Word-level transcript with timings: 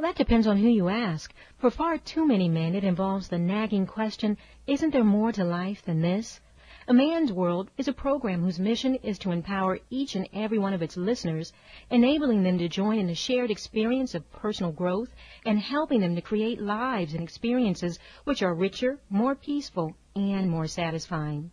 Well, 0.00 0.08
that 0.08 0.16
depends 0.16 0.46
on 0.46 0.56
who 0.56 0.68
you 0.68 0.88
ask. 0.88 1.34
For 1.58 1.70
far 1.70 1.98
too 1.98 2.26
many 2.26 2.48
men, 2.48 2.74
it 2.74 2.84
involves 2.84 3.28
the 3.28 3.38
nagging 3.38 3.84
question, 3.84 4.38
isn't 4.66 4.94
there 4.94 5.04
more 5.04 5.30
to 5.32 5.44
life 5.44 5.82
than 5.82 6.00
this? 6.00 6.40
A 6.88 6.94
Man's 6.94 7.34
World 7.34 7.70
is 7.76 7.86
a 7.86 7.92
program 7.92 8.42
whose 8.42 8.58
mission 8.58 8.94
is 9.02 9.18
to 9.18 9.30
empower 9.30 9.78
each 9.90 10.16
and 10.16 10.26
every 10.32 10.58
one 10.58 10.72
of 10.72 10.80
its 10.80 10.96
listeners, 10.96 11.52
enabling 11.90 12.44
them 12.44 12.56
to 12.56 12.66
join 12.66 12.98
in 12.98 13.08
the 13.08 13.14
shared 13.14 13.50
experience 13.50 14.14
of 14.14 14.32
personal 14.32 14.72
growth 14.72 15.14
and 15.44 15.58
helping 15.58 16.00
them 16.00 16.14
to 16.14 16.22
create 16.22 16.62
lives 16.62 17.12
and 17.12 17.22
experiences 17.22 17.98
which 18.24 18.42
are 18.42 18.54
richer, 18.54 19.00
more 19.10 19.34
peaceful, 19.34 19.94
and 20.16 20.48
more 20.48 20.66
satisfying. 20.66 21.50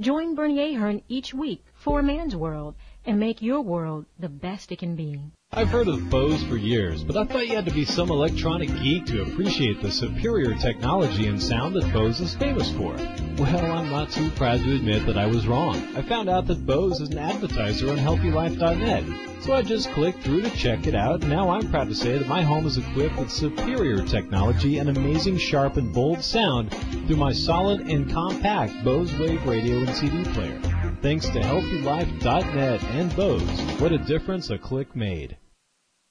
Join 0.00 0.34
Bernie 0.34 0.74
Ahern 0.74 1.02
each 1.08 1.32
week 1.32 1.64
for 1.72 2.00
A 2.00 2.02
Man's 2.02 2.34
World 2.34 2.74
and 3.04 3.20
make 3.20 3.42
your 3.42 3.60
world 3.60 4.06
the 4.18 4.28
best 4.28 4.72
it 4.72 4.80
can 4.80 4.96
be. 4.96 5.20
I've 5.56 5.68
heard 5.68 5.88
of 5.88 6.10
Bose 6.10 6.42
for 6.42 6.58
years, 6.58 7.02
but 7.02 7.16
I 7.16 7.24
thought 7.24 7.48
you 7.48 7.56
had 7.56 7.64
to 7.64 7.70
be 7.70 7.86
some 7.86 8.10
electronic 8.10 8.68
geek 8.82 9.06
to 9.06 9.22
appreciate 9.22 9.80
the 9.80 9.90
superior 9.90 10.54
technology 10.54 11.28
and 11.28 11.42
sound 11.42 11.74
that 11.76 11.90
Bose 11.94 12.20
is 12.20 12.34
famous 12.34 12.70
for. 12.72 12.94
Well, 13.38 13.72
I'm 13.72 13.88
not 13.88 14.10
too 14.10 14.28
proud 14.32 14.60
to 14.60 14.74
admit 14.74 15.06
that 15.06 15.16
I 15.16 15.24
was 15.24 15.46
wrong. 15.46 15.76
I 15.96 16.02
found 16.02 16.28
out 16.28 16.46
that 16.48 16.66
Bose 16.66 17.00
is 17.00 17.08
an 17.08 17.16
advertiser 17.16 17.88
on 17.88 17.96
HealthyLife.net. 17.96 19.44
So 19.44 19.54
I 19.54 19.62
just 19.62 19.90
clicked 19.92 20.22
through 20.22 20.42
to 20.42 20.50
check 20.50 20.86
it 20.86 20.94
out, 20.94 21.22
and 21.22 21.30
now 21.30 21.48
I'm 21.48 21.70
proud 21.70 21.88
to 21.88 21.94
say 21.94 22.18
that 22.18 22.28
my 22.28 22.42
home 22.42 22.66
is 22.66 22.76
equipped 22.76 23.16
with 23.16 23.30
superior 23.30 24.04
technology 24.04 24.76
and 24.76 24.90
amazing 24.90 25.38
sharp 25.38 25.78
and 25.78 25.90
bold 25.90 26.22
sound 26.22 26.70
through 27.06 27.16
my 27.16 27.32
solid 27.32 27.80
and 27.80 28.10
compact 28.12 28.84
Bose 28.84 29.18
Wave 29.18 29.46
radio 29.46 29.78
and 29.78 29.94
CD 29.94 30.22
player. 30.34 30.60
Thanks 31.02 31.28
to 31.28 31.40
HealthyLife.net 31.40 32.82
and 32.82 33.14
Bose, 33.14 33.60
what 33.78 33.92
a 33.92 33.98
difference 33.98 34.50
a 34.50 34.58
click 34.58 34.96
made. 34.96 35.36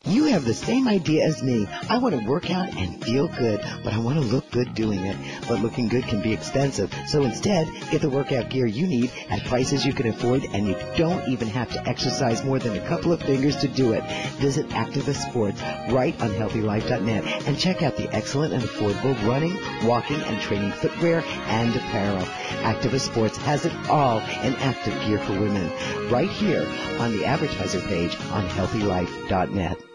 You 0.08 0.26
have 0.26 0.46
the 0.46 0.54
same 0.54 0.88
idea 0.88 1.26
as 1.26 1.42
me. 1.42 1.68
I 1.90 1.98
want 1.98 2.14
to 2.14 2.30
work 2.30 2.52
out 2.52 2.72
and 2.78 3.04
feel 3.04 3.28
good, 3.28 3.60
but 3.84 3.92
I 3.92 3.98
want 3.98 4.22
to 4.22 4.26
look 4.26 4.52
good 4.52 4.76
doing 4.76 5.04
it. 5.04 5.18
But 5.48 5.62
looking 5.62 5.88
good 5.88 6.04
can 6.04 6.22
be 6.22 6.32
expensive. 6.32 6.94
So 7.08 7.24
instead, 7.24 7.68
get 7.90 8.02
the 8.02 8.10
workout 8.10 8.52
gear 8.52 8.68
you 8.68 8.86
need 8.86 9.12
at 9.32 9.44
prices 9.46 9.84
you 9.84 9.94
can 9.94 10.08
afford 10.08 10.44
and 10.44 10.68
you 10.68 10.76
don't 10.96 11.28
even 11.28 11.48
have 11.48 11.72
to 11.72 11.88
exercise 11.88 12.44
more 12.44 12.60
than 12.60 12.78
a 12.78 12.88
couple 12.88 13.14
of 13.14 13.22
fingers 13.24 13.56
to 13.58 13.68
do 13.68 13.94
it. 13.94 14.04
Visit 14.38 14.70
Activist 14.70 15.28
Sports 15.28 15.60
right 15.90 16.14
on 16.22 16.30
healthylife.net 16.30 17.48
and 17.48 17.58
check 17.58 17.82
out 17.82 17.98
the 17.98 18.14
excellent 18.14 18.54
and 18.54 18.62
affordable 18.62 19.16
running, 19.28 19.58
walking, 19.88 20.22
and 20.22 20.40
training 20.40 20.72
footwear 20.74 21.24
and 21.48 21.76
apparel. 21.76 22.24
Activist 22.62 23.08
Sports 23.08 23.38
has 23.38 23.66
it 23.66 23.74
all 23.90 24.20
in 24.20 24.54
active 24.58 24.94
gear 25.02 25.18
for 25.18 25.34
women 25.34 25.72
right 26.12 26.30
here 26.30 26.68
on 27.00 27.12
the 27.18 27.26
advertiser 27.26 27.82
page 27.82 28.16
on 28.32 28.48
healthylife.net. 28.50 29.95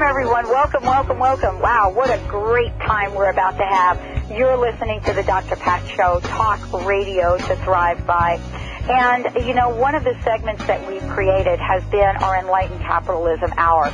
Welcome, 0.00 0.16
everyone. 0.16 0.48
Welcome, 0.48 0.82
welcome, 0.84 1.18
welcome. 1.18 1.60
Wow, 1.60 1.92
what 1.92 2.08
a 2.08 2.16
great 2.26 2.72
time 2.78 3.14
we're 3.14 3.28
about 3.28 3.58
to 3.58 3.66
have. 3.66 4.30
You're 4.30 4.56
listening 4.56 5.02
to 5.02 5.12
the 5.12 5.22
Dr. 5.22 5.56
Pat 5.56 5.86
Show, 5.90 6.20
talk 6.20 6.72
radio 6.86 7.36
to 7.36 7.56
thrive 7.56 8.06
by. 8.06 8.40
And, 8.88 9.46
you 9.46 9.52
know, 9.52 9.68
one 9.68 9.94
of 9.94 10.02
the 10.02 10.18
segments 10.24 10.66
that 10.66 10.90
we've 10.90 11.06
created 11.10 11.58
has 11.58 11.84
been 11.90 12.16
our 12.16 12.38
Enlightened 12.38 12.80
Capitalism 12.80 13.52
Hour. 13.58 13.88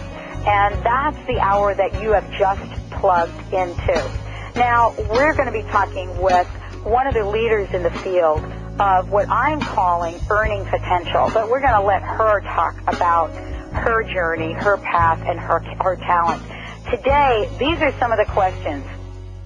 And 0.47 0.81
that's 0.85 1.19
the 1.27 1.41
hour 1.41 1.75
that 1.75 2.01
you 2.01 2.13
have 2.13 2.31
just 2.39 2.63
plugged 2.93 3.53
into. 3.53 4.11
Now, 4.55 4.95
we're 5.11 5.35
going 5.35 5.47
to 5.47 5.53
be 5.53 5.65
talking 5.73 6.17
with 6.23 6.47
one 6.85 7.09
of 7.09 7.15
the 7.15 7.25
leaders 7.25 7.69
in 7.75 7.83
the 7.83 7.91
field 7.91 8.45
of 8.79 9.11
what 9.11 9.29
I'm 9.29 9.61
calling 9.61 10.21
earning 10.31 10.67
potential, 10.67 11.33
but 11.35 11.51
we're 11.51 11.61
going 11.61 11.81
to 11.81 11.85
let 11.85 12.03
her 12.03 12.43
talk 12.43 12.77
about 12.87 13.33
her 13.77 14.03
journey, 14.03 14.53
her 14.53 14.77
path, 14.79 15.23
and 15.27 15.39
her, 15.39 15.61
her 15.81 15.97
talent. 15.97 16.43
Today, 16.91 17.49
these 17.59 17.81
are 17.83 17.93
some 17.99 18.13
of 18.13 18.19
the 18.19 18.25
questions. 18.33 18.85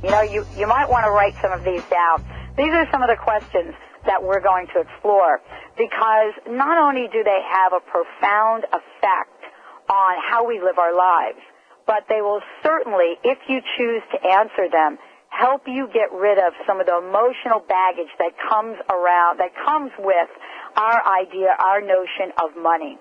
You 0.03 0.11
know, 0.11 0.23
you, 0.23 0.47
you 0.57 0.67
might 0.67 0.89
want 0.89 1.05
to 1.05 1.11
write 1.11 1.35
some 1.43 1.53
of 1.53 1.65
these 1.65 1.83
down. 1.91 2.25
These 2.57 2.73
are 2.73 2.89
some 2.91 3.03
of 3.03 3.09
the 3.09 3.17
questions 3.17 3.75
that 4.07 4.23
we're 4.23 4.41
going 4.41 4.67
to 4.75 4.81
explore 4.81 5.41
because 5.77 6.33
not 6.49 6.79
only 6.79 7.09
do 7.13 7.23
they 7.23 7.41
have 7.53 7.73
a 7.73 7.81
profound 7.81 8.65
effect 8.65 9.41
on 9.89 10.13
how 10.25 10.47
we 10.47 10.61
live 10.61 10.79
our 10.79 10.97
lives, 10.97 11.41
but 11.87 12.05
they 12.09 12.21
will 12.21 12.41
certainly, 12.63 13.19
if 13.25 13.39
you 13.49 13.61
choose 13.77 14.03
to 14.13 14.19
answer 14.25 14.69
them, 14.71 14.99
help 15.29 15.63
you 15.67 15.89
get 15.93 16.13
rid 16.13 16.39
of 16.39 16.53
some 16.67 16.81
of 16.81 16.87
the 16.87 16.97
emotional 16.97 17.61
baggage 17.67 18.11
that 18.19 18.33
comes 18.49 18.77
around, 18.91 19.39
that 19.41 19.51
comes 19.65 19.91
with 19.99 20.29
our 20.77 21.01
idea, 21.07 21.49
our 21.59 21.81
notion 21.81 22.33
of 22.43 22.51
money. 22.61 22.99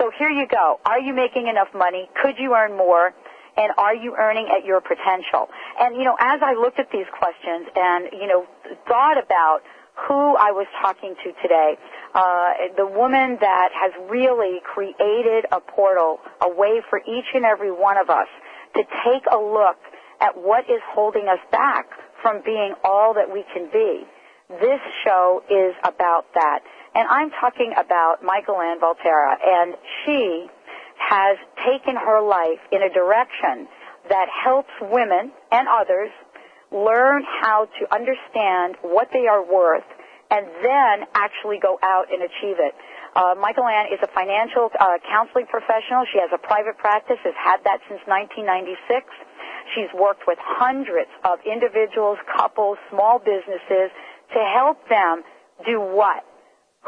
So 0.00 0.10
here 0.18 0.30
you 0.30 0.46
go. 0.48 0.80
Are 0.86 0.98
you 0.98 1.12
making 1.12 1.46
enough 1.48 1.68
money? 1.74 2.08
Could 2.22 2.36
you 2.38 2.54
earn 2.56 2.74
more? 2.74 3.12
And 3.58 3.70
are 3.76 3.94
you 3.94 4.16
earning 4.18 4.48
at 4.48 4.64
your 4.64 4.80
potential? 4.80 5.52
And, 5.78 5.94
you 5.94 6.04
know, 6.04 6.16
as 6.18 6.40
I 6.40 6.54
looked 6.54 6.78
at 6.78 6.90
these 6.90 7.04
questions 7.12 7.68
and, 7.76 8.08
you 8.12 8.26
know, 8.26 8.46
thought 8.88 9.22
about 9.22 9.60
who 10.08 10.36
I 10.40 10.52
was 10.56 10.66
talking 10.80 11.14
to 11.22 11.32
today, 11.42 11.76
uh, 12.14 12.72
the 12.78 12.86
woman 12.86 13.36
that 13.42 13.68
has 13.76 13.92
really 14.08 14.60
created 14.64 15.44
a 15.52 15.60
portal, 15.60 16.20
a 16.40 16.48
way 16.48 16.80
for 16.88 17.00
each 17.00 17.28
and 17.34 17.44
every 17.44 17.70
one 17.70 17.98
of 17.98 18.08
us 18.08 18.28
to 18.76 18.82
take 19.04 19.24
a 19.30 19.36
look 19.36 19.76
at 20.22 20.32
what 20.38 20.64
is 20.64 20.80
holding 20.94 21.28
us 21.28 21.40
back 21.52 21.90
from 22.22 22.40
being 22.42 22.72
all 22.84 23.12
that 23.12 23.30
we 23.30 23.44
can 23.52 23.68
be. 23.70 24.04
This 24.48 24.80
show 25.04 25.42
is 25.50 25.74
about 25.84 26.24
that. 26.34 26.60
And 26.94 27.06
I'm 27.08 27.30
talking 27.30 27.72
about 27.78 28.22
Michael 28.22 28.60
Ann 28.60 28.80
Valterra, 28.80 29.36
and 29.42 29.74
she 30.04 30.46
has 30.98 31.38
taken 31.64 31.96
her 31.96 32.20
life 32.20 32.60
in 32.72 32.82
a 32.82 32.92
direction 32.92 33.68
that 34.08 34.26
helps 34.28 34.70
women 34.80 35.32
and 35.52 35.68
others 35.68 36.10
learn 36.72 37.22
how 37.40 37.66
to 37.78 37.94
understand 37.94 38.76
what 38.82 39.08
they 39.12 39.26
are 39.26 39.42
worth 39.42 39.86
and 40.30 40.46
then 40.62 41.06
actually 41.14 41.58
go 41.58 41.78
out 41.82 42.06
and 42.12 42.22
achieve 42.22 42.58
it. 42.58 42.74
Uh, 43.16 43.34
Mikelann 43.34 43.90
is 43.92 43.98
a 44.02 44.10
financial 44.14 44.70
uh, 44.78 44.98
counseling 45.10 45.46
professional. 45.50 46.06
She 46.12 46.18
has 46.22 46.30
a 46.32 46.38
private 46.38 46.78
practice, 46.78 47.18
has 47.24 47.34
had 47.34 47.58
that 47.66 47.82
since 47.90 47.98
1996. 48.06 49.06
She's 49.74 49.90
worked 49.98 50.22
with 50.26 50.38
hundreds 50.38 51.10
of 51.24 51.38
individuals, 51.42 52.18
couples, 52.30 52.78
small 52.90 53.18
businesses 53.18 53.90
to 54.34 54.40
help 54.54 54.78
them 54.88 55.22
do 55.66 55.80
what? 55.82 56.22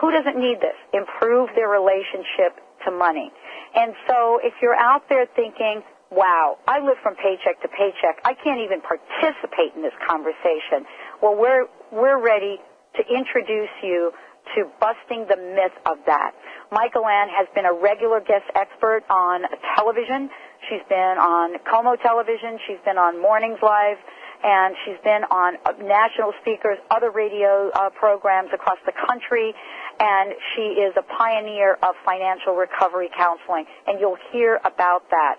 Who 0.01 0.11
doesn't 0.11 0.37
need 0.37 0.59
this? 0.61 0.77
Improve 0.93 1.51
their 1.55 1.69
relationship 1.69 2.59
to 2.85 2.91
money. 2.91 3.31
And 3.75 3.95
so 4.09 4.41
if 4.43 4.55
you're 4.61 4.79
out 4.79 5.09
there 5.09 5.27
thinking, 5.37 5.83
wow, 6.11 6.59
I 6.67 6.81
live 6.81 6.97
from 7.03 7.15
paycheck 7.17 7.61
to 7.63 7.69
paycheck, 7.69 8.21
I 8.25 8.35
can't 8.35 8.61
even 8.61 8.81
participate 8.81 9.77
in 9.77 9.83
this 9.83 9.97
conversation. 10.09 10.85
Well, 11.23 11.37
we're, 11.37 11.67
we're 11.91 12.21
ready 12.21 12.59
to 12.97 13.03
introduce 13.09 13.73
you 13.83 14.13
to 14.57 14.67
busting 14.81 15.27
the 15.31 15.37
myth 15.37 15.73
of 15.87 15.99
that. 16.07 16.33
Mikelann 16.73 17.29
has 17.31 17.47
been 17.55 17.65
a 17.65 17.73
regular 17.73 18.21
guest 18.21 18.45
expert 18.55 19.05
on 19.09 19.43
television. 19.77 20.29
She's 20.69 20.83
been 20.89 21.17
on 21.17 21.59
KOMO 21.65 22.01
television. 22.03 22.59
She's 22.67 22.81
been 22.85 22.99
on 22.99 23.21
Mornings 23.23 23.59
Live 23.63 23.99
and 24.43 24.75
she's 24.85 24.99
been 25.05 25.23
on 25.31 25.55
national 25.87 26.35
speakers, 26.43 26.79
other 26.91 27.11
radio 27.11 27.71
uh, 27.75 27.91
programs 27.91 28.51
across 28.53 28.79
the 28.85 28.93
country, 29.07 29.55
and 30.03 30.35
she 30.55 30.83
is 30.83 30.93
a 30.99 31.03
pioneer 31.07 31.79
of 31.83 31.95
financial 32.05 32.59
recovery 32.59 33.09
counseling, 33.17 33.65
and 33.87 34.01
you'll 34.01 34.19
hear 34.33 34.59
about 34.65 35.09
that. 35.11 35.37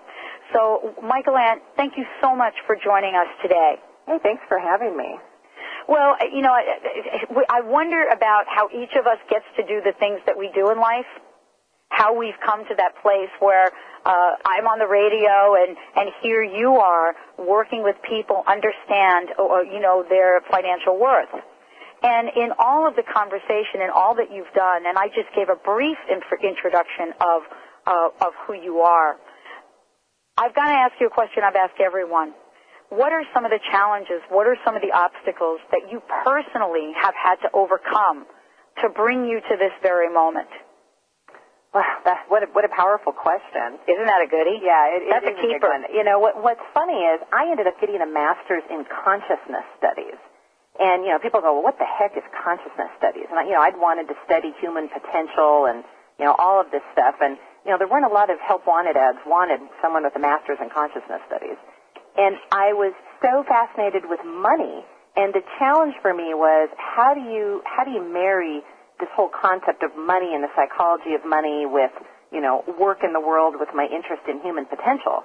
So, 0.52 0.94
Mikelann, 1.04 1.60
thank 1.76 1.98
you 1.98 2.04
so 2.22 2.34
much 2.34 2.54
for 2.66 2.74
joining 2.74 3.14
us 3.14 3.28
today. 3.42 3.76
Hey, 4.06 4.18
thanks 4.22 4.42
for 4.48 4.58
having 4.58 4.96
me. 4.96 5.20
Well, 5.86 6.16
you 6.32 6.40
know, 6.40 6.56
I 6.56 7.60
wonder 7.60 8.08
about 8.08 8.44
how 8.48 8.68
each 8.72 8.96
of 8.96 9.06
us 9.06 9.18
gets 9.28 9.44
to 9.56 9.62
do 9.68 9.82
the 9.84 9.92
things 10.00 10.20
that 10.24 10.38
we 10.38 10.50
do 10.54 10.70
in 10.70 10.80
life 10.80 11.04
how 11.94 12.16
we've 12.16 12.38
come 12.44 12.64
to 12.66 12.74
that 12.76 12.92
place 13.02 13.30
where 13.38 13.70
uh, 14.04 14.32
I'm 14.44 14.66
on 14.66 14.78
the 14.78 14.86
radio 14.86 15.54
and 15.54 15.76
and 15.96 16.10
here 16.22 16.42
you 16.42 16.76
are 16.76 17.14
working 17.38 17.82
with 17.82 17.96
people 18.02 18.42
understand 18.46 19.30
or 19.38 19.64
you 19.64 19.80
know 19.80 20.04
their 20.08 20.40
financial 20.50 20.98
worth. 20.98 21.30
And 22.04 22.28
in 22.36 22.52
all 22.60 22.86
of 22.86 22.96
the 22.96 23.02
conversation 23.02 23.80
and 23.80 23.88
all 23.90 24.14
that 24.20 24.28
you've 24.28 24.52
done, 24.52 24.84
and 24.84 24.98
I 25.00 25.08
just 25.08 25.32
gave 25.34 25.48
a 25.48 25.56
brief 25.56 25.96
introduction 26.12 27.16
of, 27.16 27.40
uh, 27.88 28.12
of 28.20 28.36
who 28.44 28.52
you 28.52 28.84
are, 28.84 29.16
I've 30.36 30.54
got 30.54 30.68
to 30.68 30.76
ask 30.76 30.92
you 31.00 31.06
a 31.06 31.14
question 31.14 31.42
I've 31.42 31.56
asked 31.56 31.80
everyone. 31.80 32.34
What 32.90 33.16
are 33.16 33.24
some 33.32 33.46
of 33.46 33.50
the 33.50 33.60
challenges? 33.72 34.20
What 34.28 34.46
are 34.46 34.56
some 34.66 34.76
of 34.76 34.82
the 34.82 34.92
obstacles 34.92 35.64
that 35.72 35.88
you 35.90 36.02
personally 36.22 36.92
have 37.00 37.14
had 37.16 37.40
to 37.40 37.48
overcome 37.56 38.26
to 38.84 38.90
bring 38.92 39.24
you 39.24 39.40
to 39.40 39.56
this 39.56 39.72
very 39.80 40.12
moment? 40.12 40.52
Wow, 41.72 42.04
that, 42.04 42.28
what 42.28 42.44
a, 42.44 42.46
what 42.52 42.64
a 42.64 42.70
powerful 42.76 43.12
question. 43.16 43.80
Isn't 43.88 44.06
that 44.06 44.20
a 44.20 44.28
goodie? 44.28 44.60
Yeah, 44.60 44.92
it, 44.92 45.02
That's 45.08 45.26
it 45.26 45.38
a 45.38 45.42
keeper. 45.42 45.72
A 45.72 45.88
you 45.88 46.04
know, 46.04 46.20
what, 46.20 46.36
what's 46.36 46.62
funny 46.74 47.00
is 47.00 47.18
I 47.32 47.50
ended 47.50 47.66
up 47.66 47.80
getting 47.80 48.02
a 48.04 48.06
master's 48.06 48.62
in 48.68 48.84
consciousness 48.84 49.64
studies. 49.80 50.20
And, 50.80 51.06
you 51.06 51.14
know, 51.14 51.18
people 51.22 51.40
go, 51.40 51.54
well, 51.54 51.62
what 51.62 51.78
the 51.78 51.86
heck 51.86 52.16
is 52.16 52.26
consciousness 52.34 52.90
studies? 52.98 53.30
And, 53.30 53.38
I, 53.38 53.44
you 53.46 53.54
know, 53.54 53.62
I'd 53.62 53.78
wanted 53.78 54.10
to 54.10 54.16
study 54.26 54.50
human 54.58 54.90
potential 54.90 55.70
and, 55.70 55.86
you 56.18 56.26
know, 56.26 56.34
all 56.34 56.58
of 56.58 56.70
this 56.74 56.82
stuff. 56.92 57.14
And, 57.22 57.38
you 57.62 57.70
know, 57.70 57.78
there 57.78 57.86
weren't 57.86 58.06
a 58.06 58.12
lot 58.12 58.28
of 58.28 58.42
help 58.42 58.66
wanted 58.66 58.96
ads 58.96 59.22
wanted 59.26 59.62
someone 59.80 60.02
with 60.02 60.16
a 60.16 60.22
master's 60.22 60.58
in 60.60 60.70
consciousness 60.70 61.22
studies. 61.30 61.56
And 62.18 62.36
I 62.50 62.74
was 62.74 62.94
so 63.22 63.46
fascinated 63.46 64.10
with 64.10 64.18
money. 64.26 64.82
And 65.14 65.30
the 65.30 65.46
challenge 65.58 65.94
for 66.02 66.12
me 66.12 66.34
was 66.34 66.68
how 66.74 67.14
do 67.14 67.22
you, 67.22 67.62
how 67.64 67.86
do 67.86 67.92
you 67.94 68.02
marry 68.02 68.62
this 68.98 69.08
whole 69.14 69.30
concept 69.30 69.82
of 69.82 69.94
money 69.94 70.34
and 70.34 70.42
the 70.42 70.50
psychology 70.58 71.14
of 71.14 71.22
money 71.24 71.66
with, 71.66 71.90
you 72.30 72.40
know, 72.40 72.66
work 72.78 73.02
in 73.02 73.12
the 73.12 73.22
world 73.22 73.54
with 73.58 73.70
my 73.74 73.86
interest 73.86 74.22
in 74.26 74.42
human 74.42 74.66
potential. 74.66 75.22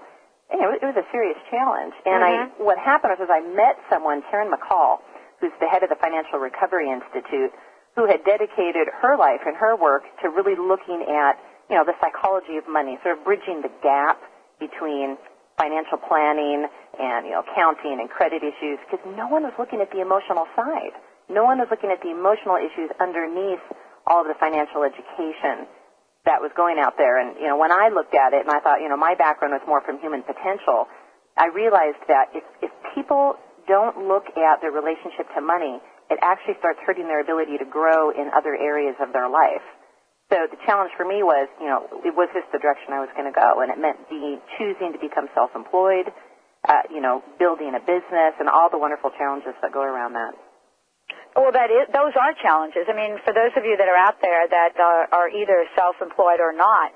And, 0.49 0.61
you 0.61 0.65
know, 0.65 0.73
it 0.73 0.81
was 0.81 0.97
a 0.97 1.05
serious 1.11 1.37
challenge. 1.49 1.93
And 2.05 2.21
mm-hmm. 2.21 2.61
I, 2.61 2.63
what 2.63 2.77
happened 2.77 3.17
was 3.17 3.29
I 3.29 3.41
met 3.41 3.77
someone, 3.89 4.21
Karen 4.29 4.49
McCall, 4.49 5.01
who's 5.39 5.55
the 5.59 5.67
head 5.67 5.83
of 5.83 5.89
the 5.89 5.99
Financial 5.99 6.39
Recovery 6.39 6.91
Institute, 6.91 7.51
who 7.95 8.05
had 8.05 8.23
dedicated 8.23 8.87
her 9.01 9.17
life 9.17 9.41
and 9.47 9.55
her 9.57 9.75
work 9.75 10.03
to 10.21 10.29
really 10.29 10.55
looking 10.55 11.03
at, 11.07 11.39
you 11.69 11.75
know, 11.75 11.83
the 11.83 11.95
psychology 11.99 12.55
of 12.59 12.67
money, 12.67 12.99
sort 13.03 13.17
of 13.17 13.23
bridging 13.23 13.63
the 13.63 13.71
gap 13.81 14.19
between 14.59 15.17
financial 15.57 15.99
planning 15.99 16.67
and, 16.99 17.25
you 17.27 17.31
know, 17.35 17.43
accounting 17.43 17.99
and 17.99 18.09
credit 18.09 18.43
issues, 18.43 18.79
because 18.87 19.03
no 19.17 19.27
one 19.27 19.43
was 19.43 19.53
looking 19.59 19.81
at 19.81 19.91
the 19.91 19.99
emotional 19.99 20.47
side. 20.55 20.95
No 21.27 21.43
one 21.43 21.59
was 21.59 21.67
looking 21.69 21.91
at 21.91 22.01
the 22.01 22.11
emotional 22.11 22.55
issues 22.55 22.89
underneath 22.99 23.61
all 24.07 24.21
of 24.23 24.27
the 24.27 24.39
financial 24.39 24.83
education 24.83 25.67
that 26.25 26.41
was 26.41 26.51
going 26.55 26.79
out 26.79 26.97
there. 26.97 27.19
And, 27.19 27.35
you 27.39 27.47
know, 27.47 27.57
when 27.57 27.71
I 27.71 27.89
looked 27.89 28.15
at 28.15 28.33
it 28.33 28.41
and 28.43 28.51
I 28.51 28.59
thought, 28.59 28.81
you 28.81 28.89
know, 28.89 28.97
my 28.97 29.15
background 29.15 29.53
was 29.53 29.63
more 29.67 29.81
from 29.81 29.99
human 29.99 30.23
potential, 30.23 30.87
I 31.37 31.47
realized 31.47 32.01
that 32.07 32.31
if, 32.33 32.43
if 32.61 32.71
people 32.95 33.35
don't 33.69 34.09
look 34.09 34.25
at 34.33 34.65
their 34.65 34.73
relationship 34.73 35.29
to 35.37 35.41
money, 35.45 35.77
it 36.09 36.17
actually 36.25 36.57
starts 36.57 36.81
hurting 36.81 37.05
their 37.05 37.21
ability 37.21 37.61
to 37.61 37.67
grow 37.69 38.09
in 38.09 38.33
other 38.33 38.57
areas 38.57 38.97
of 38.97 39.13
their 39.13 39.29
life. 39.29 39.61
So 40.33 40.49
the 40.49 40.57
challenge 40.65 40.93
for 40.97 41.05
me 41.05 41.21
was, 41.21 41.45
you 41.61 41.69
know, 41.69 41.85
it 42.05 42.13
was 42.17 42.29
this 42.33 42.45
the 42.49 42.57
direction 42.57 42.93
I 42.93 43.01
was 43.01 43.13
going 43.13 43.29
to 43.29 43.33
go, 43.33 43.61
and 43.61 43.69
it 43.69 43.77
meant 43.77 44.09
being 44.09 44.41
choosing 44.57 44.93
to 44.93 44.99
become 45.01 45.29
self-employed, 45.33 46.09
uh, 46.65 46.85
you 46.89 47.01
know, 47.01 47.21
building 47.37 47.73
a 47.73 47.81
business, 47.81 48.33
and 48.37 48.49
all 48.49 48.69
the 48.69 48.77
wonderful 48.77 49.09
challenges 49.17 49.53
that 49.61 49.73
go 49.73 49.81
around 49.81 50.13
that. 50.13 50.33
Well, 51.33 51.53
that 51.53 51.69
is, 51.69 51.89
those 51.93 52.13
are 52.17 52.33
challenges. 52.41 52.89
I 52.89 52.93
mean, 52.93 53.17
for 53.25 53.33
those 53.33 53.53
of 53.57 53.65
you 53.65 53.77
that 53.77 53.89
are 53.89 53.97
out 53.97 54.21
there 54.21 54.45
that 54.49 54.77
are, 54.77 55.09
are 55.13 55.29
either 55.29 55.65
self-employed 55.77 56.41
or 56.41 56.53
not, 56.53 56.93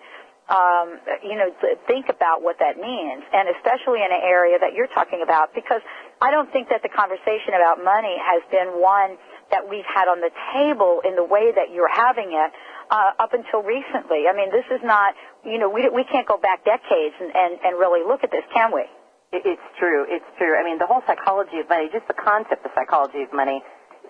um, 0.50 1.00
you 1.24 1.38
know, 1.40 1.50
think 1.88 2.10
about 2.10 2.44
what 2.44 2.60
that 2.60 2.76
means, 2.76 3.24
and 3.32 3.48
especially 3.56 4.04
in 4.04 4.12
an 4.12 4.22
area 4.22 4.60
that 4.60 4.74
you're 4.76 4.92
talking 4.92 5.24
about, 5.24 5.56
because 5.56 5.82
I 6.22 6.32
don't 6.32 6.52
think 6.52 6.70
that 6.70 6.82
the 6.82 6.90
conversation 6.90 7.54
about 7.56 7.84
money 7.84 8.16
has 8.20 8.42
been 8.52 8.80
one 8.80 9.18
that 9.52 9.70
we've 9.70 9.88
had 9.88 10.08
on 10.08 10.22
the 10.22 10.32
table 10.54 11.02
in 11.06 11.16
the 11.16 11.24
way 11.24 11.52
that 11.52 11.74
you're 11.74 11.92
having 11.92 12.34
it 12.34 12.52
uh, 12.90 13.12
up 13.20 13.34
until 13.34 13.62
recently. 13.62 14.26
I 14.30 14.34
mean, 14.34 14.50
this 14.50 14.66
is 14.72 14.82
not, 14.84 15.14
you 15.46 15.60
know, 15.60 15.70
we 15.70 15.90
we 15.90 16.04
can't 16.04 16.28
go 16.28 16.38
back 16.38 16.64
decades 16.66 17.16
and 17.20 17.32
and, 17.36 17.60
and 17.64 17.72
really 17.78 18.02
look 18.06 18.24
at 18.24 18.32
this, 18.32 18.46
can 18.54 18.72
we? 18.74 18.86
It's 19.34 19.68
true. 19.80 20.06
It's 20.08 20.26
true. 20.38 20.54
I 20.54 20.64
mean, 20.64 20.78
the 20.78 20.86
whole 20.86 21.02
psychology 21.08 21.58
of 21.58 21.68
money, 21.68 21.90
just 21.92 22.08
the 22.08 22.14
concept 22.14 22.66
of 22.66 22.72
psychology 22.78 23.26
of 23.26 23.34
money 23.34 23.64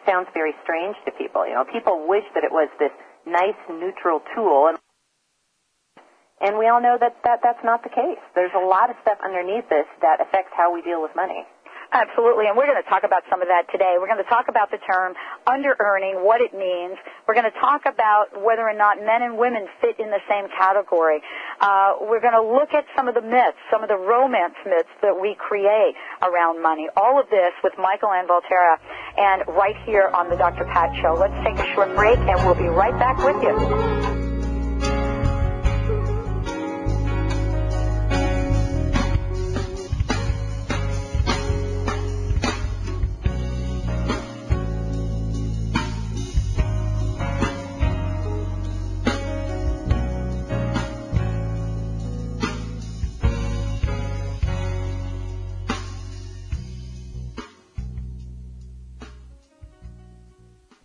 sounds 0.05 0.27
very 0.33 0.51
strange 0.63 0.95
to 1.05 1.11
people. 1.15 1.47
You 1.47 1.55
know, 1.55 1.63
people 1.63 2.07
wish 2.07 2.27
that 2.35 2.43
it 2.43 2.51
was 2.51 2.67
this 2.77 2.91
nice 3.25 3.55
neutral 3.69 4.21
tool 4.35 4.67
and 4.67 4.77
and 6.43 6.59
we 6.59 6.67
all 6.67 6.81
know 6.81 6.97
that, 6.99 7.15
that 7.23 7.39
that's 7.41 7.63
not 7.63 7.83
the 7.83 7.89
case. 7.89 8.19
There's 8.35 8.51
a 8.51 8.65
lot 8.65 8.89
of 8.89 8.97
stuff 9.01 9.17
underneath 9.23 9.63
this 9.69 9.87
that 10.01 10.19
affects 10.19 10.51
how 10.51 10.73
we 10.73 10.81
deal 10.81 11.01
with 11.01 11.15
money. 11.15 11.47
Absolutely, 11.93 12.49
and 12.49 12.57
we're 12.57 12.65
going 12.65 12.81
to 12.81 12.89
talk 12.89 13.05
about 13.05 13.21
some 13.29 13.45
of 13.45 13.47
that 13.53 13.69
today. 13.69 14.01
We're 14.01 14.09
going 14.09 14.17
to 14.17 14.25
talk 14.25 14.49
about 14.49 14.71
the 14.73 14.81
term 14.81 15.13
under-earning, 15.45 16.25
what 16.25 16.41
it 16.41 16.49
means. 16.49 16.97
We're 17.27 17.37
going 17.37 17.45
to 17.45 17.59
talk 17.61 17.85
about 17.85 18.33
whether 18.33 18.65
or 18.65 18.73
not 18.73 18.97
men 18.97 19.21
and 19.21 19.37
women 19.37 19.69
fit 19.77 20.01
in 20.01 20.09
the 20.09 20.17
same 20.25 20.49
category. 20.57 21.21
Uh, 21.61 22.01
we're 22.01 22.19
going 22.19 22.33
to 22.33 22.41
look 22.41 22.73
at 22.73 22.89
some 22.97 23.07
of 23.07 23.13
the 23.13 23.21
myths, 23.21 23.61
some 23.69 23.85
of 23.85 23.93
the 23.93 24.01
romance 24.01 24.57
myths 24.65 24.89
that 25.05 25.13
we 25.13 25.37
create 25.37 25.93
around 26.25 26.63
money. 26.65 26.89
All 26.97 27.21
of 27.21 27.29
this 27.29 27.53
with 27.63 27.73
Michael 27.77 28.09
Ann 28.09 28.25
Valterra 28.25 28.81
and 29.21 29.45
right 29.53 29.77
here 29.85 30.09
on 30.17 30.33
the 30.33 30.35
Dr. 30.35 30.65
Pat 30.65 30.97
Show. 30.97 31.13
Let's 31.13 31.37
take 31.45 31.61
a 31.61 31.73
short 31.77 31.93
break, 31.93 32.17
and 32.17 32.41
we'll 32.41 32.57
be 32.57 32.73
right 32.73 32.97
back 32.97 33.21
with 33.21 33.37
you. 33.45 33.92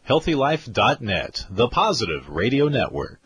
HealthyLife.net, 0.08 1.44
the 1.50 1.68
positive 1.68 2.30
radio 2.30 2.68
network. 2.68 3.20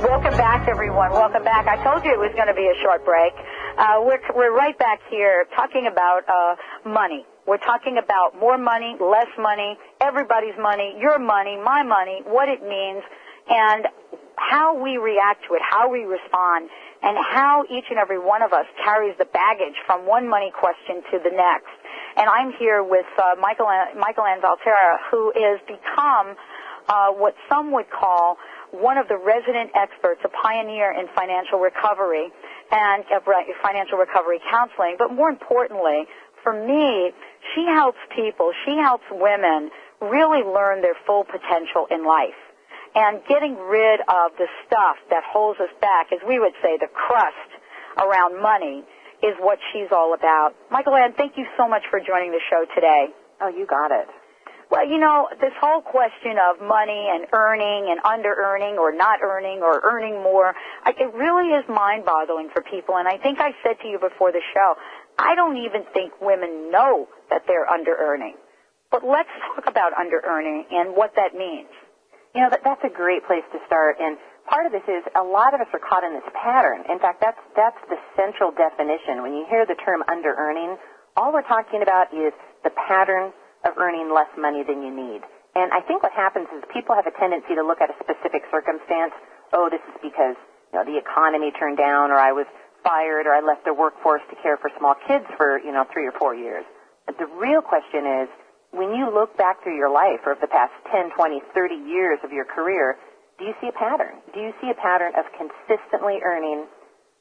Welcome 0.00 0.32
back, 0.40 0.66
everyone. 0.66 1.12
Welcome 1.12 1.44
back. 1.44 1.66
I 1.66 1.76
told 1.84 2.06
you 2.06 2.10
it 2.10 2.18
was 2.18 2.32
going 2.34 2.48
to 2.48 2.54
be 2.56 2.72
a 2.72 2.76
short 2.80 3.04
break. 3.04 3.34
Uh, 3.76 4.00
we're, 4.00 4.18
we're 4.34 4.56
right 4.56 4.78
back 4.78 5.00
here 5.10 5.44
talking 5.54 5.86
about 5.92 6.22
uh, 6.24 6.56
money. 6.88 7.26
We're 7.46 7.60
talking 7.60 8.00
about 8.02 8.40
more 8.40 8.56
money, 8.56 8.96
less 8.98 9.28
money, 9.38 9.76
everybody's 10.00 10.56
money, 10.58 10.96
your 10.98 11.18
money, 11.18 11.60
my 11.62 11.82
money, 11.82 12.22
what 12.24 12.48
it 12.48 12.62
means, 12.62 13.02
and 13.46 13.88
how 14.36 14.82
we 14.82 14.96
react 14.96 15.44
to 15.48 15.54
it, 15.54 15.60
how 15.60 15.92
we 15.92 16.08
respond, 16.08 16.70
and 17.02 17.18
how 17.20 17.64
each 17.68 17.84
and 17.90 17.98
every 17.98 18.18
one 18.18 18.40
of 18.40 18.54
us 18.54 18.64
carries 18.82 19.18
the 19.18 19.26
baggage 19.26 19.76
from 19.84 20.06
one 20.06 20.26
money 20.30 20.50
question 20.58 21.02
to 21.12 21.18
the 21.22 21.30
next. 21.30 21.68
And 22.16 22.28
I'm 22.28 22.52
here 22.58 22.82
with 22.82 23.06
uh, 23.16 23.40
Michael, 23.40 23.68
Michael 23.98 24.24
Ann 24.24 24.40
Valterra, 24.40 24.96
who 25.10 25.30
is 25.30 25.60
become 25.66 26.36
uh, 26.88 27.08
what 27.12 27.34
some 27.48 27.72
would 27.72 27.90
call 27.90 28.36
one 28.70 28.96
of 28.98 29.08
the 29.08 29.16
resident 29.16 29.70
experts, 29.74 30.20
a 30.24 30.28
pioneer 30.28 30.92
in 30.92 31.06
financial 31.14 31.58
recovery 31.58 32.28
and 32.70 33.04
uh, 33.14 33.20
financial 33.62 33.98
recovery 33.98 34.40
counseling. 34.50 34.96
But 34.98 35.12
more 35.12 35.28
importantly, 35.28 36.04
for 36.42 36.52
me, 36.52 37.12
she 37.54 37.64
helps 37.66 37.98
people, 38.14 38.52
she 38.66 38.76
helps 38.76 39.04
women 39.10 39.70
really 40.00 40.42
learn 40.42 40.82
their 40.82 40.96
full 41.06 41.24
potential 41.24 41.86
in 41.90 42.04
life. 42.04 42.36
And 42.94 43.20
getting 43.28 43.56
rid 43.56 44.00
of 44.00 44.36
the 44.36 44.48
stuff 44.66 44.96
that 45.08 45.22
holds 45.24 45.60
us 45.60 45.70
back, 45.80 46.12
as 46.12 46.18
we 46.26 46.38
would 46.38 46.52
say, 46.62 46.76
the 46.76 46.88
crust 46.92 47.50
around 47.96 48.42
money, 48.42 48.84
is 49.22 49.34
what 49.40 49.58
she's 49.72 49.88
all 49.92 50.14
about. 50.14 50.54
Mikelann, 50.70 51.16
thank 51.16 51.38
you 51.38 51.46
so 51.56 51.68
much 51.68 51.82
for 51.90 52.00
joining 52.00 52.32
the 52.32 52.42
show 52.50 52.66
today. 52.74 53.06
Oh, 53.40 53.48
you 53.48 53.66
got 53.66 53.90
it. 53.90 54.08
Well, 54.70 54.88
you 54.88 54.98
know, 54.98 55.28
this 55.38 55.52
whole 55.60 55.82
question 55.82 56.40
of 56.40 56.64
money 56.64 57.08
and 57.12 57.26
earning 57.32 57.92
and 57.92 58.00
under 58.08 58.32
earning 58.32 58.78
or 58.78 58.90
not 58.90 59.20
earning 59.20 59.60
or 59.60 59.80
earning 59.84 60.22
more, 60.22 60.54
it 60.86 61.12
really 61.12 61.52
is 61.52 61.64
mind 61.68 62.06
boggling 62.06 62.48
for 62.54 62.62
people. 62.62 62.96
And 62.96 63.06
I 63.06 63.18
think 63.18 63.38
I 63.38 63.52
said 63.62 63.76
to 63.82 63.88
you 63.88 63.98
before 64.00 64.32
the 64.32 64.40
show, 64.54 64.74
I 65.18 65.34
don't 65.34 65.58
even 65.58 65.84
think 65.92 66.12
women 66.22 66.72
know 66.72 67.06
that 67.28 67.42
they're 67.46 67.68
under 67.68 67.94
earning. 68.00 68.36
But 68.90 69.04
let's 69.04 69.28
talk 69.54 69.68
about 69.68 69.92
under 69.92 70.22
earning 70.24 70.64
and 70.70 70.96
what 70.96 71.12
that 71.16 71.36
means. 71.36 71.68
You 72.34 72.40
know, 72.40 72.48
that, 72.48 72.60
that's 72.64 72.80
a 72.84 72.88
great 72.88 73.26
place 73.26 73.44
to 73.52 73.58
start. 73.66 73.96
And 74.00 74.16
part 74.52 74.68
of 74.68 74.72
this 74.76 74.84
is 74.84 75.00
a 75.16 75.24
lot 75.24 75.56
of 75.56 75.64
us 75.64 75.70
are 75.72 75.80
caught 75.80 76.04
in 76.04 76.12
this 76.12 76.28
pattern. 76.36 76.84
In 76.92 77.00
fact, 77.00 77.24
that's 77.24 77.40
that's 77.56 77.80
the 77.88 77.96
central 78.12 78.52
definition. 78.52 79.24
When 79.24 79.32
you 79.32 79.48
hear 79.48 79.64
the 79.64 79.80
term 79.80 80.04
under 80.12 80.36
earning, 80.36 80.76
all 81.16 81.32
we're 81.32 81.48
talking 81.48 81.80
about 81.80 82.12
is 82.12 82.36
the 82.60 82.70
pattern 82.76 83.32
of 83.64 83.80
earning 83.80 84.12
less 84.12 84.28
money 84.36 84.60
than 84.60 84.84
you 84.84 84.92
need. 84.92 85.24
And 85.56 85.72
I 85.72 85.80
think 85.80 86.04
what 86.04 86.12
happens 86.12 86.52
is 86.52 86.60
people 86.68 86.92
have 86.94 87.08
a 87.08 87.16
tendency 87.16 87.56
to 87.56 87.64
look 87.64 87.80
at 87.80 87.88
a 87.88 87.96
specific 87.96 88.44
circumstance. 88.52 89.16
Oh, 89.56 89.72
this 89.72 89.80
is 89.88 89.96
because 90.04 90.36
you 90.68 90.76
know 90.76 90.84
the 90.84 91.00
economy 91.00 91.48
turned 91.56 91.80
down, 91.80 92.12
or 92.12 92.20
I 92.20 92.36
was 92.36 92.44
fired, 92.84 93.24
or 93.24 93.32
I 93.32 93.40
left 93.40 93.64
the 93.64 93.72
workforce 93.72 94.22
to 94.28 94.36
care 94.44 94.60
for 94.60 94.68
small 94.76 94.94
kids 95.08 95.24
for 95.40 95.56
you 95.64 95.72
know 95.72 95.88
three 95.88 96.04
or 96.04 96.12
four 96.12 96.36
years. 96.36 96.68
The 97.08 97.26
real 97.40 97.64
question 97.64 98.04
is, 98.04 98.28
when 98.70 98.92
you 98.92 99.08
look 99.08 99.36
back 99.36 99.64
through 99.64 99.76
your 99.76 99.90
life 99.90 100.20
over 100.28 100.36
the 100.40 100.48
past 100.48 100.72
10, 100.92 101.16
20, 101.16 101.40
30 101.52 101.74
years 101.88 102.18
of 102.24 102.32
your 102.32 102.44
career, 102.44 102.96
do 103.42 103.50
you 103.50 103.58
see 103.58 103.66
a 103.66 103.74
pattern? 103.74 104.22
Do 104.30 104.38
you 104.38 104.54
see 104.62 104.70
a 104.70 104.78
pattern 104.78 105.18
of 105.18 105.26
consistently 105.34 106.22
earning 106.22 106.70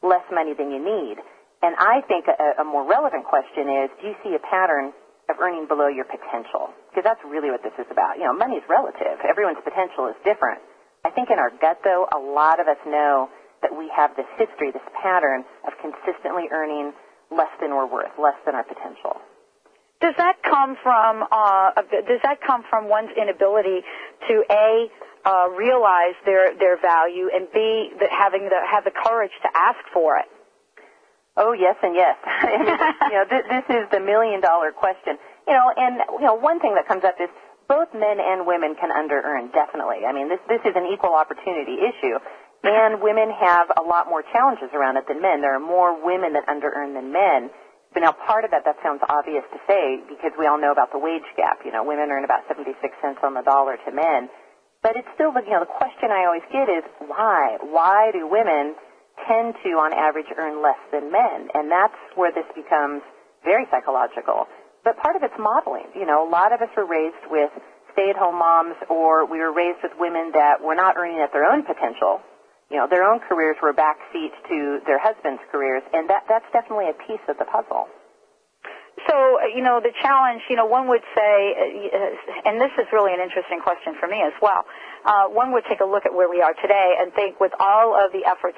less 0.05 0.21
money 0.29 0.53
than 0.53 0.69
you 0.69 0.77
need? 0.77 1.17
And 1.65 1.73
I 1.81 2.05
think 2.05 2.29
a, 2.29 2.61
a 2.61 2.65
more 2.65 2.85
relevant 2.85 3.25
question 3.25 3.65
is, 3.65 3.89
do 3.97 4.13
you 4.13 4.15
see 4.21 4.37
a 4.37 4.43
pattern 4.45 4.93
of 5.33 5.41
earning 5.41 5.65
below 5.65 5.89
your 5.89 6.05
potential? 6.05 6.69
Because 6.93 7.09
that's 7.09 7.21
really 7.25 7.49
what 7.49 7.65
this 7.65 7.73
is 7.81 7.89
about. 7.89 8.21
You 8.21 8.29
know, 8.29 8.37
money 8.37 8.61
is 8.61 8.65
relative. 8.69 9.17
Everyone's 9.25 9.65
potential 9.65 10.13
is 10.13 10.17
different. 10.21 10.61
I 11.01 11.09
think 11.09 11.33
in 11.33 11.41
our 11.41 11.49
gut, 11.49 11.81
though, 11.81 12.05
a 12.13 12.21
lot 12.21 12.61
of 12.61 12.69
us 12.69 12.77
know 12.85 13.25
that 13.65 13.73
we 13.73 13.89
have 13.89 14.13
this 14.13 14.29
history, 14.37 14.69
this 14.69 14.85
pattern 15.01 15.41
of 15.65 15.73
consistently 15.81 16.53
earning 16.53 16.93
less 17.33 17.49
than 17.57 17.73
we're 17.73 17.89
worth, 17.89 18.13
less 18.21 18.37
than 18.45 18.53
our 18.53 18.65
potential. 18.65 19.17
Does 20.01 20.13
that 20.17 20.41
come 20.41 20.77
from 20.81 21.25
uh, 21.29 21.77
does 21.77 22.21
that 22.25 22.41
come 22.41 22.65
from 22.69 22.89
one's 22.89 23.13
inability 23.13 23.85
to 24.29 24.43
a 24.49 24.89
uh, 25.25 25.49
realize 25.53 26.15
their 26.25 26.57
their 26.57 26.79
value 26.81 27.29
and 27.33 27.47
b 27.53 27.91
the, 27.99 28.07
having 28.09 28.49
the 28.49 28.59
have 28.65 28.83
the 28.83 28.91
courage 28.91 29.33
to 29.41 29.49
ask 29.55 29.79
for 29.93 30.17
it? 30.17 30.25
Oh 31.37 31.53
yes 31.53 31.75
and 31.81 31.95
yes. 31.95 32.17
you 33.07 33.15
know, 33.15 33.25
th- 33.29 33.47
this 33.49 33.65
is 33.69 33.87
the 33.91 33.99
million 33.99 34.41
dollar 34.41 34.71
question. 34.71 35.17
You 35.47 35.53
know, 35.53 35.71
and 35.75 36.01
you 36.19 36.25
know, 36.25 36.35
one 36.35 36.59
thing 36.59 36.75
that 36.75 36.87
comes 36.87 37.03
up 37.03 37.15
is 37.21 37.29
both 37.67 37.93
men 37.93 38.19
and 38.19 38.45
women 38.45 38.75
can 38.75 38.91
under 38.91 39.21
earn. 39.21 39.49
Definitely. 39.51 40.03
I 40.03 40.11
mean, 40.11 40.27
this 40.27 40.43
this 40.49 40.61
is 40.65 40.75
an 40.75 40.89
equal 40.91 41.15
opportunity 41.15 41.79
issue. 41.79 42.19
And 42.63 43.01
women 43.01 43.33
have 43.33 43.73
a 43.73 43.81
lot 43.81 44.05
more 44.05 44.21
challenges 44.21 44.69
around 44.73 44.97
it 44.97 45.07
than 45.07 45.19
men. 45.21 45.41
There 45.41 45.55
are 45.55 45.59
more 45.59 45.97
women 45.97 46.33
that 46.33 46.45
under 46.47 46.69
earn 46.69 46.93
than 46.93 47.11
men. 47.11 47.49
But 47.93 48.01
now 48.05 48.13
part 48.13 48.45
of 48.45 48.51
that, 48.51 48.63
that 48.65 48.77
sounds 48.83 49.01
obvious 49.09 49.43
to 49.51 49.59
say 49.67 49.99
because 50.07 50.31
we 50.37 50.45
all 50.45 50.61
know 50.61 50.71
about 50.71 50.91
the 50.93 50.99
wage 50.99 51.25
gap. 51.35 51.65
You 51.65 51.71
know, 51.71 51.83
women 51.83 52.11
earn 52.11 52.23
about 52.23 52.45
76 52.47 52.77
cents 53.01 53.19
on 53.23 53.33
the 53.33 53.41
dollar 53.41 53.77
to 53.81 53.91
men. 53.91 54.29
But 54.81 54.97
it's 54.97 55.07
still, 55.13 55.33
you 55.33 55.53
know, 55.53 55.61
the 55.61 55.77
question 55.77 56.09
I 56.09 56.25
always 56.25 56.45
get 56.51 56.69
is 56.69 56.83
why? 57.05 57.57
Why 57.61 58.11
do 58.11 58.27
women 58.27 58.75
tend 59.29 59.53
to, 59.63 59.69
on 59.77 59.93
average, 59.93 60.29
earn 60.37 60.61
less 60.61 60.79
than 60.91 61.11
men? 61.11 61.49
And 61.53 61.69
that's 61.69 61.97
where 62.15 62.33
this 62.33 62.49
becomes 62.55 63.01
very 63.45 63.65
psychological. 63.69 64.49
But 64.83 64.97
part 64.97 65.15
of 65.15 65.21
it's 65.21 65.37
modeling. 65.37 65.85
You 65.93 66.05
know, 66.05 66.25
a 66.25 66.29
lot 66.29 66.53
of 66.53 66.61
us 66.61 66.69
were 66.75 66.85
raised 66.85 67.29
with 67.29 67.51
stay-at-home 67.93 68.39
moms 68.39 68.75
or 68.89 69.25
we 69.29 69.37
were 69.37 69.53
raised 69.53 69.83
with 69.83 69.91
women 69.99 70.31
that 70.33 70.63
were 70.63 70.75
not 70.75 70.97
earning 70.97 71.21
at 71.21 71.31
their 71.31 71.45
own 71.45 71.61
potential 71.61 72.21
you 72.71 72.77
know, 72.77 72.87
their 72.89 73.03
own 73.03 73.19
careers 73.19 73.57
were 73.61 73.73
backseat 73.73 74.31
to 74.47 74.79
their 74.87 74.97
husband's 74.97 75.43
careers, 75.51 75.83
and 75.91 76.09
that 76.09 76.23
that's 76.29 76.47
definitely 76.53 76.87
a 76.87 76.95
piece 76.95 77.21
of 77.27 77.37
the 77.37 77.43
puzzle. 77.43 77.91
So, 79.11 79.17
uh, 79.43 79.51
you 79.51 79.61
know, 79.61 79.81
the 79.83 79.91
challenge, 80.01 80.41
you 80.49 80.55
know, 80.55 80.65
one 80.65 80.87
would 80.87 81.03
say, 81.11 81.35
uh, 81.91 82.47
and 82.47 82.61
this 82.61 82.71
is 82.79 82.87
really 82.93 83.11
an 83.13 83.19
interesting 83.19 83.59
question 83.59 83.99
for 83.99 84.07
me 84.07 84.23
as 84.23 84.31
well. 84.41 84.63
Uh, 85.03 85.27
one 85.27 85.51
would 85.51 85.65
take 85.67 85.81
a 85.81 85.85
look 85.85 86.05
at 86.07 86.15
where 86.15 86.29
we 86.31 86.41
are 86.41 86.53
today 86.63 86.95
and 86.97 87.11
think, 87.13 87.39
with 87.41 87.51
all 87.59 87.91
of 87.91 88.13
the 88.13 88.23
efforts 88.23 88.55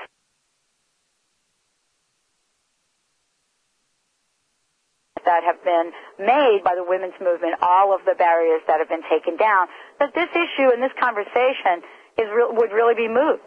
that 5.25 5.41
have 5.43 5.57
been 5.65 5.89
made 6.19 6.61
by 6.63 6.75
the 6.75 6.85
women's 6.85 7.17
movement, 7.17 7.55
all 7.61 7.95
of 7.95 8.05
the 8.05 8.13
barriers 8.13 8.61
that 8.67 8.77
have 8.77 8.89
been 8.89 9.03
taken 9.09 9.37
down, 9.37 9.67
that 9.99 10.13
this 10.13 10.29
issue 10.37 10.69
and 10.69 10.83
this 10.83 10.93
conversation 11.01 11.81
is 12.21 12.29
re- 12.29 12.53
would 12.53 12.71
really 12.71 12.93
be 12.93 13.07
moot. 13.07 13.41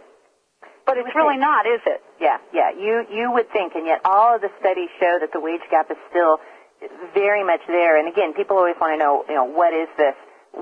But 0.86 0.98
it's 0.98 1.14
really 1.14 1.36
not, 1.36 1.66
is 1.66 1.82
it? 1.86 2.00
Yeah, 2.20 2.38
yeah. 2.54 2.70
You 2.70 3.04
you 3.10 3.30
would 3.34 3.50
think, 3.50 3.75
and 3.75 3.86
yet 3.86 4.00
all 4.04 4.34
of 4.36 4.40
the 4.40 4.50
studies 4.60 4.88
show 4.98 5.18
that 5.20 5.30
the 5.32 5.40
wage 5.40 5.62
gap 5.70 5.90
is 5.90 5.98
still 6.10 6.38
very 7.14 7.45
much 7.45 7.61
there. 7.66 7.99
And 7.99 8.09
again, 8.09 8.35
people 8.35 8.56
always 8.56 8.76
want 8.80 8.95
to 8.95 8.99
know, 8.99 9.25
you 9.28 9.35
know, 9.35 9.45
what 9.45 9.73
is 9.73 9.88
this? 9.97 10.14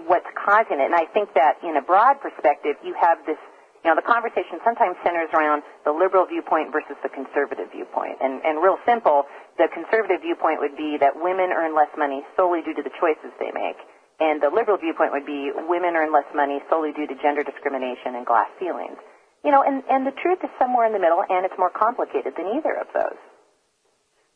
What's 0.07 0.27
causing 0.35 0.81
it? 0.81 0.87
And 0.87 0.95
I 0.95 1.07
think 1.07 1.35
that 1.35 1.63
in 1.63 1.77
a 1.77 1.83
broad 1.83 2.21
perspective, 2.21 2.77
you 2.83 2.95
have 2.95 3.19
this. 3.27 3.39
You 3.85 3.93
know, 3.93 4.01
the 4.01 4.09
conversation 4.09 4.65
sometimes 4.65 4.97
centers 5.05 5.29
around 5.37 5.61
the 5.85 5.93
liberal 5.93 6.25
viewpoint 6.25 6.73
versus 6.73 6.97
the 7.05 7.13
conservative 7.13 7.69
viewpoint. 7.69 8.17
And, 8.25 8.41
and 8.41 8.65
real 8.65 8.81
simple, 8.89 9.29
the 9.61 9.69
conservative 9.69 10.25
viewpoint 10.25 10.65
would 10.65 10.73
be 10.73 10.97
that 11.05 11.13
women 11.21 11.53
earn 11.53 11.77
less 11.77 11.93
money 11.93 12.25
solely 12.33 12.65
due 12.65 12.73
to 12.73 12.81
the 12.81 12.89
choices 12.97 13.29
they 13.37 13.53
make. 13.53 13.77
And 14.25 14.41
the 14.41 14.49
liberal 14.49 14.81
viewpoint 14.81 15.13
would 15.13 15.29
be 15.29 15.53
women 15.69 16.01
earn 16.01 16.17
less 16.17 16.25
money 16.33 16.65
solely 16.73 16.97
due 16.97 17.05
to 17.07 17.15
gender 17.21 17.45
discrimination 17.45 18.17
and 18.17 18.25
glass 18.25 18.49
ceilings. 18.57 18.97
You 19.45 19.53
know, 19.53 19.61
and, 19.61 19.85
and 19.93 20.09
the 20.09 20.17
truth 20.17 20.41
is 20.41 20.49
somewhere 20.57 20.89
in 20.89 20.97
the 20.97 21.03
middle, 21.03 21.21
and 21.21 21.45
it's 21.45 21.59
more 21.61 21.69
complicated 21.69 22.33
than 22.41 22.57
either 22.57 22.73
of 22.81 22.89
those. 22.97 23.21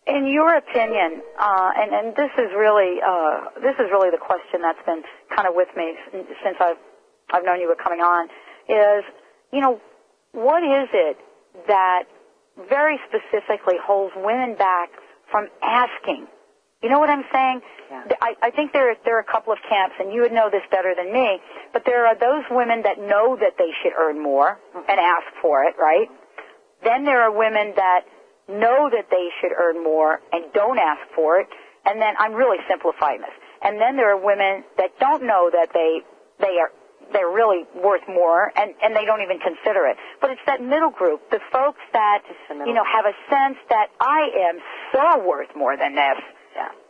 In 0.08 0.26
your 0.26 0.56
opinion, 0.56 1.20
uh, 1.38 1.70
and, 1.76 1.92
and 1.92 2.16
this 2.16 2.30
is 2.38 2.50
really 2.56 2.96
uh, 3.04 3.52
this 3.60 3.76
is 3.78 3.92
really 3.92 4.10
the 4.10 4.18
question 4.18 4.62
that's 4.62 4.80
been 4.86 5.02
kind 5.34 5.46
of 5.46 5.54
with 5.54 5.68
me 5.76 5.94
since 6.10 6.56
I've 6.60 6.80
I've 7.30 7.44
known 7.44 7.60
you 7.60 7.68
were 7.68 7.76
coming 7.76 8.00
on, 8.00 8.28
is 8.68 9.04
you 9.52 9.60
know 9.60 9.80
what 10.32 10.62
is 10.62 10.88
it 10.92 11.18
that 11.66 12.04
very 12.70 12.98
specifically 13.06 13.76
holds 13.84 14.14
women 14.16 14.56
back 14.56 14.90
from 15.30 15.48
asking 15.62 16.26
you 16.82 16.88
know 16.88 17.00
what 17.00 17.10
I'm 17.10 17.24
saying? 17.32 17.60
Yeah. 17.90 18.04
I, 18.22 18.34
I 18.40 18.50
think 18.50 18.72
there 18.72 18.94
there 19.04 19.16
are 19.16 19.20
a 19.20 19.30
couple 19.32 19.52
of 19.52 19.58
camps, 19.68 19.96
and 19.98 20.12
you 20.12 20.22
would 20.22 20.32
know 20.32 20.48
this 20.50 20.62
better 20.70 20.94
than 20.94 21.12
me. 21.12 21.40
But 21.72 21.82
there 21.84 22.06
are 22.06 22.14
those 22.14 22.44
women 22.50 22.82
that 22.82 22.98
know 22.98 23.36
that 23.36 23.58
they 23.58 23.70
should 23.82 23.92
earn 23.98 24.22
more 24.22 24.60
mm-hmm. 24.70 24.88
and 24.88 25.00
ask 25.00 25.26
for 25.42 25.64
it, 25.64 25.74
right? 25.78 26.06
Then 26.84 27.04
there 27.04 27.22
are 27.22 27.32
women 27.36 27.74
that 27.74 28.06
know 28.48 28.90
that 28.90 29.06
they 29.10 29.28
should 29.40 29.52
earn 29.52 29.82
more 29.82 30.20
and 30.32 30.44
don't 30.52 30.78
ask 30.78 31.00
for 31.14 31.40
it. 31.40 31.48
And 31.84 32.00
then 32.00 32.14
I'm 32.18 32.34
really 32.34 32.58
simplifying 32.68 33.20
this. 33.20 33.34
And 33.62 33.80
then 33.80 33.96
there 33.96 34.10
are 34.10 34.20
women 34.20 34.64
that 34.76 34.98
don't 34.98 35.22
know 35.24 35.50
that 35.52 35.70
they 35.72 36.00
they 36.40 36.58
are 36.58 36.70
they're 37.12 37.30
really 37.30 37.64
worth 37.74 38.06
more 38.08 38.52
and 38.56 38.74
and 38.82 38.94
they 38.94 39.04
don't 39.04 39.22
even 39.22 39.38
consider 39.38 39.86
it. 39.86 39.96
But 40.20 40.30
it's 40.30 40.40
that 40.46 40.62
middle 40.62 40.90
group, 40.90 41.30
the 41.30 41.40
folks 41.52 41.80
that 41.92 42.22
you 42.50 42.74
know 42.74 42.84
have 42.84 43.04
a 43.06 43.14
sense 43.30 43.58
that 43.70 43.88
I 44.00 44.28
am 44.50 44.58
so 44.92 45.26
worth 45.26 45.54
more 45.56 45.76
than 45.76 45.94
this. 45.94 46.18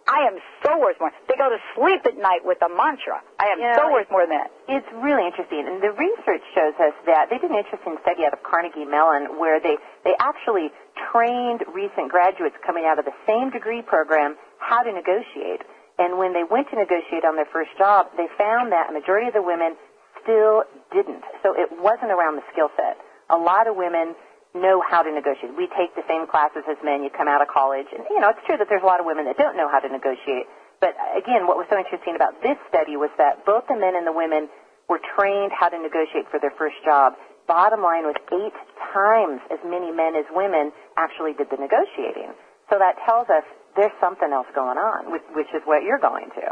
I 0.08 0.24
am 0.24 0.40
so 0.64 0.80
worth 0.80 0.96
more. 0.98 1.12
They 1.28 1.36
go 1.36 1.52
to 1.52 1.60
sleep 1.76 2.00
at 2.08 2.16
night 2.16 2.40
with 2.40 2.56
a 2.64 2.72
mantra. 2.72 3.20
I 3.36 3.52
am 3.52 3.60
you 3.60 3.68
know, 3.68 3.76
so 3.76 3.92
worth 3.92 4.08
more 4.08 4.24
than 4.24 4.32
that. 4.40 4.48
It's 4.64 4.88
really 5.04 5.28
interesting. 5.28 5.68
And 5.68 5.84
the 5.84 5.92
research 5.92 6.40
shows 6.56 6.72
us 6.80 6.96
that 7.04 7.28
they 7.28 7.36
did 7.36 7.52
an 7.52 7.60
interesting 7.60 8.00
study 8.00 8.24
out 8.24 8.32
of 8.32 8.40
Carnegie 8.40 8.88
Mellon 8.88 9.36
where 9.36 9.60
they, 9.60 9.76
they 10.08 10.16
actually 10.16 10.72
trained 11.12 11.60
recent 11.76 12.08
graduates 12.08 12.56
coming 12.64 12.88
out 12.88 12.96
of 12.96 13.04
the 13.04 13.14
same 13.28 13.52
degree 13.52 13.84
program 13.84 14.40
how 14.56 14.80
to 14.80 14.90
negotiate. 14.90 15.60
And 16.00 16.16
when 16.16 16.32
they 16.32 16.42
went 16.48 16.72
to 16.72 16.80
negotiate 16.80 17.28
on 17.28 17.36
their 17.36 17.48
first 17.52 17.76
job, 17.76 18.08
they 18.16 18.32
found 18.40 18.72
that 18.72 18.88
a 18.88 18.92
majority 18.96 19.28
of 19.28 19.36
the 19.36 19.44
women 19.44 19.76
still 20.24 20.64
didn't. 20.88 21.24
So 21.44 21.52
it 21.52 21.68
wasn't 21.84 22.16
around 22.16 22.40
the 22.40 22.46
skill 22.52 22.72
set. 22.80 22.96
A 23.28 23.36
lot 23.36 23.68
of 23.68 23.76
women 23.76 24.16
know 24.54 24.80
how 24.80 25.02
to 25.02 25.10
negotiate. 25.12 25.52
We 25.56 25.68
take 25.76 25.92
the 25.92 26.06
same 26.08 26.24
classes 26.24 26.64
as 26.64 26.76
men. 26.80 27.04
You 27.04 27.10
come 27.12 27.28
out 27.28 27.42
of 27.42 27.48
college, 27.48 27.88
and 27.92 28.04
you 28.08 28.20
know 28.20 28.32
it's 28.32 28.40
true 28.48 28.56
that 28.56 28.68
there's 28.68 28.84
a 28.84 28.88
lot 28.88 29.00
of 29.00 29.06
women 29.06 29.28
that 29.28 29.36
don't 29.36 29.56
know 29.56 29.68
how 29.68 29.80
to 29.80 29.88
negotiate. 29.88 30.48
But 30.80 30.94
again, 31.16 31.50
what 31.50 31.58
was 31.58 31.66
so 31.68 31.76
interesting 31.76 32.14
about 32.14 32.38
this 32.40 32.56
study 32.70 32.94
was 32.96 33.10
that 33.18 33.42
both 33.44 33.66
the 33.66 33.74
men 33.74 33.98
and 33.98 34.06
the 34.06 34.14
women 34.14 34.48
were 34.88 35.02
trained 35.02 35.52
how 35.52 35.68
to 35.68 35.78
negotiate 35.78 36.30
for 36.30 36.38
their 36.40 36.54
first 36.56 36.78
job. 36.86 37.18
Bottom 37.50 37.82
line 37.82 38.04
was 38.04 38.16
eight 38.32 38.56
times 38.94 39.40
as 39.50 39.58
many 39.64 39.90
men 39.90 40.14
as 40.14 40.24
women 40.30 40.70
actually 40.96 41.34
did 41.34 41.50
the 41.50 41.58
negotiating. 41.58 42.32
So 42.70 42.78
that 42.78 43.00
tells 43.08 43.28
us 43.28 43.44
there's 43.76 43.94
something 44.00 44.28
else 44.32 44.46
going 44.54 44.76
on, 44.76 45.10
which, 45.12 45.50
is 45.56 45.64
what 45.64 45.82
you're 45.82 46.00
going 46.00 46.28
to. 46.36 46.46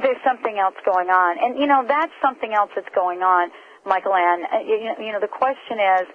There's 0.00 0.20
something 0.24 0.56
else 0.56 0.76
going 0.88 1.12
on, 1.12 1.36
and 1.36 1.60
you 1.60 1.68
know 1.68 1.84
that's 1.84 2.12
something 2.24 2.56
else 2.56 2.72
that's 2.72 2.88
going 2.96 3.20
on, 3.20 3.52
Mikelann. 3.84 4.48
Uh, 4.48 4.64
you 4.64 5.12
know 5.12 5.20
the 5.20 5.28
question 5.28 5.76
is 5.76 6.08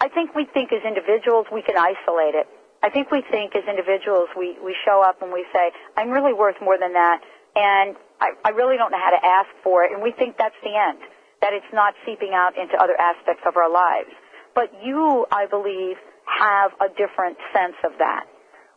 I 0.00 0.08
think 0.08 0.34
we 0.34 0.46
think 0.52 0.72
as 0.72 0.82
individuals 0.84 1.46
we 1.52 1.62
can 1.62 1.76
isolate 1.76 2.34
it. 2.34 2.46
I 2.82 2.90
think 2.90 3.10
we 3.10 3.22
think 3.30 3.56
as 3.56 3.64
individuals 3.64 4.28
we, 4.36 4.58
we 4.60 4.76
show 4.84 5.00
up 5.00 5.22
and 5.22 5.32
we 5.32 5.46
say, 5.52 5.72
I'm 5.96 6.10
really 6.10 6.32
worth 6.32 6.56
more 6.60 6.76
than 6.78 6.92
that 6.92 7.20
and 7.56 7.96
I, 8.20 8.36
I 8.44 8.50
really 8.50 8.76
don't 8.76 8.90
know 8.90 9.00
how 9.00 9.14
to 9.14 9.24
ask 9.24 9.48
for 9.62 9.84
it 9.84 9.92
and 9.92 10.02
we 10.02 10.12
think 10.12 10.36
that's 10.36 10.58
the 10.62 10.76
end, 10.76 11.00
that 11.40 11.52
it's 11.52 11.72
not 11.72 11.94
seeping 12.04 12.32
out 12.34 12.58
into 12.58 12.76
other 12.76 12.98
aspects 13.00 13.42
of 13.46 13.56
our 13.56 13.70
lives. 13.70 14.12
But 14.54 14.70
you, 14.84 15.26
I 15.32 15.46
believe, 15.46 15.96
have 16.28 16.72
a 16.80 16.88
different 16.92 17.38
sense 17.52 17.76
of 17.84 17.92
that. 17.98 18.26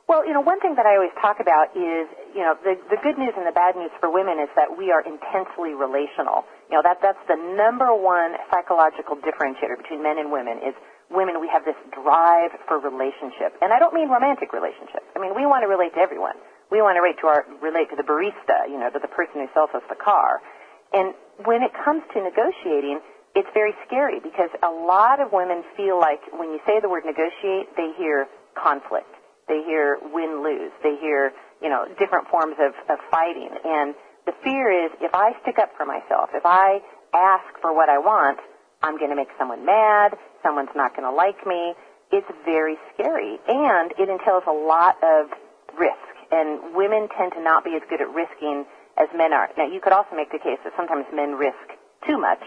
Well, 0.07 0.23
you 0.23 0.31
know, 0.31 0.39
one 0.39 0.63
thing 0.63 0.79
that 0.79 0.87
I 0.87 0.95
always 0.95 1.11
talk 1.19 1.43
about 1.43 1.75
is, 1.75 2.07
you 2.31 2.39
know, 2.39 2.55
the, 2.63 2.79
the 2.87 2.95
good 3.03 3.19
news 3.19 3.35
and 3.35 3.43
the 3.43 3.51
bad 3.51 3.75
news 3.75 3.91
for 3.99 4.07
women 4.07 4.39
is 4.39 4.47
that 4.55 4.71
we 4.71 4.87
are 4.87 5.03
intensely 5.03 5.75
relational. 5.75 6.47
You 6.71 6.79
know, 6.79 6.83
that, 6.87 7.03
that's 7.03 7.19
the 7.27 7.35
number 7.35 7.91
one 7.91 8.39
psychological 8.47 9.19
differentiator 9.19 9.75
between 9.75 9.99
men 9.99 10.15
and 10.15 10.31
women 10.31 10.63
is 10.63 10.71
women, 11.09 11.39
we 11.39 11.47
have 11.47 11.63
this 11.63 11.77
drive 11.95 12.51
for 12.67 12.79
relationship. 12.79 13.55
And 13.61 13.71
I 13.71 13.79
don't 13.79 13.93
mean 13.93 14.09
romantic 14.09 14.51
relationships. 14.51 15.07
I 15.15 15.19
mean, 15.19 15.35
we 15.35 15.45
want 15.45 15.63
to 15.63 15.69
relate 15.71 15.95
to 15.95 16.01
everyone. 16.03 16.35
We 16.71 16.81
want 16.83 16.99
to 16.99 17.01
relate 17.01 17.19
to 17.23 17.27
our, 17.27 17.47
relate 17.63 17.89
to 17.91 17.97
the 17.97 18.03
barista, 18.03 18.67
you 18.67 18.75
know, 18.75 18.91
to 18.91 18.99
the 18.99 19.07
person 19.07 19.39
who 19.39 19.47
sells 19.55 19.71
us 19.71 19.83
the 19.87 19.95
car. 19.95 20.43
And 20.91 21.15
when 21.47 21.63
it 21.63 21.71
comes 21.71 22.03
to 22.11 22.19
negotiating, 22.19 22.99
it's 23.35 23.47
very 23.53 23.71
scary 23.87 24.19
because 24.19 24.51
a 24.63 24.71
lot 24.71 25.19
of 25.19 25.31
women 25.31 25.63
feel 25.75 25.99
like 25.99 26.19
when 26.35 26.51
you 26.51 26.59
say 26.67 26.79
the 26.81 26.89
word 26.89 27.05
negotiate, 27.05 27.71
they 27.77 27.95
hear 27.95 28.27
conflict. 28.55 29.11
They 29.47 29.63
hear 29.63 29.99
win-lose. 30.11 30.75
They 30.83 30.97
hear 30.99 31.31
you 31.61 31.69
know, 31.69 31.85
different 31.97 32.27
forms 32.29 32.55
of, 32.59 32.73
of 32.89 32.99
fighting. 33.09 33.49
And 33.65 33.95
the 34.25 34.33
fear 34.43 34.69
is 34.85 34.91
if 35.01 35.13
I 35.13 35.33
stick 35.41 35.57
up 35.59 35.71
for 35.77 35.85
myself, 35.85 36.29
if 36.33 36.45
I 36.45 36.79
ask 37.13 37.45
for 37.61 37.73
what 37.73 37.89
I 37.89 37.97
want, 37.97 38.39
I'm 38.83 38.97
going 38.97 39.09
to 39.09 39.15
make 39.15 39.29
someone 39.39 39.65
mad, 39.65 40.13
someone's 40.43 40.73
not 40.75 40.95
going 40.95 41.07
to 41.07 41.15
like 41.15 41.45
me. 41.45 41.73
It's 42.11 42.27
very 42.45 42.77
scary. 42.93 43.37
And 43.47 43.91
it 43.99 44.07
entails 44.09 44.43
a 44.47 44.53
lot 44.53 44.95
of 45.03 45.29
risk. 45.77 46.07
And 46.31 46.75
women 46.75 47.07
tend 47.17 47.33
to 47.33 47.41
not 47.41 47.63
be 47.63 47.75
as 47.75 47.83
good 47.89 48.01
at 48.01 48.09
risking 48.11 48.65
as 48.97 49.07
men 49.15 49.31
are. 49.31 49.49
Now, 49.57 49.67
you 49.67 49.79
could 49.79 49.93
also 49.93 50.15
make 50.15 50.31
the 50.31 50.39
case 50.39 50.59
that 50.63 50.73
sometimes 50.75 51.05
men 51.13 51.35
risk 51.35 51.77
too 52.07 52.17
much. 52.17 52.41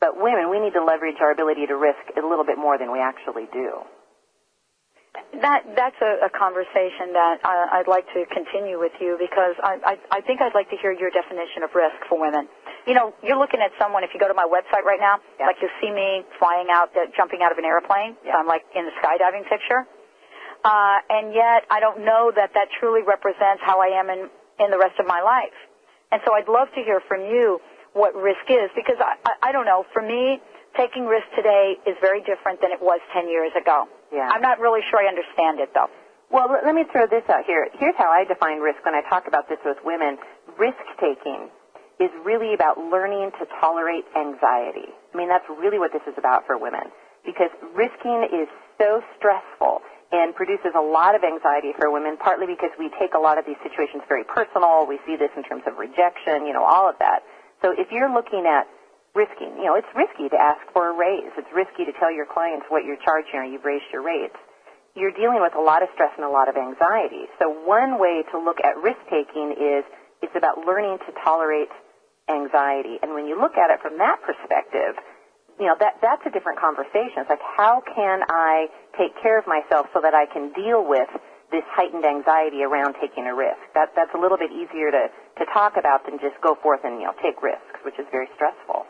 But 0.00 0.18
women, 0.18 0.50
we 0.50 0.58
need 0.58 0.74
to 0.74 0.82
leverage 0.82 1.22
our 1.22 1.30
ability 1.30 1.66
to 1.66 1.76
risk 1.76 2.02
a 2.18 2.26
little 2.26 2.44
bit 2.44 2.58
more 2.58 2.78
than 2.78 2.90
we 2.90 2.98
actually 2.98 3.46
do. 3.52 3.86
That 5.44 5.64
that's 5.76 5.96
a, 6.00 6.26
a 6.26 6.30
conversation 6.32 7.12
that 7.12 7.44
I, 7.44 7.80
I'd 7.80 7.88
like 7.88 8.08
to 8.16 8.24
continue 8.32 8.80
with 8.80 8.92
you 9.00 9.16
because 9.20 9.52
I, 9.60 9.76
I 9.84 10.18
I 10.18 10.20
think 10.24 10.40
I'd 10.40 10.56
like 10.56 10.70
to 10.72 10.76
hear 10.80 10.92
your 10.92 11.12
definition 11.12 11.62
of 11.64 11.70
risk 11.76 11.96
for 12.08 12.16
women. 12.16 12.48
You 12.86 12.94
know, 12.94 13.14
you're 13.22 13.38
looking 13.38 13.60
at 13.60 13.70
someone. 13.78 14.02
If 14.04 14.10
you 14.14 14.20
go 14.20 14.26
to 14.28 14.34
my 14.34 14.46
website 14.46 14.82
right 14.84 14.98
now, 15.00 15.20
Yeah. 15.38 15.46
like 15.46 15.56
you'll 15.62 15.70
see 15.80 15.90
me 15.90 16.24
flying 16.38 16.66
out, 16.70 16.90
uh, 16.96 17.06
jumping 17.16 17.42
out 17.42 17.52
of 17.52 17.58
an 17.58 17.64
airplane. 17.64 18.16
Yeah. 18.24 18.36
I'm 18.36 18.46
like 18.46 18.64
in 18.74 18.84
the 18.84 18.92
skydiving 19.00 19.46
picture, 19.48 19.86
uh, 20.64 20.98
and 21.10 21.32
yet 21.34 21.64
I 21.70 21.80
don't 21.80 22.00
know 22.04 22.30
that 22.34 22.54
that 22.54 22.68
truly 22.78 23.02
represents 23.02 23.62
how 23.62 23.80
I 23.80 23.88
am 23.98 24.10
in 24.10 24.30
in 24.58 24.70
the 24.70 24.78
rest 24.78 24.98
of 24.98 25.06
my 25.06 25.20
life. 25.22 25.54
And 26.10 26.20
so 26.26 26.34
I'd 26.34 26.48
love 26.48 26.68
to 26.74 26.82
hear 26.82 27.00
from 27.08 27.22
you 27.22 27.60
what 27.94 28.14
risk 28.14 28.44
is 28.48 28.70
because 28.74 28.96
I 29.00 29.14
I, 29.26 29.48
I 29.50 29.52
don't 29.52 29.64
know. 29.66 29.86
For 29.92 30.02
me, 30.02 30.40
taking 30.76 31.06
risk 31.06 31.26
today 31.36 31.76
is 31.86 31.96
very 32.00 32.20
different 32.22 32.60
than 32.60 32.70
it 32.72 32.80
was 32.82 33.00
10 33.12 33.28
years 33.28 33.52
ago. 33.54 33.86
Yeah. 34.12 34.28
I'm 34.32 34.42
not 34.42 34.58
really 34.60 34.80
sure 34.90 34.98
I 35.00 35.06
understand 35.06 35.60
it 35.60 35.72
though. 35.74 35.88
Well, 36.30 36.48
let 36.64 36.74
me 36.74 36.84
throw 36.90 37.06
this 37.06 37.24
out 37.28 37.44
here. 37.44 37.68
Here's 37.78 37.94
how 37.96 38.10
I 38.10 38.24
define 38.24 38.58
risk 38.60 38.82
when 38.84 38.94
I 38.94 39.02
talk 39.08 39.26
about 39.28 39.48
this 39.48 39.58
with 39.64 39.76
women. 39.84 40.16
Risk 40.58 40.80
taking 40.98 41.50
is 42.02 42.10
really 42.26 42.50
about 42.54 42.78
learning 42.90 43.30
to 43.38 43.46
tolerate 43.62 44.02
anxiety. 44.18 44.90
I 44.90 45.14
mean, 45.14 45.30
that's 45.30 45.46
really 45.46 45.78
what 45.78 45.94
this 45.94 46.02
is 46.10 46.18
about 46.18 46.42
for 46.46 46.58
women 46.58 46.90
because 47.22 47.54
risking 47.70 48.26
is 48.34 48.50
so 48.82 48.98
stressful 49.14 49.86
and 50.10 50.34
produces 50.34 50.74
a 50.74 50.82
lot 50.82 51.14
of 51.14 51.22
anxiety 51.22 51.70
for 51.78 51.88
women, 51.94 52.18
partly 52.18 52.50
because 52.50 52.74
we 52.76 52.90
take 52.98 53.14
a 53.14 53.22
lot 53.22 53.38
of 53.38 53.46
these 53.46 53.56
situations 53.62 54.02
very 54.10 54.26
personal. 54.26 54.84
We 54.84 54.98
see 55.06 55.14
this 55.14 55.30
in 55.38 55.46
terms 55.46 55.62
of 55.70 55.78
rejection, 55.78 56.44
you 56.44 56.52
know, 56.52 56.66
all 56.66 56.90
of 56.90 56.98
that. 56.98 57.22
So 57.62 57.70
if 57.70 57.94
you're 57.94 58.10
looking 58.10 58.44
at 58.44 58.66
risking, 59.14 59.54
you 59.56 59.70
know, 59.70 59.78
it's 59.78 59.88
risky 59.94 60.28
to 60.28 60.36
ask 60.36 60.60
for 60.74 60.90
a 60.90 60.94
raise. 60.98 61.30
It's 61.38 61.48
risky 61.54 61.86
to 61.86 61.94
tell 62.02 62.10
your 62.10 62.26
clients 62.26 62.66
what 62.68 62.84
you're 62.84 63.00
charging 63.00 63.38
or 63.38 63.46
you've 63.46 63.64
raised 63.64 63.86
your 63.94 64.02
rates 64.02 64.36
you're 64.94 65.12
dealing 65.12 65.40
with 65.40 65.54
a 65.56 65.60
lot 65.60 65.82
of 65.82 65.88
stress 65.94 66.12
and 66.16 66.24
a 66.24 66.28
lot 66.28 66.48
of 66.48 66.56
anxiety. 66.56 67.24
So 67.40 67.48
one 67.48 67.98
way 67.98 68.24
to 68.32 68.36
look 68.36 68.60
at 68.60 68.76
risk 68.76 69.00
taking 69.08 69.56
is 69.56 69.84
it's 70.20 70.36
about 70.36 70.68
learning 70.68 70.98
to 71.08 71.10
tolerate 71.24 71.72
anxiety. 72.28 72.98
And 73.02 73.14
when 73.14 73.26
you 73.26 73.38
look 73.38 73.58
at 73.58 73.70
it 73.70 73.80
from 73.82 73.98
that 73.98 74.22
perspective, 74.22 74.98
you 75.60 75.66
know, 75.66 75.76
that 75.78 76.00
that's 76.00 76.22
a 76.26 76.32
different 76.32 76.58
conversation. 76.58 77.22
It's 77.22 77.30
like 77.30 77.44
how 77.44 77.82
can 77.82 78.24
I 78.28 78.66
take 78.98 79.14
care 79.20 79.38
of 79.38 79.46
myself 79.46 79.86
so 79.92 80.00
that 80.00 80.14
I 80.14 80.26
can 80.26 80.52
deal 80.52 80.82
with 80.86 81.08
this 81.52 81.62
heightened 81.68 82.04
anxiety 82.04 82.64
around 82.64 82.96
taking 82.96 83.28
a 83.28 83.34
risk. 83.36 83.60
That 83.76 83.92
that's 83.94 84.10
a 84.16 84.18
little 84.18 84.38
bit 84.38 84.50
easier 84.50 84.90
to, 84.90 85.12
to 85.12 85.44
talk 85.52 85.76
about 85.76 86.08
than 86.08 86.18
just 86.18 86.40
go 86.40 86.56
forth 86.56 86.80
and, 86.82 86.96
you 86.98 87.04
know, 87.04 87.14
take 87.20 87.42
risks, 87.44 87.78
which 87.84 87.98
is 88.00 88.06
very 88.10 88.26
stressful. 88.34 88.88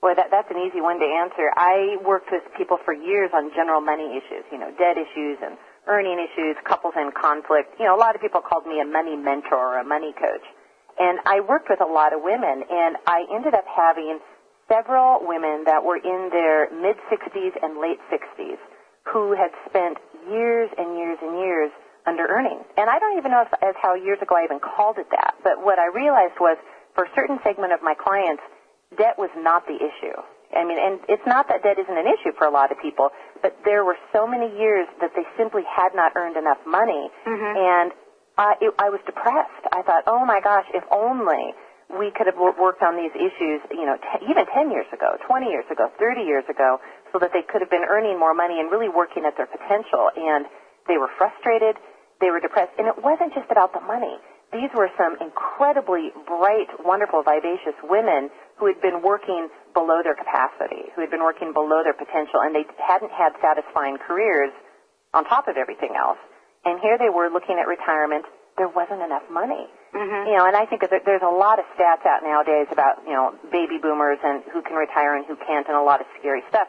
Boy, 0.00 0.16
that, 0.16 0.32
that's 0.32 0.48
an 0.50 0.56
easy 0.56 0.80
one 0.80 0.98
to 0.98 1.04
answer. 1.04 1.52
I 1.56 2.00
worked 2.04 2.32
with 2.32 2.42
people 2.56 2.78
for 2.84 2.94
years 2.94 3.30
on 3.36 3.52
general 3.54 3.80
money 3.80 4.16
issues, 4.16 4.48
you 4.50 4.56
know, 4.56 4.72
debt 4.80 4.96
issues 4.96 5.36
and 5.44 5.60
earning 5.86 6.16
issues, 6.16 6.56
couples 6.64 6.94
in 6.96 7.12
conflict. 7.12 7.76
You 7.78 7.84
know, 7.84 7.96
a 7.96 8.00
lot 8.00 8.14
of 8.14 8.20
people 8.20 8.40
called 8.40 8.64
me 8.64 8.80
a 8.80 8.88
money 8.88 9.16
mentor 9.16 9.76
or 9.76 9.78
a 9.78 9.84
money 9.84 10.12
coach. 10.16 10.44
And 10.98 11.20
I 11.26 11.40
worked 11.40 11.68
with 11.68 11.80
a 11.80 11.88
lot 11.88 12.12
of 12.12 12.20
women, 12.24 12.64
and 12.68 12.96
I 13.06 13.24
ended 13.32 13.52
up 13.52 13.64
having 13.68 14.20
several 14.68 15.20
women 15.20 15.64
that 15.66 15.84
were 15.84 15.96
in 15.96 16.30
their 16.32 16.70
mid 16.72 16.96
60s 17.12 17.52
and 17.60 17.80
late 17.80 18.00
60s 18.08 18.60
who 19.04 19.32
had 19.32 19.50
spent 19.68 19.98
years 20.30 20.70
and 20.78 20.96
years 20.96 21.18
and 21.20 21.40
years 21.40 21.70
under 22.06 22.26
earning. 22.26 22.60
And 22.76 22.88
I 22.88 22.98
don't 22.98 23.18
even 23.18 23.32
know 23.32 23.42
if, 23.42 23.52
as 23.60 23.74
how 23.80 23.94
years 23.94 24.18
ago 24.22 24.36
I 24.36 24.44
even 24.44 24.60
called 24.60 24.96
it 24.98 25.08
that. 25.10 25.34
But 25.42 25.64
what 25.64 25.78
I 25.78 25.88
realized 25.92 26.40
was 26.40 26.56
for 26.94 27.04
a 27.04 27.10
certain 27.14 27.38
segment 27.44 27.72
of 27.72 27.82
my 27.82 27.94
clients, 27.94 28.42
debt 28.96 29.18
was 29.18 29.30
not 29.36 29.66
the 29.66 29.76
issue. 29.76 30.16
I 30.50 30.66
mean, 30.66 30.78
and 30.82 30.98
it's 31.06 31.22
not 31.26 31.46
that 31.46 31.62
debt 31.62 31.78
isn't 31.78 31.94
an 31.94 32.10
issue 32.10 32.34
for 32.34 32.46
a 32.46 32.50
lot 32.50 32.72
of 32.72 32.78
people, 32.82 33.10
but 33.42 33.54
there 33.64 33.84
were 33.84 33.96
so 34.12 34.26
many 34.26 34.50
years 34.58 34.88
that 35.00 35.14
they 35.14 35.22
simply 35.38 35.62
had 35.62 35.94
not 35.94 36.12
earned 36.16 36.36
enough 36.36 36.58
money, 36.66 37.06
mm-hmm. 37.22 37.54
and 37.54 37.92
I, 38.36 38.58
it, 38.58 38.74
I 38.78 38.90
was 38.90 38.98
depressed. 39.06 39.62
I 39.70 39.82
thought, 39.82 40.04
oh 40.10 40.26
my 40.26 40.40
gosh, 40.42 40.66
if 40.74 40.82
only 40.90 41.54
we 41.86 42.10
could 42.14 42.26
have 42.26 42.38
worked 42.38 42.82
on 42.82 42.94
these 42.98 43.14
issues, 43.14 43.62
you 43.70 43.86
know, 43.86 43.98
t- 43.98 44.26
even 44.26 44.46
10 44.46 44.70
years 44.70 44.86
ago, 44.94 45.18
20 45.26 45.46
years 45.46 45.66
ago, 45.70 45.90
30 45.98 46.22
years 46.22 46.46
ago, 46.50 46.78
so 47.12 47.18
that 47.18 47.30
they 47.34 47.42
could 47.42 47.62
have 47.62 47.70
been 47.70 47.86
earning 47.86 48.18
more 48.18 48.34
money 48.34 48.58
and 48.58 48.70
really 48.70 48.88
working 48.88 49.26
at 49.26 49.34
their 49.36 49.50
potential. 49.50 50.10
And 50.14 50.46
they 50.86 50.98
were 50.98 51.10
frustrated, 51.18 51.78
they 52.22 52.30
were 52.30 52.38
depressed, 52.38 52.74
and 52.78 52.86
it 52.86 52.98
wasn't 53.02 53.34
just 53.34 53.50
about 53.50 53.74
the 53.74 53.82
money. 53.82 54.18
These 54.52 54.70
were 54.74 54.90
some 54.98 55.14
incredibly 55.22 56.10
bright, 56.26 56.70
wonderful, 56.82 57.22
vivacious 57.22 57.78
women 57.86 58.30
who 58.60 58.68
had 58.68 58.76
been 58.84 59.00
working 59.00 59.48
below 59.72 60.04
their 60.04 60.14
capacity, 60.14 60.92
who 60.92 61.00
had 61.00 61.08
been 61.08 61.24
working 61.24 61.56
below 61.56 61.80
their 61.80 61.96
potential, 61.96 62.44
and 62.44 62.52
they 62.52 62.68
hadn't 62.76 63.10
had 63.10 63.32
satisfying 63.40 63.96
careers 63.96 64.52
on 65.16 65.24
top 65.24 65.48
of 65.48 65.56
everything 65.56 65.96
else. 65.96 66.20
And 66.68 66.78
here 66.84 67.00
they 67.00 67.08
were 67.08 67.32
looking 67.32 67.56
at 67.56 67.64
retirement. 67.64 68.28
There 68.60 68.68
wasn't 68.68 69.00
enough 69.00 69.24
money. 69.32 69.64
Mm-hmm. 69.96 70.28
You 70.28 70.36
know, 70.36 70.44
and 70.44 70.54
I 70.54 70.68
think 70.68 70.84
that 70.84 70.92
there's 70.92 71.24
a 71.24 71.32
lot 71.32 71.58
of 71.58 71.64
stats 71.72 72.04
out 72.04 72.20
nowadays 72.22 72.68
about, 72.70 73.00
you 73.08 73.16
know, 73.16 73.32
baby 73.50 73.80
boomers 73.80 74.20
and 74.22 74.44
who 74.52 74.60
can 74.60 74.76
retire 74.76 75.16
and 75.16 75.24
who 75.24 75.34
can't 75.48 75.66
and 75.66 75.74
a 75.74 75.82
lot 75.82 76.04
of 76.04 76.06
scary 76.20 76.44
stuff. 76.52 76.68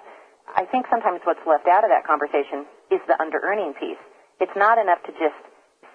I 0.55 0.63
think 0.63 0.87
sometimes 0.89 1.19
what's 1.27 1.43
left 1.45 1.67
out 1.67 1.83
of 1.83 1.91
that 1.91 2.07
conversation 2.07 2.65
is 2.89 3.03
the 3.05 3.19
under-earning 3.19 3.75
piece. 3.75 3.99
It's 4.39 4.55
not 4.55 4.79
enough 4.79 5.03
to 5.05 5.11
just 5.19 5.37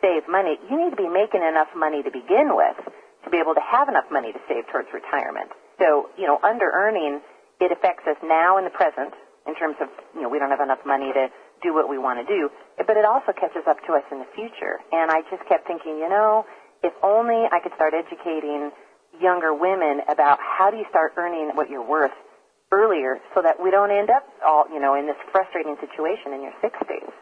save 0.05 0.29
money. 0.29 0.61
You 0.69 0.77
need 0.77 0.91
to 0.91 1.01
be 1.01 1.09
making 1.09 1.43
enough 1.43 1.73
money 1.75 2.05
to 2.05 2.13
begin 2.13 2.53
with 2.53 2.77
to 3.25 3.31
be 3.31 3.39
able 3.39 3.55
to 3.55 3.65
have 3.65 3.89
enough 3.89 4.07
money 4.13 4.31
to 4.33 4.39
save 4.47 4.69
towards 4.71 4.87
retirement. 4.95 5.51
So, 5.79 6.09
you 6.17 6.27
know, 6.27 6.39
under-earning, 6.43 7.21
it 7.61 7.73
affects 7.73 8.05
us 8.09 8.17
now 8.25 8.59
in 8.59 8.65
the 8.65 8.71
present 8.71 9.13
in 9.47 9.55
terms 9.55 9.77
of, 9.81 9.89
you 10.15 10.23
know, 10.23 10.29
we 10.29 10.39
don't 10.39 10.51
have 10.51 10.61
enough 10.61 10.85
money 10.85 11.13
to 11.13 11.29
do 11.63 11.73
what 11.73 11.89
we 11.89 11.97
want 11.99 12.21
to 12.21 12.27
do, 12.27 12.51
but 12.77 12.97
it 12.97 13.05
also 13.05 13.33
catches 13.33 13.65
up 13.69 13.79
to 13.87 13.95
us 13.95 14.05
in 14.11 14.19
the 14.19 14.29
future. 14.35 14.81
And 14.93 15.11
I 15.11 15.23
just 15.31 15.47
kept 15.49 15.67
thinking, 15.67 15.97
you 15.97 16.09
know, 16.09 16.45
if 16.83 16.93
only 17.03 17.49
I 17.49 17.61
could 17.63 17.73
start 17.75 17.95
educating 17.95 18.71
younger 19.21 19.55
women 19.55 20.05
about 20.09 20.39
how 20.41 20.71
do 20.71 20.77
you 20.77 20.85
start 20.91 21.15
earning 21.17 21.57
what 21.57 21.71
you're 21.71 21.87
worth 21.87 22.13
earlier 22.73 23.19
so 23.35 23.41
that 23.41 23.57
we 23.63 23.71
don't 23.71 23.91
end 23.91 24.11
up 24.11 24.27
all, 24.45 24.67
you 24.69 24.81
know, 24.81 24.95
in 24.95 25.07
this 25.07 25.17
frustrating 25.33 25.77
situation 25.81 26.35
in 26.35 26.43
your 26.43 26.53
60s. 26.61 27.13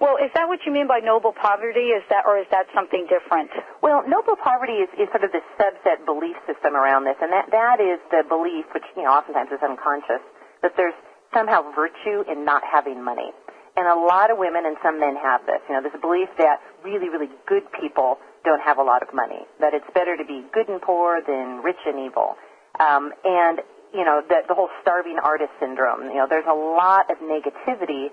Well, 0.00 0.16
is 0.16 0.30
that 0.34 0.48
what 0.48 0.60
you 0.66 0.72
mean 0.72 0.88
by 0.88 0.98
noble 0.98 1.32
poverty? 1.32 1.94
Is 1.94 2.02
that, 2.10 2.24
or 2.26 2.38
is 2.38 2.46
that 2.50 2.66
something 2.74 3.06
different? 3.06 3.50
Well, 3.82 4.02
noble 4.06 4.36
poverty 4.36 4.82
is, 4.82 4.90
is 4.98 5.08
sort 5.10 5.24
of 5.24 5.32
the 5.32 5.42
subset 5.58 6.04
belief 6.04 6.36
system 6.46 6.74
around 6.74 7.04
this, 7.04 7.16
and 7.20 7.32
that, 7.32 7.50
that 7.52 7.78
is 7.78 8.00
the 8.10 8.24
belief, 8.28 8.66
which, 8.74 8.84
you 8.96 9.04
know, 9.04 9.12
oftentimes 9.12 9.50
is 9.52 9.62
unconscious, 9.62 10.22
that 10.62 10.72
there's 10.76 10.96
somehow 11.34 11.70
virtue 11.74 12.24
in 12.30 12.44
not 12.44 12.62
having 12.64 13.02
money. 13.02 13.30
And 13.76 13.88
a 13.88 13.96
lot 13.96 14.30
of 14.30 14.36
women 14.36 14.66
and 14.66 14.76
some 14.82 15.00
men 15.00 15.16
have 15.16 15.46
this, 15.46 15.62
you 15.68 15.74
know, 15.74 15.82
this 15.82 15.96
belief 16.00 16.28
that 16.36 16.60
really, 16.84 17.08
really 17.08 17.30
good 17.48 17.64
people 17.80 18.18
don't 18.44 18.60
have 18.60 18.76
a 18.78 18.82
lot 18.82 19.02
of 19.02 19.14
money, 19.14 19.46
that 19.60 19.72
it's 19.72 19.86
better 19.94 20.16
to 20.16 20.24
be 20.24 20.44
good 20.52 20.68
and 20.68 20.82
poor 20.82 21.22
than 21.24 21.62
rich 21.64 21.80
and 21.86 21.98
evil. 21.98 22.36
Um, 22.80 23.12
and 23.24 23.60
you 23.92 24.04
know 24.04 24.22
the 24.26 24.40
the 24.48 24.54
whole 24.54 24.68
starving 24.80 25.18
artist 25.22 25.52
syndrome. 25.60 26.08
You 26.08 26.24
know, 26.24 26.26
there's 26.28 26.48
a 26.48 26.56
lot 26.56 27.10
of 27.10 27.18
negativity 27.20 28.08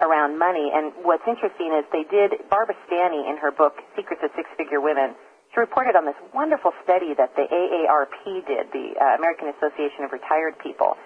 around 0.00 0.38
money. 0.38 0.70
And 0.72 0.92
what's 1.02 1.24
interesting 1.26 1.72
is 1.72 1.84
they 1.92 2.04
did 2.08 2.36
Barbara 2.50 2.76
Stanny 2.86 3.24
in 3.28 3.36
her 3.40 3.50
book 3.50 3.80
Secrets 3.96 4.22
of 4.24 4.30
Six 4.36 4.48
Figure 4.56 4.80
Women. 4.80 5.16
She 5.54 5.60
reported 5.60 5.96
on 5.96 6.04
this 6.04 6.18
wonderful 6.34 6.72
study 6.84 7.14
that 7.16 7.32
the 7.36 7.48
AARP 7.48 8.44
did, 8.44 8.68
the 8.72 8.92
uh, 8.98 9.16
American 9.16 9.48
Association 9.56 10.04
of 10.04 10.12
Retired 10.12 10.58
People, 10.60 10.98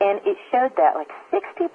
and 0.00 0.22
it 0.24 0.38
showed 0.48 0.72
that 0.78 0.94
like 0.94 1.10
60% 1.34 1.68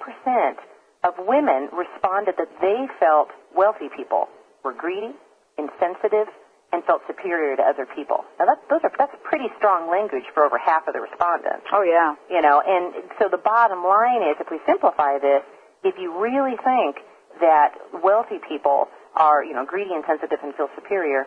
of 1.04 1.14
women 1.20 1.68
responded 1.70 2.34
that 2.38 2.48
they 2.60 2.88
felt 2.98 3.28
wealthy 3.54 3.92
people 3.94 4.26
were 4.64 4.72
greedy, 4.72 5.12
insensitive, 5.58 6.26
and 6.72 6.82
felt 6.90 7.02
superior 7.06 7.54
to 7.54 7.62
other 7.62 7.86
people. 7.86 8.24
Now 8.40 8.50
that, 8.50 8.58
those 8.66 8.80
are, 8.82 8.90
that's 8.98 9.14
pretty 9.22 9.46
strong 9.60 9.86
language 9.86 10.26
for 10.34 10.42
over 10.42 10.58
half 10.58 10.88
of 10.88 10.94
the 10.96 11.00
respondents. 11.00 11.68
Oh 11.70 11.86
yeah. 11.86 12.18
You 12.26 12.42
know, 12.42 12.58
and 12.66 13.06
so 13.20 13.28
the 13.30 13.38
bottom 13.38 13.84
line 13.84 14.26
is, 14.26 14.40
if 14.40 14.50
we 14.50 14.58
simplify 14.66 15.20
this, 15.22 15.44
if 15.84 15.94
you 16.00 16.16
really 16.18 16.56
think 16.64 17.04
that 17.40 17.76
wealthy 18.02 18.40
people 18.40 18.88
are, 19.14 19.44
you 19.44 19.54
know, 19.54 19.64
greedy, 19.64 19.92
and 19.92 20.02
sensitive 20.08 20.38
and 20.42 20.54
feel 20.54 20.68
superior, 20.74 21.26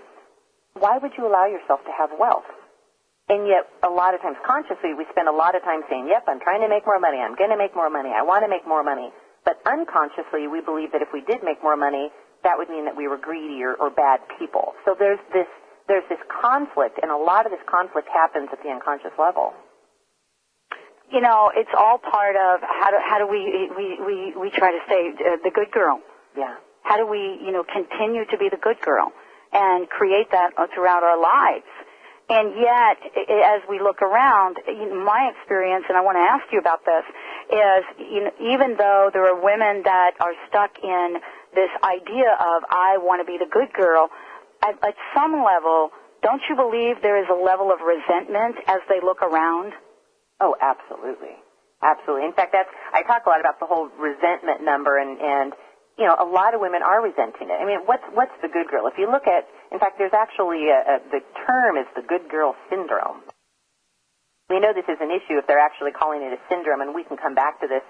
why 0.73 0.97
would 0.97 1.11
you 1.17 1.25
allow 1.25 1.45
yourself 1.45 1.79
to 1.85 1.93
have 1.93 2.09
wealth? 2.19 2.47
And 3.29 3.47
yet, 3.47 3.67
a 3.83 3.91
lot 3.91 4.15
of 4.15 4.21
times 4.21 4.37
consciously, 4.45 4.95
we 4.95 5.05
spend 5.11 5.27
a 5.27 5.35
lot 5.35 5.55
of 5.55 5.61
time 5.63 5.83
saying, 5.89 6.07
yep, 6.07 6.23
I'm 6.27 6.39
trying 6.39 6.61
to 6.61 6.69
make 6.69 6.85
more 6.85 6.99
money, 6.99 7.19
I'm 7.19 7.35
going 7.35 7.51
to 7.51 7.59
make 7.59 7.75
more 7.75 7.89
money, 7.89 8.09
I 8.15 8.23
want 8.23 8.43
to 8.43 8.49
make 8.49 8.65
more 8.67 8.83
money. 8.83 9.11
But 9.43 9.59
unconsciously, 9.67 10.47
we 10.47 10.59
believe 10.59 10.91
that 10.91 11.01
if 11.01 11.11
we 11.11 11.21
did 11.21 11.43
make 11.43 11.61
more 11.63 11.75
money, 11.75 12.09
that 12.43 12.57
would 12.57 12.69
mean 12.69 12.85
that 12.85 12.95
we 12.95 13.07
were 13.07 13.17
greedy 13.17 13.63
or, 13.63 13.75
or 13.75 13.89
bad 13.89 14.19
people. 14.39 14.73
So 14.85 14.95
there's 14.97 15.19
this 15.33 15.47
there's 15.87 16.07
this 16.09 16.19
conflict, 16.27 16.99
and 17.01 17.11
a 17.11 17.15
lot 17.15 17.45
of 17.45 17.51
this 17.51 17.63
conflict 17.63 18.09
happens 18.11 18.49
at 18.51 18.59
the 18.61 18.69
unconscious 18.69 19.15
level. 19.17 19.55
You 21.11 21.21
know, 21.21 21.51
it's 21.55 21.71
all 21.77 21.97
part 21.97 22.35
of 22.35 22.59
how 22.61 22.91
do 22.91 22.97
how 22.99 23.17
do 23.19 23.27
we 23.27 23.69
we 23.75 23.97
we 24.05 24.33
we 24.35 24.49
try 24.49 24.71
to 24.71 24.79
say 24.89 25.09
uh, 25.15 25.37
the 25.43 25.51
good 25.51 25.71
girl. 25.71 26.01
Yeah. 26.37 26.55
How 26.83 26.97
do 26.97 27.07
we 27.07 27.39
you 27.41 27.51
know 27.51 27.63
continue 27.63 28.25
to 28.25 28.37
be 28.37 28.49
the 28.49 28.57
good 28.57 28.79
girl 28.81 29.13
and 29.53 29.89
create 29.89 30.31
that 30.31 30.51
throughout 30.73 31.03
our 31.03 31.19
lives? 31.19 31.67
And 32.29 32.59
yet, 32.59 32.99
as 33.23 33.61
we 33.69 33.79
look 33.79 34.01
around, 34.01 34.57
my 34.67 35.31
experience, 35.31 35.85
and 35.87 35.97
I 35.97 36.01
want 36.01 36.17
to 36.17 36.27
ask 36.27 36.43
you 36.51 36.59
about 36.59 36.83
this, 36.83 37.05
is 37.47 37.83
you 38.11 38.27
know, 38.27 38.31
even 38.43 38.75
though 38.75 39.09
there 39.13 39.23
are 39.31 39.39
women 39.41 39.83
that 39.85 40.11
are 40.19 40.35
stuck 40.49 40.75
in 40.83 41.23
this 41.55 41.71
idea 41.81 42.35
of 42.35 42.67
I 42.69 42.99
want 42.99 43.23
to 43.23 43.25
be 43.25 43.39
the 43.39 43.49
good 43.49 43.71
girl, 43.71 44.09
at, 44.61 44.75
at 44.83 44.95
some 45.15 45.39
level, 45.39 45.91
don't 46.21 46.41
you 46.49 46.55
believe 46.57 47.01
there 47.01 47.15
is 47.15 47.29
a 47.31 47.39
level 47.39 47.71
of 47.71 47.79
resentment 47.79 48.57
as 48.67 48.81
they 48.89 48.99
look 48.99 49.21
around? 49.21 49.71
Oh, 50.39 50.55
absolutely. 50.61 51.35
Absolutely. 51.81 52.25
In 52.25 52.33
fact, 52.33 52.53
that's, 52.53 52.69
I 52.93 53.03
talk 53.03 53.25
a 53.25 53.29
lot 53.29 53.39
about 53.39 53.59
the 53.59 53.65
whole 53.69 53.89
resentment 53.97 54.65
number 54.65 54.97
and, 54.97 55.17
and, 55.21 55.53
you 55.97 56.05
know, 56.05 56.17
a 56.17 56.25
lot 56.25 56.53
of 56.53 56.61
women 56.61 56.81
are 56.81 57.01
resenting 57.01 57.49
it. 57.49 57.57
I 57.57 57.65
mean, 57.65 57.85
what's, 57.85 58.05
what's 58.13 58.33
the 58.41 58.49
good 58.49 58.69
girl? 58.69 58.85
If 58.85 58.97
you 58.97 59.09
look 59.09 59.25
at, 59.25 59.45
in 59.71 59.77
fact, 59.77 59.97
there's 59.97 60.13
actually 60.13 60.69
a, 60.69 60.77
a, 60.77 60.95
the 61.09 61.21
term 61.45 61.77
is 61.77 61.85
the 61.95 62.05
good 62.05 62.29
girl 62.29 62.53
syndrome. 62.69 63.21
We 64.49 64.59
know 64.61 64.73
this 64.73 64.87
is 64.87 64.97
an 65.01 65.11
issue 65.11 65.37
if 65.37 65.45
they're 65.45 65.61
actually 65.61 65.91
calling 65.91 66.21
it 66.21 66.31
a 66.31 66.41
syndrome, 66.47 66.81
and 66.81 66.95
we 66.95 67.03
can 67.03 67.17
come 67.17 67.35
back 67.35 67.59
to 67.61 67.67
this 67.67 67.83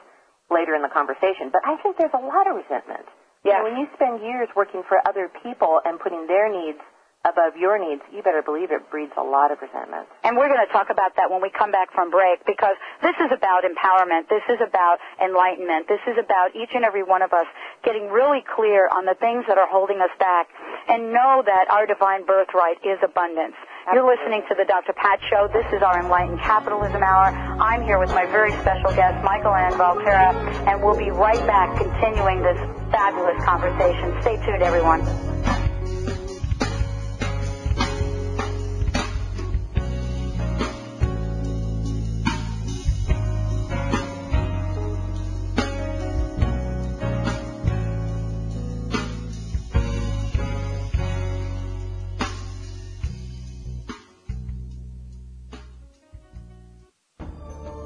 later 0.49 0.73
in 0.73 0.81
the 0.81 0.89
conversation. 0.89 1.51
But 1.51 1.61
I 1.63 1.77
think 1.83 1.99
there's 1.99 2.15
a 2.15 2.23
lot 2.23 2.47
of 2.49 2.55
resentment. 2.57 3.05
Yeah. 3.45 3.63
when 3.63 3.77
you 3.77 3.87
spend 3.95 4.19
years 4.19 4.49
working 4.55 4.83
for 4.89 4.99
other 5.07 5.31
people 5.43 5.79
and 5.85 5.99
putting 5.99 6.27
their 6.27 6.51
needs 6.51 6.79
above 7.27 7.59
your 7.59 7.75
needs, 7.75 8.01
you 8.11 8.23
better 8.23 8.41
believe 8.41 8.71
it 8.71 8.89
breeds 8.89 9.11
a 9.17 9.23
lot 9.23 9.51
of 9.51 9.59
resentment. 9.59 10.07
And 10.23 10.37
we're 10.39 10.47
going 10.47 10.63
to 10.63 10.71
talk 10.71 10.87
about 10.89 11.15
that 11.19 11.29
when 11.29 11.41
we 11.41 11.51
come 11.51 11.71
back 11.71 11.91
from 11.91 12.09
break 12.09 12.45
because 12.47 12.79
this 13.03 13.15
is 13.19 13.29
about 13.35 13.67
empowerment. 13.67 14.31
This 14.31 14.43
is 14.47 14.63
about 14.63 14.97
enlightenment. 15.19 15.87
This 15.87 16.01
is 16.07 16.15
about 16.15 16.55
each 16.55 16.71
and 16.73 16.83
every 16.83 17.03
one 17.03 17.21
of 17.21 17.33
us 17.33 17.45
getting 17.83 18.09
really 18.09 18.43
clear 18.55 18.87
on 18.87 19.05
the 19.05 19.15
things 19.19 19.43
that 19.47 19.57
are 19.57 19.67
holding 19.67 19.99
us 19.99 20.13
back 20.19 20.47
and 20.87 21.11
know 21.11 21.43
that 21.45 21.67
our 21.69 21.85
divine 21.85 22.25
birthright 22.25 22.79
is 22.83 22.97
abundance. 23.03 23.55
You're 23.93 24.07
listening 24.07 24.43
to 24.49 24.55
the 24.55 24.65
Dr. 24.65 24.93
Pat 24.93 25.19
Show. 25.29 25.47
This 25.47 25.65
is 25.71 25.81
our 25.81 25.99
Enlightened 25.99 26.39
Capitalism 26.39 27.03
Hour. 27.03 27.31
I'm 27.61 27.83
here 27.83 27.99
with 27.99 28.09
my 28.09 28.25
very 28.25 28.51
special 28.59 28.91
guest, 28.95 29.23
Mikelann 29.23 29.71
Valterra, 29.79 30.35
and 30.67 30.83
we'll 30.83 30.97
be 30.97 31.09
right 31.09 31.39
back 31.47 31.77
continuing 31.77 32.43
this 32.43 32.59
fabulous 32.91 33.41
conversation. 33.45 34.21
Stay 34.21 34.35
tuned, 34.45 34.61
everyone. 34.61 35.36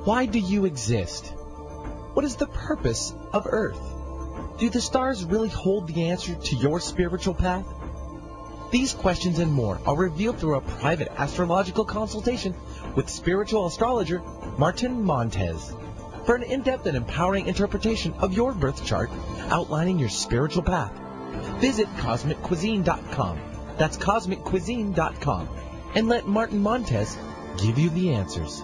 Why 0.03 0.25
do 0.25 0.39
you 0.39 0.65
exist? 0.65 1.27
What 2.13 2.25
is 2.25 2.35
the 2.35 2.47
purpose 2.47 3.13
of 3.33 3.45
Earth? 3.47 3.79
Do 4.57 4.67
the 4.67 4.81
stars 4.81 5.23
really 5.23 5.49
hold 5.49 5.87
the 5.87 6.09
answer 6.09 6.33
to 6.33 6.55
your 6.55 6.79
spiritual 6.79 7.35
path? 7.35 7.65
These 8.71 8.93
questions 8.93 9.37
and 9.37 9.53
more 9.53 9.79
are 9.85 9.95
revealed 9.95 10.39
through 10.39 10.55
a 10.55 10.61
private 10.61 11.09
astrological 11.17 11.85
consultation 11.85 12.55
with 12.95 13.09
spiritual 13.09 13.67
astrologer 13.67 14.23
Martin 14.57 15.03
Montez 15.03 15.75
for 16.25 16.33
an 16.33 16.43
in-depth 16.43 16.87
and 16.87 16.97
empowering 16.97 17.45
interpretation 17.45 18.13
of 18.13 18.33
your 18.33 18.53
birth 18.53 18.83
chart 18.83 19.11
outlining 19.49 19.99
your 19.99 20.09
spiritual 20.09 20.63
path. 20.63 20.93
Visit 21.59 21.87
CosmicCuisine.com. 21.97 23.39
That's 23.77 23.97
CosmicCuisine.com. 23.97 25.49
And 25.93 26.07
let 26.07 26.25
Martin 26.25 26.59
Montez 26.59 27.17
give 27.57 27.77
you 27.77 27.91
the 27.91 28.15
answers. 28.15 28.63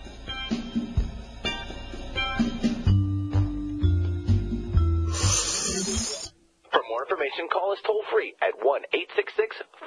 More 7.01 7.09
information, 7.09 7.47
call 7.51 7.71
us 7.71 7.79
toll 7.83 8.03
free 8.11 8.35
at 8.41 8.53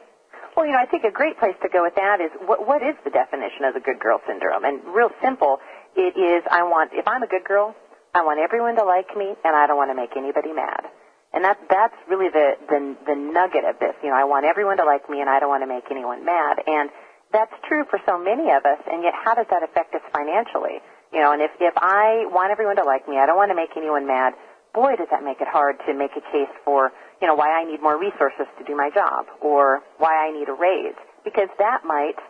Well, 0.54 0.66
you 0.66 0.72
know, 0.72 0.78
I 0.78 0.86
think 0.86 1.02
a 1.02 1.10
great 1.10 1.38
place 1.38 1.56
to 1.62 1.68
go 1.72 1.82
with 1.82 1.94
that 1.96 2.20
is 2.20 2.30
what, 2.44 2.66
what 2.66 2.82
is 2.82 2.94
the 3.02 3.10
definition 3.10 3.64
of 3.64 3.74
the 3.74 3.80
good 3.80 3.98
girl 3.98 4.20
syndrome? 4.28 4.64
And 4.64 4.84
real 4.94 5.10
simple, 5.22 5.58
it 5.96 6.14
is 6.14 6.44
I 6.50 6.62
want, 6.62 6.92
if 6.92 7.08
I'm 7.08 7.22
a 7.22 7.26
good 7.26 7.44
girl, 7.44 7.74
I 8.14 8.20
want 8.20 8.40
everyone 8.40 8.76
to 8.76 8.84
like 8.84 9.08
me 9.16 9.32
and 9.44 9.56
I 9.56 9.66
don't 9.66 9.80
want 9.80 9.90
to 9.90 9.96
make 9.96 10.16
anybody 10.16 10.52
mad. 10.52 10.84
And 11.32 11.44
that, 11.44 11.56
that's 11.72 11.96
really 12.12 12.28
the, 12.28 12.60
the, 12.68 12.96
the 13.08 13.16
nugget 13.16 13.64
of 13.64 13.80
this. 13.80 13.96
You 14.04 14.12
know, 14.12 14.20
I 14.20 14.28
want 14.28 14.44
everyone 14.44 14.76
to 14.76 14.84
like 14.84 15.08
me 15.08 15.24
and 15.24 15.30
I 15.32 15.40
don't 15.40 15.48
want 15.48 15.64
to 15.64 15.70
make 15.70 15.88
anyone 15.88 16.24
mad. 16.28 16.60
And 16.68 16.92
that's 17.32 17.52
true 17.64 17.88
for 17.88 17.96
so 18.04 18.20
many 18.20 18.52
of 18.52 18.68
us, 18.68 18.76
and 18.84 19.00
yet 19.02 19.16
how 19.16 19.32
does 19.32 19.48
that 19.48 19.64
affect 19.64 19.96
us 19.96 20.04
financially? 20.12 20.84
You 21.16 21.24
know, 21.24 21.32
and 21.32 21.40
if, 21.40 21.50
if 21.56 21.72
I 21.80 22.28
want 22.28 22.52
everyone 22.52 22.76
to 22.76 22.84
like 22.84 23.08
me, 23.08 23.16
I 23.16 23.24
don't 23.24 23.40
want 23.40 23.48
to 23.48 23.56
make 23.56 23.72
anyone 23.72 24.06
mad, 24.06 24.36
boy, 24.76 24.96
does 25.00 25.08
that 25.08 25.24
make 25.24 25.40
it 25.40 25.48
hard 25.48 25.80
to 25.88 25.96
make 25.96 26.12
a 26.12 26.20
case 26.28 26.52
for, 26.64 26.92
you 27.20 27.26
know, 27.26 27.34
why 27.34 27.48
I 27.48 27.64
need 27.64 27.80
more 27.80 27.96
resources 27.96 28.44
to 28.60 28.64
do 28.68 28.76
my 28.76 28.92
job 28.92 29.32
or 29.40 29.80
why 29.96 30.12
I 30.12 30.32
need 30.36 30.52
a 30.52 30.56
raise. 30.56 30.96
Because 31.24 31.48
that 31.56 31.88
might 31.88 32.20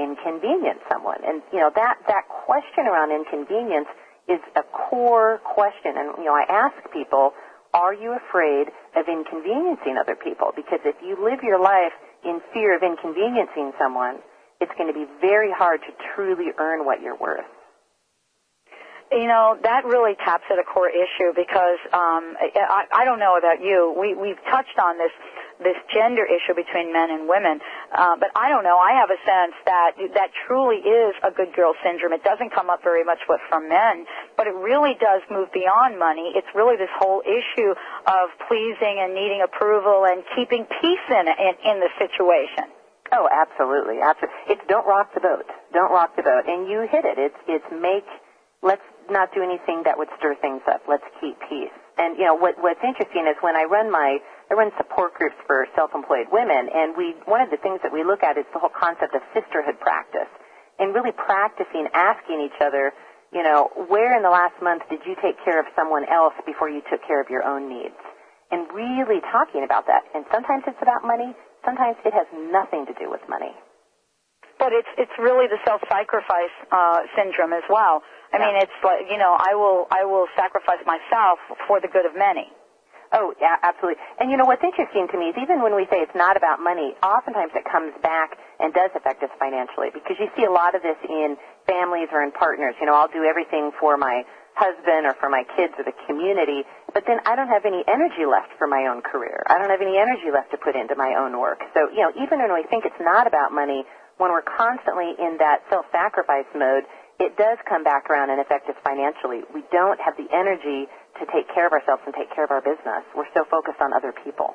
inconvenience 0.00 0.80
someone. 0.88 1.20
And, 1.20 1.44
you 1.52 1.60
know, 1.60 1.68
that, 1.76 2.00
that 2.08 2.24
question 2.48 2.88
around 2.88 3.12
inconvenience 3.12 3.88
is 4.28 4.40
a 4.56 4.62
core 4.62 5.40
question. 5.44 5.96
And, 5.96 6.16
you 6.18 6.24
know, 6.24 6.34
I 6.34 6.44
ask 6.48 6.76
people, 6.92 7.32
are 7.74 7.94
you 7.94 8.16
afraid 8.16 8.68
of 8.96 9.08
inconveniencing 9.08 9.96
other 9.98 10.16
people? 10.16 10.52
Because 10.54 10.80
if 10.84 10.96
you 11.02 11.16
live 11.22 11.42
your 11.42 11.60
life 11.60 11.92
in 12.24 12.40
fear 12.52 12.76
of 12.76 12.82
inconveniencing 12.82 13.72
someone, 13.78 14.18
it's 14.60 14.72
going 14.76 14.92
to 14.92 14.98
be 14.98 15.06
very 15.20 15.52
hard 15.52 15.80
to 15.82 15.92
truly 16.14 16.50
earn 16.58 16.84
what 16.84 17.00
you're 17.00 17.16
worth. 17.16 17.46
You 19.10 19.26
know 19.26 19.56
that 19.62 19.86
really 19.86 20.14
taps 20.16 20.44
at 20.52 20.58
a 20.58 20.62
core 20.62 20.90
issue 20.90 21.32
because 21.34 21.80
um, 21.94 22.36
I, 22.36 22.84
I 22.92 23.04
don't 23.06 23.18
know 23.18 23.38
about 23.38 23.62
you. 23.64 23.96
We 23.98 24.14
we've 24.14 24.36
touched 24.50 24.76
on 24.76 24.98
this 24.98 25.12
this 25.58 25.76
gender 25.92 26.24
issue 26.24 26.54
between 26.54 26.92
men 26.92 27.10
and 27.10 27.28
women, 27.28 27.60
uh, 27.92 28.16
but 28.18 28.30
I 28.34 28.48
don't 28.48 28.62
know. 28.62 28.78
I 28.78 28.94
have 28.98 29.10
a 29.10 29.20
sense 29.26 29.54
that 29.66 29.98
that 30.14 30.30
truly 30.46 30.78
is 30.78 31.14
a 31.22 31.30
good 31.30 31.54
girl 31.54 31.74
syndrome. 31.82 32.12
It 32.12 32.22
doesn't 32.22 32.54
come 32.54 32.70
up 32.70 32.82
very 32.82 33.04
much 33.04 33.18
with 33.28 33.40
from 33.48 33.68
men, 33.68 34.06
but 34.36 34.46
it 34.46 34.54
really 34.54 34.94
does 34.98 35.22
move 35.30 35.50
beyond 35.52 35.98
money. 35.98 36.32
It's 36.34 36.48
really 36.54 36.76
this 36.76 36.92
whole 36.98 37.22
issue 37.26 37.74
of 38.06 38.24
pleasing 38.46 39.02
and 39.02 39.14
needing 39.14 39.42
approval 39.42 40.06
and 40.06 40.22
keeping 40.36 40.64
peace 40.80 41.06
in 41.10 41.26
in, 41.26 41.54
in 41.64 41.76
the 41.80 41.90
situation. 41.98 42.70
Oh, 43.12 43.28
absolutely, 43.30 44.00
absolutely. 44.04 44.36
It's 44.52 44.62
don't 44.68 44.86
rock 44.86 45.14
the 45.14 45.20
boat. 45.20 45.46
Don't 45.72 45.90
rock 45.90 46.16
the 46.16 46.22
boat. 46.22 46.44
And 46.46 46.68
you 46.68 46.86
hit 46.90 47.04
it. 47.04 47.18
It's 47.18 47.40
it's 47.48 47.64
make 47.72 48.04
let's 48.62 48.84
not 49.10 49.32
do 49.34 49.42
anything 49.42 49.82
that 49.84 49.96
would 49.96 50.08
stir 50.18 50.34
things 50.40 50.62
up. 50.68 50.82
Let's 50.88 51.06
keep 51.20 51.38
peace. 51.48 51.72
And 51.96 52.18
you 52.18 52.24
know 52.24 52.34
what 52.34 52.60
what's 52.60 52.80
interesting 52.84 53.26
is 53.26 53.36
when 53.40 53.56
I 53.56 53.64
run 53.64 53.90
my 53.90 54.18
I 54.50 54.54
run 54.54 54.72
support 54.76 55.14
groups 55.14 55.36
for 55.46 55.66
self-employed 55.76 56.32
women, 56.32 56.68
and 56.72 56.96
we 56.96 57.14
one 57.26 57.40
of 57.40 57.50
the 57.50 57.58
things 57.58 57.80
that 57.82 57.92
we 57.92 58.02
look 58.02 58.22
at 58.22 58.38
is 58.38 58.44
the 58.52 58.58
whole 58.58 58.72
concept 58.72 59.14
of 59.14 59.20
sisterhood 59.36 59.78
practice, 59.80 60.28
and 60.78 60.94
really 60.94 61.12
practicing 61.12 61.86
asking 61.92 62.40
each 62.40 62.56
other, 62.60 62.92
you 63.32 63.42
know, 63.42 63.68
where 63.88 64.16
in 64.16 64.22
the 64.22 64.30
last 64.32 64.56
month 64.62 64.82
did 64.88 65.00
you 65.04 65.14
take 65.20 65.36
care 65.44 65.60
of 65.60 65.66
someone 65.76 66.08
else 66.08 66.32
before 66.46 66.70
you 66.70 66.80
took 66.90 67.04
care 67.06 67.20
of 67.20 67.28
your 67.28 67.44
own 67.44 67.68
needs, 67.68 68.00
and 68.50 68.64
really 68.72 69.20
talking 69.28 69.64
about 69.64 69.84
that. 69.86 70.08
And 70.14 70.24
sometimes 70.32 70.64
it's 70.66 70.80
about 70.80 71.04
money, 71.04 71.36
sometimes 71.64 71.96
it 72.08 72.14
has 72.16 72.26
nothing 72.32 72.86
to 72.86 72.94
do 72.96 73.10
with 73.10 73.20
money. 73.28 73.52
But 74.58 74.72
it's 74.72 74.88
it's 74.96 75.12
really 75.20 75.46
the 75.46 75.60
self-sacrifice 75.68 76.56
uh, 76.72 77.00
syndrome 77.14 77.52
as 77.52 77.62
well. 77.68 78.02
I 78.32 78.38
Yeah. 78.38 78.46
mean, 78.46 78.56
it's 78.64 78.78
like 78.82 79.06
you 79.12 79.18
know, 79.18 79.36
I 79.38 79.54
will 79.54 79.86
I 79.92 80.04
will 80.08 80.26
sacrifice 80.34 80.80
myself 80.88 81.38
for 81.68 81.80
the 81.80 81.88
good 81.88 82.06
of 82.06 82.16
many. 82.16 82.50
Oh, 83.12 83.32
yeah, 83.40 83.56
absolutely. 83.62 83.96
And 84.20 84.30
you 84.30 84.36
know 84.36 84.44
what's 84.44 84.62
interesting 84.62 85.08
to 85.08 85.16
me 85.16 85.32
is 85.32 85.36
even 85.40 85.62
when 85.62 85.74
we 85.74 85.88
say 85.88 86.04
it's 86.04 86.14
not 86.14 86.36
about 86.36 86.60
money, 86.60 86.92
oftentimes 87.02 87.52
it 87.56 87.64
comes 87.64 87.96
back 88.02 88.36
and 88.60 88.74
does 88.74 88.90
affect 88.94 89.22
us 89.22 89.32
financially 89.40 89.88
because 89.94 90.20
you 90.20 90.28
see 90.36 90.44
a 90.44 90.52
lot 90.52 90.74
of 90.74 90.82
this 90.82 90.98
in 91.08 91.36
families 91.66 92.08
or 92.12 92.22
in 92.22 92.32
partners. 92.32 92.74
You 92.80 92.86
know, 92.86 92.94
I'll 92.94 93.08
do 93.08 93.24
everything 93.24 93.72
for 93.80 93.96
my 93.96 94.24
husband 94.54 95.06
or 95.06 95.14
for 95.16 95.30
my 95.30 95.46
kids 95.56 95.72
or 95.78 95.84
the 95.88 95.94
community, 96.04 96.66
but 96.92 97.04
then 97.06 97.16
I 97.24 97.36
don't 97.36 97.48
have 97.48 97.64
any 97.64 97.80
energy 97.88 98.26
left 98.26 98.52
for 98.58 98.66
my 98.66 98.90
own 98.90 99.00
career. 99.00 99.40
I 99.46 99.56
don't 99.56 99.70
have 99.70 99.80
any 99.80 99.96
energy 99.96 100.28
left 100.34 100.50
to 100.50 100.58
put 100.58 100.74
into 100.76 100.96
my 100.96 101.14
own 101.16 101.38
work. 101.38 101.62
So, 101.72 101.88
you 101.88 102.02
know, 102.02 102.12
even 102.18 102.42
when 102.42 102.52
we 102.52 102.66
think 102.68 102.84
it's 102.84 103.00
not 103.00 103.26
about 103.26 103.52
money, 103.54 103.86
when 104.18 104.32
we're 104.34 104.42
constantly 104.42 105.14
in 105.16 105.38
that 105.38 105.62
self-sacrifice 105.70 106.50
mode, 106.58 106.84
it 107.18 107.36
does 107.36 107.58
come 107.68 107.82
back 107.82 108.08
around 108.10 108.30
and 108.30 108.40
affect 108.40 108.68
us 108.70 108.76
financially. 108.86 109.42
We 109.52 109.62
don't 109.72 109.98
have 110.00 110.14
the 110.16 110.30
energy 110.30 110.86
to 111.18 111.26
take 111.34 111.50
care 111.52 111.66
of 111.66 111.72
ourselves 111.72 112.02
and 112.06 112.14
take 112.14 112.30
care 112.34 112.44
of 112.44 112.50
our 112.50 112.62
business. 112.62 113.02
We're 113.14 113.30
so 113.34 113.44
focused 113.50 113.82
on 113.82 113.92
other 113.92 114.14
people. 114.24 114.54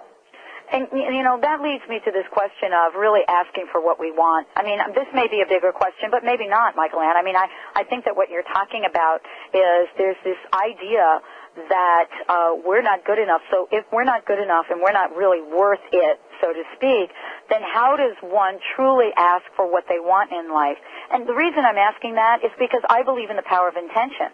And 0.71 0.88
you 0.95 1.21
know 1.21 1.38
that 1.43 1.60
leads 1.62 1.84
me 1.91 1.99
to 2.08 2.12
this 2.12 2.23
question 2.32 2.71
of 2.71 2.95
really 2.95 3.21
asking 3.28 3.67
for 3.69 3.84
what 3.84 3.99
we 3.99 4.15
want. 4.15 4.47
I 4.56 4.63
mean, 4.63 4.80
this 4.95 5.06
may 5.13 5.28
be 5.28 5.43
a 5.43 5.45
bigger 5.45 5.76
question, 5.76 6.08
but 6.10 6.23
maybe 6.23 6.47
not, 6.47 6.73
Mikelann. 6.73 7.19
I 7.19 7.21
mean, 7.21 7.36
I 7.36 7.52
I 7.76 7.84
think 7.84 8.06
that 8.06 8.15
what 8.15 8.32
you're 8.32 8.47
talking 8.47 8.88
about 8.88 9.19
is 9.54 9.91
there's 9.99 10.17
this 10.23 10.39
idea 10.56 11.19
that 11.55 12.09
uh, 12.29 12.55
we're 12.65 12.81
not 12.81 13.05
good 13.05 13.19
enough. 13.19 13.41
So 13.51 13.67
if 13.71 13.85
we're 13.91 14.03
not 14.03 14.25
good 14.25 14.39
enough 14.39 14.65
and 14.69 14.81
we're 14.81 14.93
not 14.93 15.15
really 15.15 15.41
worth 15.41 15.83
it, 15.91 16.19
so 16.41 16.51
to 16.51 16.63
speak, 16.75 17.13
then 17.49 17.61
how 17.61 17.95
does 17.95 18.17
one 18.21 18.57
truly 18.75 19.09
ask 19.17 19.45
for 19.55 19.69
what 19.69 19.85
they 19.87 19.99
want 19.99 20.31
in 20.31 20.51
life? 20.51 20.77
And 21.11 21.27
the 21.27 21.33
reason 21.33 21.63
I'm 21.65 21.77
asking 21.77 22.15
that 22.15 22.43
is 22.43 22.51
because 22.57 22.81
I 22.89 23.03
believe 23.03 23.29
in 23.29 23.37
the 23.37 23.45
power 23.45 23.67
of 23.69 23.77
intention. 23.77 24.33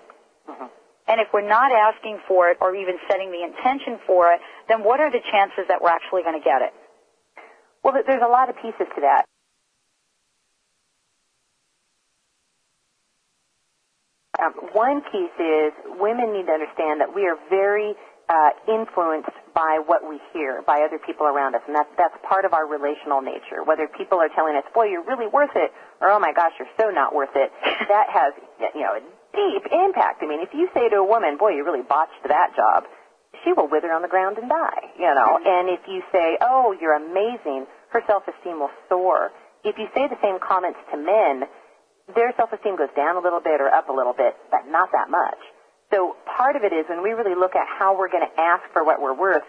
And 1.07 1.19
if 1.19 1.27
we're 1.33 1.47
not 1.47 1.71
asking 1.71 2.19
for 2.27 2.49
it 2.49 2.57
or 2.61 2.75
even 2.75 2.95
setting 3.09 3.31
the 3.31 3.43
intention 3.43 3.97
for 4.05 4.31
it, 4.31 4.39
then 4.69 4.83
what 4.83 4.99
are 4.99 5.11
the 5.11 5.21
chances 5.31 5.65
that 5.67 5.81
we're 5.81 5.89
actually 5.89 6.21
going 6.21 6.37
to 6.39 6.45
get 6.45 6.61
it? 6.61 6.73
Well, 7.83 7.97
there's 8.05 8.21
a 8.23 8.29
lot 8.29 8.49
of 8.49 8.55
pieces 8.57 8.87
to 8.95 9.01
that. 9.01 9.25
Um, 14.39 14.53
one 14.71 15.01
piece 15.11 15.35
is 15.37 15.73
women 15.99 16.31
need 16.33 16.47
to 16.47 16.55
understand 16.55 17.01
that 17.01 17.13
we 17.13 17.27
are 17.27 17.37
very 17.49 17.93
uh, 18.29 18.51
influenced 18.69 19.33
by 19.55 19.81
what 19.85 20.07
we 20.07 20.21
hear, 20.31 20.61
by 20.61 20.85
other 20.85 20.99
people 21.01 21.25
around 21.25 21.55
us, 21.55 21.61
and 21.65 21.75
that's 21.75 21.89
that's 21.97 22.13
part 22.21 22.45
of 22.45 22.53
our 22.53 22.65
relational 22.65 23.21
nature. 23.21 23.65
Whether 23.65 23.89
people 23.89 24.21
are 24.21 24.29
telling 24.29 24.55
us, 24.55 24.63
"Boy, 24.73 24.85
you're 24.93 25.03
really 25.03 25.27
worth 25.27 25.55
it," 25.55 25.73
or 25.99 26.09
"Oh 26.09 26.19
my 26.19 26.31
gosh, 26.31 26.53
you're 26.59 26.69
so 26.79 26.89
not 26.93 27.13
worth 27.13 27.35
it," 27.35 27.51
that 27.89 28.07
has 28.13 28.33
you 28.75 28.81
know 28.81 28.93
a 28.95 29.01
deep 29.33 29.65
impact. 29.73 30.21
I 30.21 30.27
mean, 30.27 30.41
if 30.41 30.53
you 30.53 30.69
say 30.73 30.89
to 30.89 30.97
a 30.97 31.03
woman, 31.03 31.37
"Boy, 31.37 31.57
you 31.57 31.65
really 31.65 31.81
botched 31.81 32.21
that 32.27 32.55
job," 32.55 32.85
she 33.43 33.51
will 33.51 33.67
wither 33.67 33.91
on 33.91 34.03
the 34.03 34.07
ground 34.07 34.37
and 34.37 34.47
die. 34.47 34.93
You 34.97 35.13
know, 35.15 35.41
and 35.43 35.67
if 35.67 35.81
you 35.87 36.03
say, 36.11 36.37
"Oh, 36.39 36.77
you're 36.79 36.95
amazing," 36.95 37.65
her 37.89 38.03
self-esteem 38.05 38.59
will 38.59 38.71
soar. 38.87 39.31
If 39.63 39.77
you 39.77 39.87
say 39.95 40.07
the 40.07 40.21
same 40.21 40.37
comments 40.39 40.79
to 40.91 40.97
men, 40.97 41.49
their 42.15 42.33
self-esteem 42.37 42.77
goes 42.77 42.93
down 42.95 43.17
a 43.17 43.23
little 43.23 43.41
bit 43.41 43.61
or 43.61 43.69
up 43.69 43.89
a 43.89 43.93
little 43.93 44.13
bit, 44.13 44.35
but 44.51 44.67
not 44.67 44.89
that 44.91 45.09
much. 45.09 45.37
So 45.91 46.15
part 46.25 46.55
of 46.55 46.63
it 46.63 46.73
is 46.73 46.85
when 46.87 47.01
we 47.01 47.11
really 47.11 47.35
look 47.35 47.55
at 47.55 47.65
how 47.67 47.97
we're 47.97 48.09
going 48.09 48.25
to 48.25 48.35
ask 48.39 48.63
for 48.73 48.83
what 48.83 49.01
we're 49.01 49.17
worth, 49.17 49.45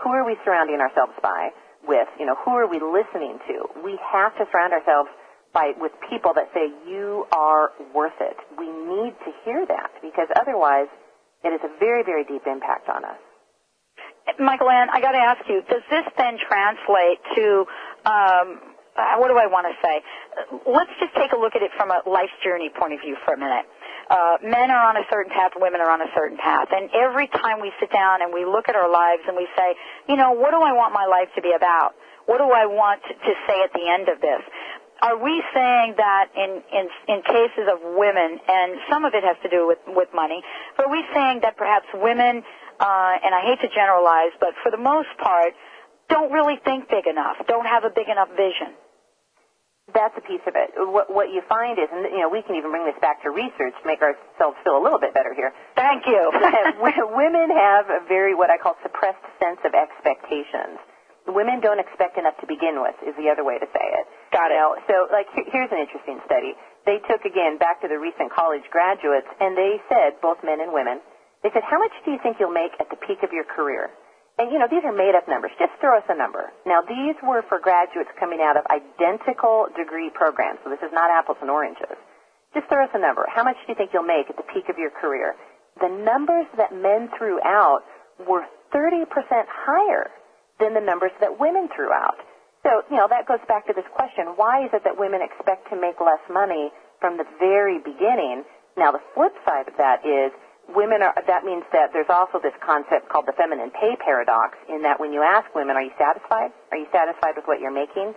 who 0.00 0.10
are 0.10 0.24
we 0.24 0.36
surrounding 0.44 0.80
ourselves 0.80 1.12
by 1.22 1.50
with? 1.86 2.08
You 2.18 2.26
know, 2.26 2.36
who 2.44 2.52
are 2.52 2.66
we 2.66 2.80
listening 2.80 3.38
to? 3.48 3.68
We 3.84 3.98
have 4.00 4.32
to 4.38 4.44
surround 4.50 4.72
ourselves 4.72 5.10
by 5.52 5.72
with 5.76 5.92
people 6.08 6.32
that 6.34 6.48
say 6.54 6.72
you 6.88 7.26
are 7.30 7.72
worth 7.94 8.16
it. 8.20 8.36
We 8.56 8.66
need 8.72 9.12
to 9.24 9.30
hear 9.44 9.66
that 9.66 9.90
because 10.00 10.28
otherwise 10.34 10.88
it 11.44 11.52
is 11.52 11.60
a 11.62 11.78
very 11.78 12.02
very 12.02 12.24
deep 12.24 12.46
impact 12.46 12.88
on 12.88 13.04
us. 13.04 13.20
Mikelann, 14.40 14.86
I 14.90 15.00
got 15.00 15.12
to 15.12 15.18
ask 15.18 15.44
you, 15.48 15.62
does 15.68 15.82
this 15.90 16.06
then 16.16 16.38
translate 16.38 17.18
to 17.36 17.66
um, 18.06 18.60
uh, 18.96 19.16
what 19.16 19.28
do 19.28 19.38
I 19.40 19.48
want 19.48 19.66
to 19.72 19.76
say? 19.80 20.04
Let's 20.68 20.92
just 21.00 21.16
take 21.16 21.32
a 21.32 21.38
look 21.40 21.56
at 21.56 21.62
it 21.62 21.72
from 21.76 21.90
a 21.90 22.04
life 22.04 22.32
journey 22.44 22.68
point 22.68 22.92
of 22.92 23.00
view 23.00 23.16
for 23.24 23.34
a 23.34 23.38
minute. 23.40 23.64
Uh, 24.10 24.36
men 24.44 24.68
are 24.68 24.84
on 24.84 25.00
a 25.00 25.06
certain 25.08 25.32
path, 25.32 25.52
women 25.56 25.80
are 25.80 25.88
on 25.88 26.02
a 26.02 26.10
certain 26.12 26.36
path. 26.36 26.68
And 26.68 26.90
every 26.92 27.28
time 27.28 27.60
we 27.60 27.72
sit 27.80 27.90
down 27.90 28.20
and 28.20 28.28
we 28.34 28.44
look 28.44 28.68
at 28.68 28.76
our 28.76 28.90
lives 28.90 29.22
and 29.26 29.36
we 29.36 29.48
say, 29.56 29.72
you 30.08 30.16
know, 30.16 30.32
what 30.32 30.52
do 30.52 30.60
I 30.60 30.76
want 30.76 30.92
my 30.92 31.06
life 31.06 31.32
to 31.36 31.40
be 31.40 31.56
about? 31.56 31.96
What 32.26 32.38
do 32.38 32.52
I 32.52 32.66
want 32.66 33.00
to 33.08 33.32
say 33.48 33.64
at 33.64 33.72
the 33.72 33.88
end 33.88 34.12
of 34.12 34.20
this? 34.20 34.44
Are 35.00 35.18
we 35.18 35.42
saying 35.54 35.94
that 35.96 36.30
in, 36.36 36.62
in, 36.70 36.86
in 37.08 37.22
cases 37.26 37.66
of 37.66 37.80
women, 37.82 38.38
and 38.46 38.78
some 38.88 39.04
of 39.04 39.14
it 39.14 39.24
has 39.24 39.34
to 39.42 39.48
do 39.48 39.66
with, 39.66 39.80
with 39.88 40.08
money, 40.14 40.44
but 40.76 40.86
are 40.86 40.92
we 40.92 41.02
saying 41.12 41.40
that 41.42 41.56
perhaps 41.56 41.86
women, 41.94 42.44
uh, 42.78 43.12
and 43.24 43.34
I 43.34 43.42
hate 43.42 43.58
to 43.66 43.70
generalize, 43.74 44.30
but 44.38 44.54
for 44.62 44.70
the 44.70 44.78
most 44.78 45.10
part, 45.18 45.54
don't 46.08 46.30
really 46.30 46.54
think 46.64 46.88
big 46.88 47.08
enough, 47.08 47.36
don't 47.48 47.66
have 47.66 47.82
a 47.82 47.90
big 47.90 48.08
enough 48.08 48.28
vision? 48.30 48.78
That's 49.92 50.16
a 50.16 50.24
piece 50.24 50.42
of 50.48 50.56
it. 50.56 50.72
What, 50.76 51.12
what 51.12 51.28
you 51.28 51.44
find 51.48 51.76
is, 51.76 51.88
and 51.92 52.08
you 52.08 52.24
know, 52.24 52.28
we 52.32 52.40
can 52.40 52.56
even 52.56 52.72
bring 52.72 52.88
this 52.88 52.96
back 53.00 53.20
to 53.22 53.30
research 53.30 53.76
to 53.76 53.84
make 53.84 54.00
ourselves 54.00 54.56
feel 54.64 54.76
a 54.76 54.82
little 54.82 55.00
bit 55.00 55.12
better 55.12 55.36
here. 55.36 55.52
Thank 55.76 56.08
you. 56.08 56.32
women 57.12 57.52
have 57.52 57.92
a 57.92 58.00
very 58.08 58.34
what 58.34 58.48
I 58.48 58.56
call 58.56 58.76
suppressed 58.82 59.20
sense 59.36 59.60
of 59.64 59.76
expectations. 59.76 60.80
Women 61.28 61.62
don't 61.62 61.78
expect 61.78 62.18
enough 62.18 62.34
to 62.42 62.46
begin 62.50 62.82
with, 62.82 62.98
is 63.06 63.14
the 63.14 63.30
other 63.30 63.46
way 63.46 63.54
to 63.60 63.68
say 63.70 63.86
it. 63.94 64.04
Got 64.34 64.50
it. 64.50 64.58
You 64.58 64.60
know, 64.60 64.74
so, 64.90 64.94
like, 65.14 65.30
here's 65.54 65.70
an 65.70 65.78
interesting 65.78 66.18
study. 66.26 66.58
They 66.82 66.98
took 67.06 67.22
again 67.22 67.62
back 67.62 67.78
to 67.82 67.88
the 67.88 67.94
recent 67.94 68.34
college 68.34 68.66
graduates, 68.74 69.30
and 69.38 69.54
they 69.54 69.78
said, 69.86 70.18
both 70.18 70.42
men 70.42 70.58
and 70.58 70.74
women, 70.74 70.98
they 71.46 71.50
said, 71.54 71.62
how 71.62 71.78
much 71.78 71.94
do 72.04 72.10
you 72.10 72.18
think 72.22 72.42
you'll 72.42 72.54
make 72.54 72.74
at 72.82 72.90
the 72.90 72.98
peak 72.98 73.22
of 73.22 73.30
your 73.30 73.46
career? 73.46 73.90
And 74.38 74.50
you 74.50 74.58
know, 74.58 74.68
these 74.68 74.84
are 74.84 74.96
made 74.96 75.14
up 75.14 75.28
numbers. 75.28 75.52
Just 75.58 75.76
throw 75.80 75.98
us 75.98 76.06
a 76.08 76.16
number. 76.16 76.50
Now, 76.64 76.80
these 76.80 77.14
were 77.22 77.44
for 77.48 77.60
graduates 77.60 78.10
coming 78.18 78.40
out 78.40 78.56
of 78.56 78.64
identical 78.72 79.68
degree 79.76 80.10
programs, 80.10 80.58
so 80.64 80.70
this 80.70 80.80
is 80.80 80.92
not 80.92 81.10
apples 81.10 81.36
and 81.40 81.50
oranges. 81.50 81.96
Just 82.54 82.68
throw 82.68 82.84
us 82.84 82.92
a 82.94 83.00
number. 83.00 83.24
How 83.28 83.44
much 83.44 83.56
do 83.64 83.72
you 83.72 83.76
think 83.76 83.92
you'll 83.92 84.08
make 84.08 84.28
at 84.28 84.36
the 84.36 84.48
peak 84.52 84.68
of 84.68 84.76
your 84.76 84.90
career? 84.90 85.36
The 85.80 85.88
numbers 85.88 86.46
that 86.56 86.72
men 86.72 87.08
threw 87.16 87.40
out 87.44 87.84
were 88.28 88.44
30% 88.74 89.04
higher 89.48 90.10
than 90.60 90.74
the 90.74 90.80
numbers 90.80 91.12
that 91.20 91.40
women 91.40 91.68
threw 91.74 91.92
out. 91.92 92.16
So, 92.62 92.82
you 92.90 92.96
know, 92.96 93.08
that 93.08 93.26
goes 93.26 93.42
back 93.48 93.66
to 93.66 93.72
this 93.72 93.88
question. 93.94 94.36
Why 94.36 94.64
is 94.64 94.70
it 94.72 94.84
that 94.84 94.96
women 94.96 95.20
expect 95.20 95.68
to 95.70 95.76
make 95.80 95.98
less 96.00 96.22
money 96.30 96.70
from 97.00 97.16
the 97.16 97.26
very 97.38 97.78
beginning? 97.78 98.44
Now, 98.76 98.92
the 98.92 99.02
flip 99.14 99.32
side 99.44 99.66
of 99.66 99.74
that 99.78 100.06
is 100.06 100.30
women 100.70 101.02
are, 101.02 101.14
that 101.26 101.44
means 101.44 101.64
that 101.72 101.90
there's 101.92 102.10
also 102.10 102.38
this 102.38 102.54
concept 102.62 103.10
called 103.10 103.26
the 103.26 103.34
feminine 103.34 103.70
pay 103.74 103.98
paradox 103.98 104.58
in 104.68 104.82
that 104.82 105.00
when 105.00 105.12
you 105.12 105.22
ask 105.22 105.50
women, 105.54 105.74
are 105.76 105.82
you 105.82 105.94
satisfied? 105.98 106.54
Are 106.70 106.78
you 106.78 106.86
satisfied 106.94 107.34
with 107.34 107.46
what 107.46 107.58
you're 107.58 107.74
making? 107.74 108.14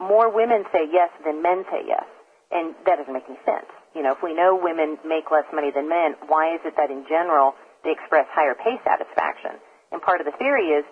More 0.00 0.32
women 0.32 0.64
say 0.72 0.88
yes 0.90 1.10
than 1.24 1.42
men 1.42 1.64
say 1.70 1.84
yes. 1.86 2.04
And 2.52 2.74
that 2.84 3.00
doesn't 3.00 3.12
make 3.12 3.28
any 3.28 3.40
sense. 3.44 3.68
You 3.94 4.02
know, 4.02 4.12
if 4.12 4.20
we 4.24 4.34
know 4.34 4.56
women 4.56 4.96
make 5.04 5.28
less 5.32 5.48
money 5.52 5.72
than 5.72 5.88
men, 5.88 6.16
why 6.28 6.56
is 6.56 6.60
it 6.64 6.76
that 6.76 6.90
in 6.90 7.04
general 7.08 7.54
they 7.84 7.92
express 7.92 8.28
higher 8.32 8.56
pay 8.56 8.80
satisfaction? 8.84 9.60
And 9.92 10.00
part 10.00 10.20
of 10.20 10.26
the 10.28 10.36
theory 10.36 10.72
is 10.72 10.84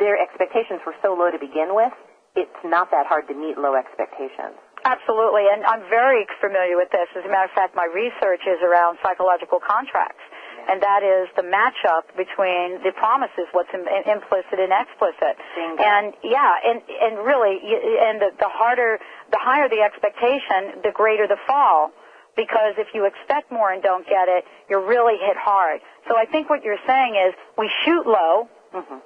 their 0.00 0.16
expectations 0.16 0.80
were 0.84 0.96
so 1.00 1.16
low 1.16 1.32
to 1.32 1.40
begin 1.40 1.72
with, 1.72 1.92
it's 2.36 2.60
not 2.64 2.92
that 2.92 3.08
hard 3.08 3.28
to 3.28 3.34
meet 3.34 3.56
low 3.56 3.72
expectations. 3.76 4.60
Absolutely, 4.84 5.48
and 5.48 5.64
I'm 5.64 5.88
very 5.88 6.28
familiar 6.36 6.76
with 6.76 6.92
this. 6.92 7.08
As 7.16 7.24
a 7.24 7.32
matter 7.32 7.48
of 7.48 7.56
fact, 7.56 7.72
my 7.72 7.88
research 7.88 8.44
is 8.44 8.60
around 8.60 9.00
psychological 9.00 9.58
contracts 9.58 10.20
and 10.68 10.82
that 10.82 11.02
is 11.02 11.28
the 11.36 11.42
matchup 11.42 12.10
between 12.16 12.82
the 12.82 12.92
promises, 12.96 13.46
what's 13.52 13.70
in, 13.72 13.86
implicit 14.10 14.58
and 14.58 14.72
explicit. 14.72 15.38
Bingo. 15.54 15.82
And 15.82 16.14
yeah, 16.22 16.52
and 16.64 16.82
and 17.02 17.24
really, 17.24 17.58
and 17.62 18.20
the, 18.20 18.30
the 18.38 18.50
harder, 18.50 18.98
the 19.30 19.38
higher 19.40 19.68
the 19.68 19.80
expectation, 19.80 20.82
the 20.82 20.92
greater 20.92 21.26
the 21.26 21.38
fall. 21.46 21.92
Because 22.36 22.74
if 22.76 22.88
you 22.92 23.06
expect 23.06 23.50
more 23.50 23.72
and 23.72 23.82
don't 23.82 24.04
get 24.06 24.28
it, 24.28 24.44
you're 24.68 24.86
really 24.86 25.16
hit 25.16 25.38
hard. 25.38 25.80
So 26.06 26.18
I 26.18 26.26
think 26.26 26.50
what 26.50 26.62
you're 26.62 26.82
saying 26.86 27.16
is 27.16 27.32
we 27.56 27.70
shoot 27.82 28.06
low, 28.06 28.50
mm-hmm. 28.74 28.98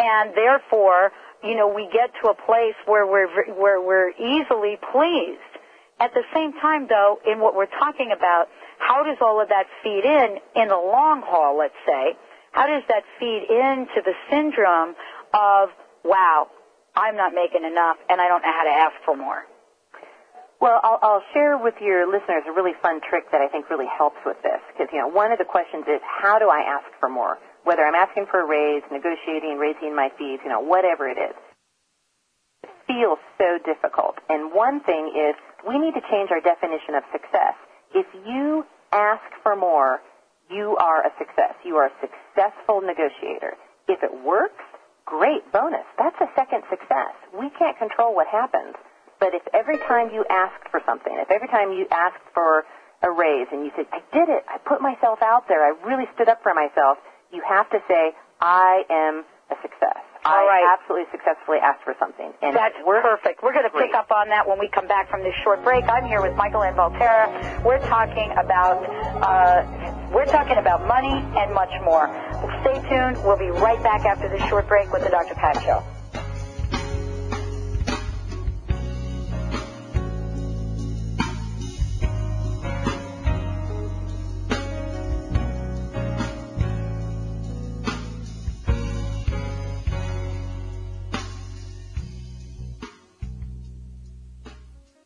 and 0.00 0.34
therefore, 0.34 1.12
you 1.44 1.54
know, 1.54 1.68
we 1.68 1.88
get 1.92 2.10
to 2.22 2.30
a 2.30 2.34
place 2.34 2.74
where 2.86 3.06
we're 3.06 3.54
where 3.54 3.80
we're 3.80 4.10
easily 4.18 4.78
pleased. 4.90 5.38
At 6.00 6.12
the 6.14 6.24
same 6.34 6.52
time, 6.54 6.88
though, 6.88 7.20
in 7.24 7.38
what 7.38 7.54
we're 7.54 7.70
talking 7.78 8.10
about, 8.10 8.48
how 8.82 9.04
does 9.04 9.18
all 9.22 9.40
of 9.40 9.48
that 9.48 9.66
feed 9.82 10.04
in 10.04 10.38
in 10.60 10.68
the 10.68 10.76
long 10.76 11.22
haul, 11.22 11.56
let's 11.56 11.78
say? 11.86 12.18
How 12.50 12.66
does 12.66 12.82
that 12.88 13.04
feed 13.18 13.46
into 13.48 14.02
the 14.04 14.12
syndrome 14.28 14.94
of, 15.32 15.70
wow, 16.04 16.48
I'm 16.94 17.16
not 17.16 17.32
making 17.32 17.64
enough 17.64 17.96
and 18.10 18.20
I 18.20 18.28
don't 18.28 18.42
know 18.42 18.52
how 18.52 18.64
to 18.64 18.74
ask 18.74 18.94
for 19.04 19.16
more? 19.16 19.46
Well, 20.60 20.78
I'll, 20.84 20.98
I'll 21.02 21.24
share 21.32 21.58
with 21.58 21.74
your 21.80 22.06
listeners 22.06 22.44
a 22.46 22.52
really 22.52 22.74
fun 22.82 23.00
trick 23.02 23.32
that 23.32 23.40
I 23.40 23.48
think 23.48 23.70
really 23.70 23.88
helps 23.88 24.18
with 24.26 24.36
this. 24.42 24.60
Because, 24.70 24.92
you 24.92 25.00
know, 25.00 25.08
one 25.08 25.32
of 25.32 25.38
the 25.38 25.48
questions 25.48 25.86
is, 25.88 25.98
how 26.04 26.38
do 26.38 26.50
I 26.50 26.62
ask 26.62 26.86
for 27.00 27.08
more? 27.08 27.38
Whether 27.64 27.82
I'm 27.82 27.96
asking 27.96 28.26
for 28.30 28.42
a 28.42 28.46
raise, 28.46 28.82
negotiating, 28.90 29.58
raising 29.58 29.96
my 29.96 30.10
fees, 30.18 30.38
you 30.44 30.50
know, 30.50 30.60
whatever 30.60 31.08
it 31.08 31.18
is. 31.18 31.34
It 32.62 32.70
feels 32.86 33.18
so 33.38 33.58
difficult. 33.64 34.22
And 34.28 34.54
one 34.54 34.78
thing 34.86 35.10
is, 35.16 35.34
we 35.66 35.78
need 35.78 35.94
to 35.94 36.04
change 36.10 36.30
our 36.30 36.40
definition 36.40 36.94
of 36.94 37.02
success. 37.10 37.54
If 37.94 38.06
you 38.26 38.64
ask 38.92 39.24
for 39.42 39.56
more, 39.56 40.00
you 40.50 40.76
are 40.76 41.06
a 41.06 41.10
success. 41.18 41.54
You 41.64 41.76
are 41.76 41.86
a 41.86 41.94
successful 42.00 42.80
negotiator. 42.80 43.56
If 43.88 44.02
it 44.02 44.12
works, 44.24 44.64
great 45.06 45.50
bonus. 45.52 45.86
That's 45.98 46.16
a 46.20 46.28
second 46.36 46.62
success. 46.70 47.14
We 47.32 47.50
can't 47.58 47.76
control 47.78 48.14
what 48.14 48.26
happens. 48.28 48.74
But 49.18 49.34
if 49.34 49.42
every 49.54 49.78
time 49.78 50.10
you 50.12 50.24
asked 50.28 50.68
for 50.70 50.80
something, 50.84 51.12
if 51.16 51.30
every 51.30 51.48
time 51.48 51.72
you 51.72 51.86
asked 51.90 52.26
for 52.34 52.64
a 53.02 53.10
raise 53.10 53.48
and 53.50 53.64
you 53.64 53.70
said, 53.76 53.86
I 53.92 54.02
did 54.12 54.28
it, 54.28 54.44
I 54.48 54.58
put 54.58 54.80
myself 54.80 55.22
out 55.22 55.48
there, 55.48 55.64
I 55.64 55.74
really 55.86 56.06
stood 56.14 56.28
up 56.28 56.42
for 56.42 56.54
myself, 56.54 56.98
you 57.32 57.42
have 57.48 57.68
to 57.70 57.78
say, 57.88 58.12
I 58.40 58.82
am 58.90 59.24
a 59.50 59.56
success. 59.62 60.02
All 60.24 60.32
I 60.32 60.46
right. 60.46 60.76
absolutely 60.78 61.10
successfully 61.10 61.58
asked 61.58 61.82
for 61.82 61.94
something. 61.98 62.32
And 62.42 62.54
That's 62.54 62.74
we're 62.86 63.02
perfect. 63.02 63.42
We're 63.42 63.52
going 63.52 63.66
to 63.66 63.74
pick 63.76 63.94
up 63.94 64.10
on 64.12 64.28
that 64.28 64.46
when 64.46 64.58
we 64.58 64.68
come 64.68 64.86
back 64.86 65.10
from 65.10 65.22
this 65.22 65.34
short 65.42 65.64
break. 65.64 65.84
I'm 65.88 66.06
here 66.06 66.22
with 66.22 66.32
Mikelann 66.38 66.76
Valterra. 66.76 67.64
We're 67.64 67.80
talking 67.90 68.30
about 68.38 68.78
uh, 69.18 69.66
we're 70.14 70.26
talking 70.26 70.58
about 70.58 70.86
money 70.86 71.24
and 71.38 71.52
much 71.54 71.72
more. 71.82 72.06
Stay 72.62 72.78
tuned. 72.88 73.18
We'll 73.24 73.38
be 73.38 73.50
right 73.50 73.82
back 73.82 74.04
after 74.04 74.28
this 74.28 74.42
short 74.48 74.68
break 74.68 74.92
with 74.92 75.02
the 75.02 75.10
Dr. 75.10 75.34
Pat 75.34 75.60
Show. 75.62 75.82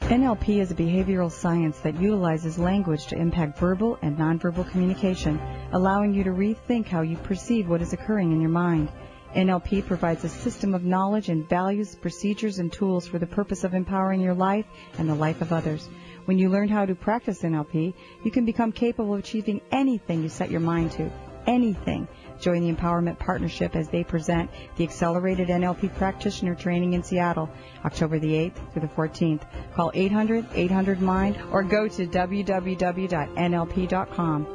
NLP 0.00 0.60
is 0.60 0.70
a 0.70 0.74
behavioral 0.74 1.30
science 1.30 1.78
that 1.80 2.00
utilizes 2.00 2.58
language 2.58 3.08
to 3.08 3.18
impact 3.18 3.58
verbal 3.58 3.98
and 4.00 4.16
nonverbal 4.16 4.70
communication, 4.70 5.38
allowing 5.72 6.14
you 6.14 6.24
to 6.24 6.30
rethink 6.30 6.86
how 6.86 7.02
you 7.02 7.18
perceive 7.18 7.68
what 7.68 7.82
is 7.82 7.92
occurring 7.92 8.32
in 8.32 8.40
your 8.40 8.48
mind. 8.48 8.88
NLP 9.34 9.84
provides 9.84 10.24
a 10.24 10.30
system 10.30 10.74
of 10.74 10.84
knowledge 10.84 11.28
and 11.28 11.46
values, 11.46 11.94
procedures, 11.94 12.60
and 12.60 12.72
tools 12.72 13.06
for 13.06 13.18
the 13.18 13.26
purpose 13.26 13.64
of 13.64 13.74
empowering 13.74 14.22
your 14.22 14.32
life 14.32 14.64
and 14.96 15.06
the 15.06 15.14
life 15.14 15.42
of 15.42 15.52
others. 15.52 15.86
When 16.24 16.38
you 16.38 16.48
learn 16.48 16.68
how 16.68 16.86
to 16.86 16.94
practice 16.94 17.42
NLP, 17.42 17.92
you 18.24 18.30
can 18.30 18.46
become 18.46 18.72
capable 18.72 19.12
of 19.12 19.20
achieving 19.20 19.60
anything 19.70 20.22
you 20.22 20.30
set 20.30 20.50
your 20.50 20.60
mind 20.60 20.92
to. 20.92 21.10
Anything. 21.46 22.08
Join 22.40 22.62
the 22.62 22.72
Empowerment 22.72 23.18
Partnership 23.18 23.74
as 23.74 23.88
they 23.88 24.04
present 24.04 24.50
the 24.76 24.84
Accelerated 24.84 25.48
NLP 25.48 25.94
Practitioner 25.96 26.54
Training 26.54 26.92
in 26.92 27.02
Seattle, 27.02 27.50
October 27.84 28.18
the 28.18 28.32
8th 28.32 28.72
through 28.72 28.82
the 28.82 28.88
14th. 28.88 29.42
Call 29.74 29.90
800-800-MIND 29.92 31.36
or 31.50 31.64
go 31.64 31.88
to 31.88 32.06
www.nlp.com. 32.06 33.16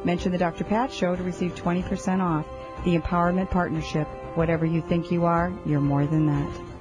Mention 0.06 0.32
the 0.32 0.38
Dr. 0.38 0.64
Pat 0.64 0.94
Show 0.94 1.16
to 1.16 1.24
receive 1.24 1.56
20% 1.56 2.22
off. 2.22 2.46
The 2.86 2.98
Empowerment 2.98 3.50
Partnership. 3.50 4.08
Whatever 4.36 4.66
you 4.66 4.82
think 4.82 5.12
you 5.12 5.26
are, 5.26 5.54
you're 5.66 5.80
more 5.80 6.06
than 6.08 6.26
that. 6.28 6.73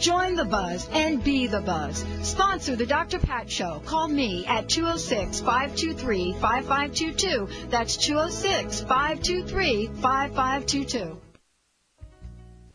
Join 0.00 0.34
the 0.34 0.46
buzz 0.46 0.88
and 0.92 1.22
be 1.22 1.46
the 1.46 1.60
buzz. 1.60 2.06
Sponsor 2.22 2.74
the 2.74 2.86
Dr. 2.86 3.18
Pat 3.18 3.50
Show. 3.50 3.82
Call 3.84 4.08
me 4.08 4.46
at 4.46 4.68
206 4.68 5.40
523 5.40 6.32
5522. 6.32 7.68
That's 7.68 7.98
206 7.98 8.80
523 8.80 9.86
5522. 9.88 11.20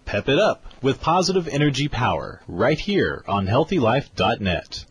Pep 0.06 0.30
it 0.30 0.38
up 0.38 0.66
with 0.84 1.02
positive 1.02 1.48
energy 1.48 1.88
power 1.88 2.42
right 2.48 2.78
here 2.80 3.24
on 3.28 3.48
healthylife.net. 3.48 4.86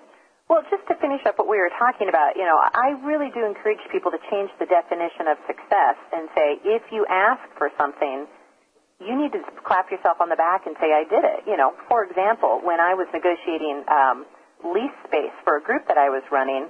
Well, 0.48 0.62
just 0.70 0.82
to 0.90 0.98
finish 0.98 1.22
up 1.26 1.38
what 1.38 1.46
we 1.46 1.58
were 1.58 1.70
talking 1.78 2.08
about, 2.08 2.34
you 2.34 2.42
know, 2.42 2.58
I 2.58 2.98
really 3.06 3.30
do 3.30 3.46
encourage 3.46 3.78
people 3.90 4.10
to 4.10 4.18
change 4.30 4.50
the 4.58 4.66
definition 4.66 5.30
of 5.30 5.38
success 5.46 5.94
and 6.10 6.26
say, 6.34 6.58
if 6.66 6.82
you 6.90 7.06
ask 7.06 7.38
for 7.54 7.70
something, 7.78 8.26
you 8.98 9.14
need 9.14 9.30
to 9.32 9.40
clap 9.62 9.90
yourself 9.90 10.18
on 10.20 10.28
the 10.28 10.34
back 10.34 10.66
and 10.66 10.74
say, 10.82 10.90
I 10.90 11.06
did 11.06 11.22
it. 11.22 11.46
You 11.46 11.56
know, 11.56 11.72
for 11.88 12.02
example, 12.02 12.60
when 12.62 12.80
I 12.80 12.94
was 12.94 13.06
negotiating 13.14 13.86
um, 13.86 14.26
lease 14.66 14.94
space 15.06 15.32
for 15.44 15.56
a 15.56 15.62
group 15.62 15.86
that 15.86 15.96
I 15.96 16.10
was 16.10 16.22
running, 16.34 16.66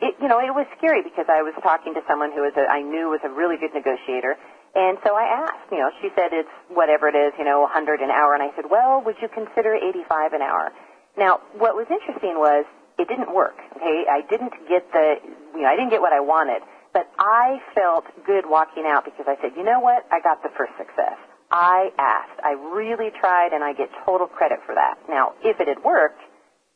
it, 0.00 0.16
you 0.20 0.28
know, 0.28 0.40
it 0.40 0.52
was 0.52 0.66
scary 0.78 1.02
because 1.02 1.26
I 1.28 1.42
was 1.42 1.52
talking 1.62 1.94
to 1.94 2.02
someone 2.08 2.32
who 2.32 2.40
was 2.40 2.56
a, 2.56 2.64
I 2.64 2.80
knew 2.80 3.12
was 3.12 3.20
a 3.24 3.28
really 3.30 3.56
good 3.56 3.72
negotiator. 3.76 4.36
And 4.74 4.98
so 5.04 5.14
I 5.14 5.44
asked, 5.44 5.68
you 5.70 5.78
know, 5.78 5.90
she 6.00 6.08
said 6.14 6.32
it's 6.32 6.50
whatever 6.68 7.08
it 7.08 7.16
is, 7.18 7.32
you 7.38 7.44
know, 7.44 7.60
100 7.66 8.00
an 8.00 8.10
hour. 8.10 8.34
And 8.34 8.42
I 8.42 8.54
said, 8.56 8.70
well, 8.70 9.02
would 9.04 9.16
you 9.20 9.28
consider 9.28 9.74
85 9.74 10.32
an 10.32 10.42
hour? 10.42 10.72
Now, 11.18 11.40
what 11.58 11.74
was 11.74 11.86
interesting 11.90 12.38
was 12.38 12.64
it 12.98 13.08
didn't 13.08 13.34
work. 13.34 13.56
Okay, 13.76 14.04
I 14.08 14.22
didn't 14.28 14.52
get 14.68 14.88
the, 14.92 15.20
you 15.56 15.62
know, 15.62 15.68
I 15.68 15.76
didn't 15.76 15.90
get 15.90 16.00
what 16.00 16.12
I 16.12 16.20
wanted, 16.20 16.62
but 16.92 17.10
I 17.18 17.60
felt 17.74 18.04
good 18.24 18.44
walking 18.48 18.84
out 18.86 19.04
because 19.04 19.26
I 19.26 19.36
said, 19.42 19.52
you 19.56 19.64
know 19.64 19.80
what, 19.80 20.06
I 20.12 20.20
got 20.20 20.42
the 20.42 20.50
first 20.56 20.72
success. 20.78 21.16
I 21.50 21.90
asked. 21.98 22.38
I 22.44 22.54
really 22.54 23.10
tried, 23.10 23.52
and 23.52 23.64
I 23.64 23.72
get 23.74 23.90
total 24.06 24.28
credit 24.28 24.60
for 24.64 24.74
that. 24.74 25.02
Now, 25.08 25.34
if 25.42 25.58
it 25.58 25.66
had 25.66 25.82
worked, 25.82 26.22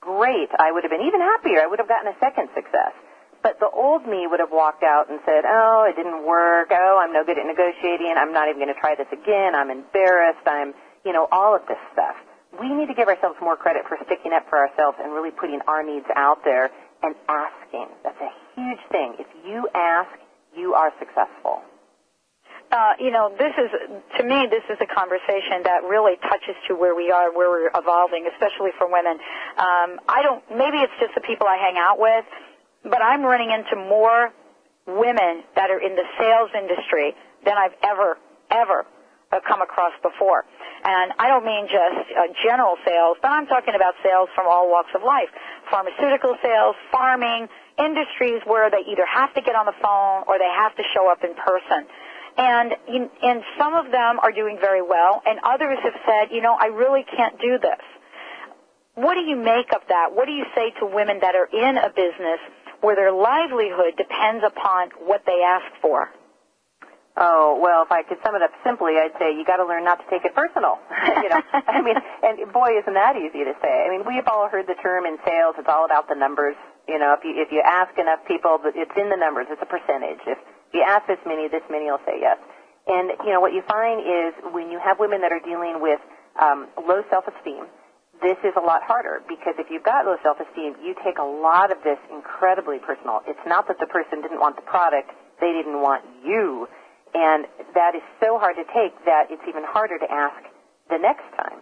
great. 0.00 0.50
I 0.58 0.72
would 0.72 0.82
have 0.82 0.90
been 0.90 1.06
even 1.06 1.20
happier. 1.20 1.62
I 1.62 1.66
would 1.66 1.78
have 1.78 1.88
gotten 1.88 2.10
a 2.10 2.18
second 2.18 2.48
success. 2.58 2.90
But 3.44 3.60
the 3.60 3.68
old 3.68 4.08
me 4.08 4.24
would 4.26 4.40
have 4.40 4.50
walked 4.50 4.82
out 4.82 5.12
and 5.12 5.20
said, 5.28 5.44
oh, 5.44 5.84
it 5.84 5.94
didn't 6.00 6.24
work. 6.24 6.72
Oh, 6.72 6.96
I'm 6.96 7.12
no 7.12 7.22
good 7.28 7.36
at 7.36 7.44
negotiating. 7.44 8.16
I'm 8.16 8.32
not 8.32 8.48
even 8.48 8.58
going 8.64 8.72
to 8.72 8.80
try 8.80 8.96
this 8.96 9.12
again. 9.12 9.54
I'm 9.54 9.68
embarrassed. 9.70 10.48
I'm, 10.48 10.72
you 11.04 11.12
know, 11.12 11.28
all 11.30 11.54
of 11.54 11.60
this 11.68 11.76
stuff. 11.92 12.16
We 12.58 12.72
need 12.72 12.88
to 12.88 12.96
give 12.96 13.06
ourselves 13.06 13.36
more 13.44 13.54
credit 13.60 13.82
for 13.84 14.00
sticking 14.06 14.32
up 14.32 14.48
for 14.48 14.56
ourselves 14.56 14.96
and 14.96 15.12
really 15.12 15.30
putting 15.30 15.60
our 15.68 15.84
needs 15.84 16.08
out 16.16 16.40
there 16.42 16.70
and 17.04 17.12
asking. 17.28 17.92
That's 18.02 18.16
a 18.16 18.32
huge 18.56 18.80
thing. 18.90 19.20
If 19.20 19.28
you 19.44 19.68
ask, 19.74 20.08
you 20.56 20.72
are 20.72 20.90
successful. 20.98 21.60
uh, 22.74 22.94
you 22.98 23.10
know, 23.10 23.30
this 23.38 23.52
is, 23.54 23.70
to 24.18 24.22
me, 24.24 24.46
this 24.50 24.64
is 24.70 24.78
a 24.80 24.86
conversation 24.86 25.62
that 25.62 25.84
really 25.86 26.16
touches 26.26 26.56
to 26.66 26.74
where 26.74 26.94
we 26.94 27.10
are, 27.10 27.30
where 27.30 27.50
we're 27.50 27.70
evolving, 27.74 28.26
especially 28.34 28.70
for 28.78 28.90
women. 28.90 29.14
Um, 29.58 30.00
I 30.08 30.22
don't, 30.22 30.42
maybe 30.50 30.78
it's 30.82 30.92
just 30.98 31.14
the 31.14 31.20
people 31.20 31.46
I 31.46 31.56
hang 31.56 31.76
out 31.78 32.00
with, 32.00 32.24
but 32.84 33.02
I'm 33.02 33.22
running 33.22 33.50
into 33.50 33.76
more 33.76 34.32
women 34.86 35.42
that 35.56 35.70
are 35.70 35.80
in 35.80 35.96
the 35.96 36.04
sales 36.18 36.50
industry 36.56 37.14
than 37.44 37.56
I've 37.56 37.74
ever, 37.82 38.18
ever 38.50 38.86
come 39.40 39.62
across 39.62 39.92
before. 40.02 40.44
And 40.84 41.12
I 41.18 41.28
don't 41.28 41.44
mean 41.44 41.66
just 41.66 42.06
uh, 42.12 42.30
general 42.44 42.76
sales, 42.84 43.16
but 43.22 43.32
I'm 43.32 43.46
talking 43.46 43.74
about 43.74 43.94
sales 44.04 44.28
from 44.34 44.46
all 44.46 44.70
walks 44.70 44.90
of 44.94 45.02
life. 45.02 45.32
Pharmaceutical 45.70 46.36
sales, 46.42 46.76
farming, 46.92 47.48
industries 47.78 48.42
where 48.44 48.70
they 48.70 48.84
either 48.86 49.06
have 49.06 49.34
to 49.34 49.40
get 49.40 49.56
on 49.56 49.66
the 49.66 49.74
phone 49.82 50.24
or 50.28 50.38
they 50.38 50.50
have 50.54 50.76
to 50.76 50.82
show 50.94 51.10
up 51.10 51.24
in 51.24 51.34
person. 51.34 51.88
And, 52.36 52.74
and 53.22 53.42
some 53.58 53.74
of 53.74 53.90
them 53.90 54.18
are 54.20 54.32
doing 54.32 54.58
very 54.60 54.82
well, 54.82 55.22
and 55.24 55.38
others 55.42 55.78
have 55.82 55.94
said, 56.04 56.34
you 56.34 56.42
know, 56.42 56.54
I 56.58 56.66
really 56.66 57.04
can't 57.16 57.40
do 57.40 57.58
this. 57.58 57.80
What 58.94 59.14
do 59.14 59.20
you 59.20 59.36
make 59.36 59.72
of 59.74 59.82
that? 59.88 60.14
What 60.14 60.26
do 60.26 60.32
you 60.32 60.44
say 60.54 60.70
to 60.80 60.86
women 60.86 61.18
that 61.20 61.34
are 61.34 61.46
in 61.46 61.78
a 61.78 61.90
business 61.90 62.40
where 62.84 62.94
their 62.94 63.12
livelihood 63.12 63.96
depends 63.96 64.44
upon 64.44 64.92
what 65.08 65.24
they 65.24 65.40
ask 65.40 65.64
for? 65.80 66.12
Oh, 67.16 67.56
well, 67.62 67.86
if 67.86 67.94
I 67.94 68.02
could 68.02 68.18
sum 68.26 68.34
it 68.34 68.42
up 68.42 68.50
simply, 68.66 68.98
I'd 68.98 69.14
say 69.22 69.32
you 69.32 69.46
got 69.46 69.62
to 69.62 69.64
learn 69.64 69.86
not 69.86 70.02
to 70.02 70.06
take 70.10 70.26
it 70.26 70.34
personal. 70.34 70.82
you 71.24 71.30
know, 71.30 71.40
I 71.70 71.80
mean, 71.80 71.94
and 71.96 72.52
boy, 72.52 72.76
isn't 72.82 72.92
that 72.92 73.14
easy 73.16 73.46
to 73.46 73.54
say. 73.62 73.86
I 73.86 73.88
mean, 73.88 74.02
we've 74.04 74.26
all 74.26 74.50
heard 74.50 74.66
the 74.66 74.74
term 74.82 75.06
in 75.06 75.16
sales, 75.24 75.54
it's 75.56 75.70
all 75.70 75.86
about 75.86 76.10
the 76.10 76.18
numbers. 76.18 76.58
You 76.84 76.98
know, 76.98 77.14
if 77.16 77.24
you, 77.24 77.32
if 77.40 77.48
you 77.54 77.62
ask 77.64 77.96
enough 77.96 78.20
people, 78.28 78.58
it's 78.60 78.96
in 78.98 79.08
the 79.08 79.16
numbers, 79.16 79.46
it's 79.48 79.62
a 79.62 79.70
percentage. 79.70 80.20
If 80.26 80.36
you 80.74 80.84
ask 80.84 81.06
this 81.06 81.22
many, 81.24 81.48
this 81.48 81.64
many 81.70 81.88
will 81.88 82.02
say 82.04 82.18
yes. 82.20 82.36
And, 82.84 83.16
you 83.24 83.32
know, 83.32 83.40
what 83.40 83.54
you 83.54 83.62
find 83.64 84.02
is 84.04 84.34
when 84.52 84.68
you 84.68 84.76
have 84.82 84.98
women 85.00 85.22
that 85.22 85.32
are 85.32 85.40
dealing 85.40 85.80
with 85.80 86.02
um, 86.36 86.68
low 86.76 87.00
self-esteem, 87.08 87.64
this 88.24 88.40
is 88.40 88.56
a 88.56 88.64
lot 88.64 88.80
harder 88.80 89.20
because 89.28 89.52
if 89.60 89.68
you've 89.68 89.84
got 89.84 90.08
low 90.08 90.16
self-esteem, 90.24 90.80
you 90.80 90.96
take 91.04 91.20
a 91.20 91.28
lot 91.28 91.68
of 91.68 91.76
this 91.84 92.00
incredibly 92.08 92.80
personal. 92.80 93.20
It's 93.28 93.44
not 93.44 93.68
that 93.68 93.76
the 93.76 93.86
person 93.86 94.24
didn't 94.24 94.40
want 94.40 94.56
the 94.56 94.64
product, 94.64 95.12
they 95.44 95.52
didn't 95.52 95.84
want 95.84 96.00
you. 96.24 96.64
And 97.12 97.44
that 97.76 97.92
is 97.94 98.02
so 98.18 98.40
hard 98.40 98.56
to 98.56 98.64
take 98.72 98.96
that 99.04 99.28
it's 99.28 99.44
even 99.46 99.62
harder 99.62 100.00
to 100.00 100.08
ask 100.08 100.40
the 100.88 100.96
next 100.96 101.28
time. 101.36 101.60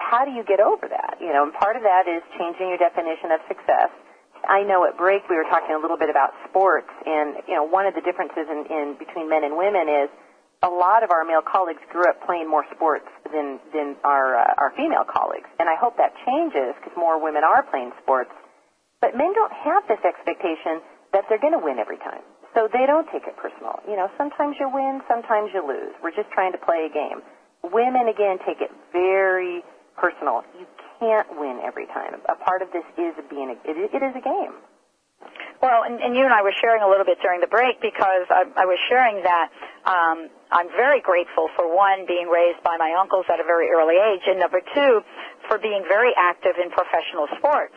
How 0.00 0.24
do 0.24 0.32
you 0.32 0.42
get 0.42 0.58
over 0.58 0.88
that? 0.88 1.20
You 1.20 1.30
know, 1.30 1.44
and 1.44 1.52
part 1.52 1.76
of 1.76 1.84
that 1.84 2.08
is 2.08 2.24
changing 2.40 2.72
your 2.72 2.80
definition 2.80 3.30
of 3.30 3.44
success. 3.46 3.92
I 4.48 4.62
know 4.62 4.86
at 4.88 4.96
break 4.96 5.28
we 5.28 5.36
were 5.36 5.46
talking 5.50 5.74
a 5.74 5.78
little 5.78 5.98
bit 5.98 6.08
about 6.08 6.32
sports, 6.48 6.88
and 7.04 7.36
you 7.46 7.54
know, 7.54 7.66
one 7.66 7.86
of 7.86 7.94
the 7.94 8.00
differences 8.00 8.46
in, 8.48 8.64
in 8.70 8.96
between 8.96 9.28
men 9.28 9.42
and 9.44 9.58
women 9.58 9.90
is 9.90 10.08
a 10.62 10.68
lot 10.68 11.04
of 11.04 11.10
our 11.10 11.24
male 11.24 11.42
colleagues 11.42 11.82
grew 11.90 12.08
up 12.08 12.18
playing 12.26 12.50
more 12.50 12.64
sports 12.74 13.06
than 13.30 13.60
than 13.72 13.96
our 14.02 14.36
uh, 14.36 14.54
our 14.58 14.72
female 14.76 15.04
colleagues, 15.06 15.48
and 15.58 15.68
I 15.68 15.76
hope 15.78 15.96
that 15.98 16.14
changes 16.26 16.74
because 16.78 16.96
more 16.96 17.22
women 17.22 17.44
are 17.44 17.62
playing 17.62 17.92
sports. 18.02 18.30
But 19.00 19.14
men 19.16 19.32
don't 19.34 19.52
have 19.52 19.86
this 19.86 20.02
expectation 20.02 20.82
that 21.12 21.24
they're 21.28 21.38
going 21.38 21.54
to 21.54 21.62
win 21.62 21.78
every 21.78 21.98
time. 21.98 22.22
So 22.54 22.66
they 22.66 22.86
don't 22.86 23.06
take 23.12 23.22
it 23.30 23.36
personal. 23.36 23.78
You 23.86 23.94
know, 23.94 24.10
sometimes 24.18 24.56
you 24.58 24.66
win, 24.66 25.00
sometimes 25.06 25.50
you 25.54 25.62
lose. 25.62 25.94
We're 26.02 26.16
just 26.16 26.30
trying 26.34 26.50
to 26.52 26.58
play 26.58 26.88
a 26.90 26.92
game. 26.92 27.22
Women, 27.62 28.08
again, 28.08 28.38
take 28.42 28.58
it 28.60 28.72
very 28.90 29.62
personal. 29.94 30.42
You 30.58 30.66
can't 30.98 31.28
win 31.38 31.60
every 31.62 31.86
time. 31.86 32.18
A 32.26 32.34
part 32.34 32.62
of 32.62 32.72
this 32.72 32.82
is 32.98 33.14
being 33.30 33.54
a, 33.54 33.56
it, 33.62 33.94
it 33.94 34.02
is 34.02 34.14
a 34.16 34.24
game. 34.24 34.58
Well, 35.62 35.82
and, 35.82 36.00
and 36.00 36.14
you 36.14 36.24
and 36.24 36.32
I 36.32 36.42
were 36.42 36.54
sharing 36.60 36.82
a 36.82 36.88
little 36.88 37.04
bit 37.04 37.18
during 37.20 37.40
the 37.40 37.50
break 37.50 37.80
because 37.82 38.26
I, 38.30 38.46
I 38.56 38.64
was 38.66 38.78
sharing 38.88 39.22
that 39.22 39.50
um, 39.84 40.30
I'm 40.50 40.68
very 40.72 41.00
grateful 41.00 41.48
for 41.56 41.68
one 41.68 42.06
being 42.06 42.28
raised 42.28 42.62
by 42.64 42.76
my 42.78 42.96
uncles 42.98 43.26
at 43.28 43.40
a 43.40 43.44
very 43.44 43.68
early 43.68 43.96
age, 44.00 44.24
and 44.26 44.40
number 44.40 44.60
two 44.74 45.00
for 45.48 45.58
being 45.58 45.84
very 45.86 46.12
active 46.16 46.56
in 46.56 46.70
professional 46.70 47.28
sports 47.36 47.74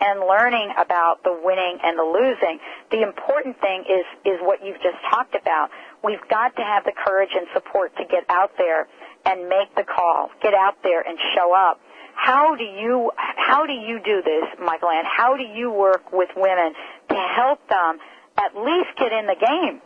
and 0.00 0.20
learning 0.20 0.72
about 0.80 1.22
the 1.22 1.36
winning 1.44 1.78
and 1.84 1.98
the 1.98 2.02
losing. 2.02 2.58
The 2.90 3.02
important 3.02 3.60
thing 3.60 3.84
is, 3.84 4.04
is 4.24 4.40
what 4.40 4.64
you've 4.64 4.80
just 4.80 4.98
talked 5.10 5.34
about. 5.34 5.70
We've 6.02 6.24
got 6.28 6.56
to 6.56 6.62
have 6.62 6.84
the 6.84 6.92
courage 6.92 7.30
and 7.34 7.46
support 7.52 7.94
to 7.96 8.04
get 8.04 8.24
out 8.28 8.52
there 8.58 8.88
and 9.24 9.48
make 9.48 9.74
the 9.76 9.84
call, 9.84 10.30
get 10.42 10.54
out 10.54 10.82
there 10.82 11.00
and 11.00 11.18
show 11.36 11.54
up. 11.54 11.80
How 12.14 12.54
do 12.56 12.64
you, 12.64 13.10
how 13.16 13.66
do 13.66 13.72
you 13.72 14.00
do 14.04 14.22
this, 14.22 14.44
Mikelann? 14.60 15.04
How 15.04 15.36
do 15.36 15.42
you 15.42 15.70
work 15.70 16.12
with 16.12 16.30
women 16.36 16.74
to 17.10 17.16
help 17.36 17.60
them 17.68 17.98
at 18.38 18.56
least 18.56 18.96
get 18.98 19.12
in 19.12 19.26
the 19.26 19.36
game? 19.38 19.80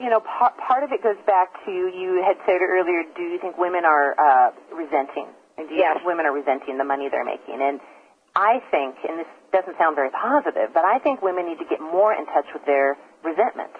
You 0.00 0.10
know, 0.10 0.18
part, 0.18 0.58
part 0.58 0.82
of 0.82 0.90
it 0.90 1.02
goes 1.02 1.18
back 1.24 1.54
to 1.66 1.70
you 1.70 2.18
had 2.26 2.34
said 2.46 2.58
earlier. 2.58 3.06
Do 3.14 3.22
you 3.22 3.38
think 3.38 3.56
women 3.56 3.84
are 3.84 4.18
uh, 4.18 4.50
resenting? 4.74 5.30
Do 5.56 5.70
you 5.70 5.86
yes. 5.86 5.94
think 5.94 6.06
women 6.06 6.26
are 6.26 6.34
resenting 6.34 6.78
the 6.78 6.84
money 6.84 7.06
they're 7.08 7.24
making? 7.24 7.62
And 7.62 7.78
I 8.34 8.58
think, 8.74 8.98
and 9.06 9.22
this 9.22 9.30
doesn't 9.54 9.78
sound 9.78 9.94
very 9.94 10.10
positive, 10.10 10.74
but 10.74 10.82
I 10.84 10.98
think 10.98 11.22
women 11.22 11.46
need 11.46 11.62
to 11.62 11.68
get 11.70 11.78
more 11.78 12.12
in 12.12 12.26
touch 12.26 12.50
with 12.52 12.66
their 12.66 12.98
resentment. 13.22 13.70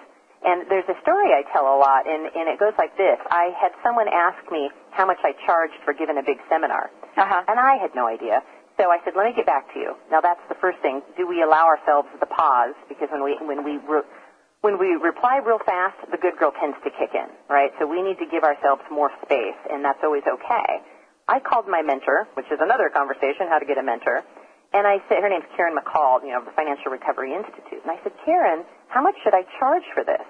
And 0.45 0.63
there's 0.71 0.87
a 0.87 0.95
story 1.01 1.35
I 1.35 1.43
tell 1.51 1.67
a 1.67 1.75
lot, 1.75 2.07
and, 2.07 2.31
and 2.31 2.47
it 2.47 2.59
goes 2.59 2.77
like 2.77 2.95
this. 2.95 3.19
I 3.27 3.51
had 3.59 3.75
someone 3.83 4.07
ask 4.07 4.39
me 4.47 4.69
how 4.91 5.05
much 5.05 5.19
I 5.25 5.33
charged 5.45 5.75
for 5.83 5.91
giving 5.91 6.15
a 6.15 6.23
big 6.23 6.39
seminar. 6.47 6.91
Uh-huh. 7.17 7.43
And 7.49 7.59
I 7.59 7.75
had 7.75 7.91
no 7.91 8.07
idea. 8.07 8.39
So 8.79 8.91
I 8.91 8.99
said, 9.03 9.15
let 9.15 9.25
me 9.25 9.33
get 9.35 9.45
back 9.45 9.71
to 9.73 9.79
you. 9.79 9.95
Now 10.11 10.21
that's 10.21 10.43
the 10.47 10.55
first 10.55 10.79
thing. 10.79 11.01
Do 11.17 11.27
we 11.27 11.41
allow 11.41 11.67
ourselves 11.67 12.07
the 12.19 12.27
pause? 12.27 12.75
Because 12.87 13.09
when 13.11 13.23
we, 13.23 13.35
when 13.41 13.63
we, 13.63 13.79
re- 13.83 14.07
when 14.65 14.81
we 14.81 14.97
reply 14.97 15.37
real 15.45 15.61
fast, 15.61 15.93
the 16.09 16.17
good 16.17 16.33
girl 16.41 16.49
tends 16.57 16.73
to 16.81 16.89
kick 16.89 17.13
in, 17.13 17.29
right? 17.45 17.69
So 17.77 17.85
we 17.85 18.01
need 18.01 18.17
to 18.17 18.25
give 18.25 18.41
ourselves 18.41 18.81
more 18.89 19.13
space, 19.21 19.61
and 19.69 19.85
that's 19.85 20.01
always 20.01 20.25
okay. 20.25 20.81
I 21.29 21.37
called 21.37 21.69
my 21.69 21.85
mentor, 21.85 22.25
which 22.33 22.49
is 22.49 22.57
another 22.57 22.89
conversation, 22.89 23.45
how 23.45 23.61
to 23.61 23.67
get 23.69 23.77
a 23.77 23.85
mentor, 23.85 24.25
and 24.73 24.89
I 24.89 25.05
said, 25.05 25.21
her 25.21 25.29
name's 25.29 25.45
Karen 25.53 25.77
McCall, 25.77 26.25
you 26.25 26.33
know, 26.33 26.41
the 26.41 26.49
Financial 26.57 26.89
Recovery 26.89 27.37
Institute. 27.37 27.85
And 27.85 27.93
I 27.93 28.01
said, 28.01 28.17
Karen, 28.25 28.65
how 28.89 29.05
much 29.05 29.13
should 29.21 29.37
I 29.37 29.45
charge 29.61 29.85
for 29.93 30.01
this? 30.01 30.25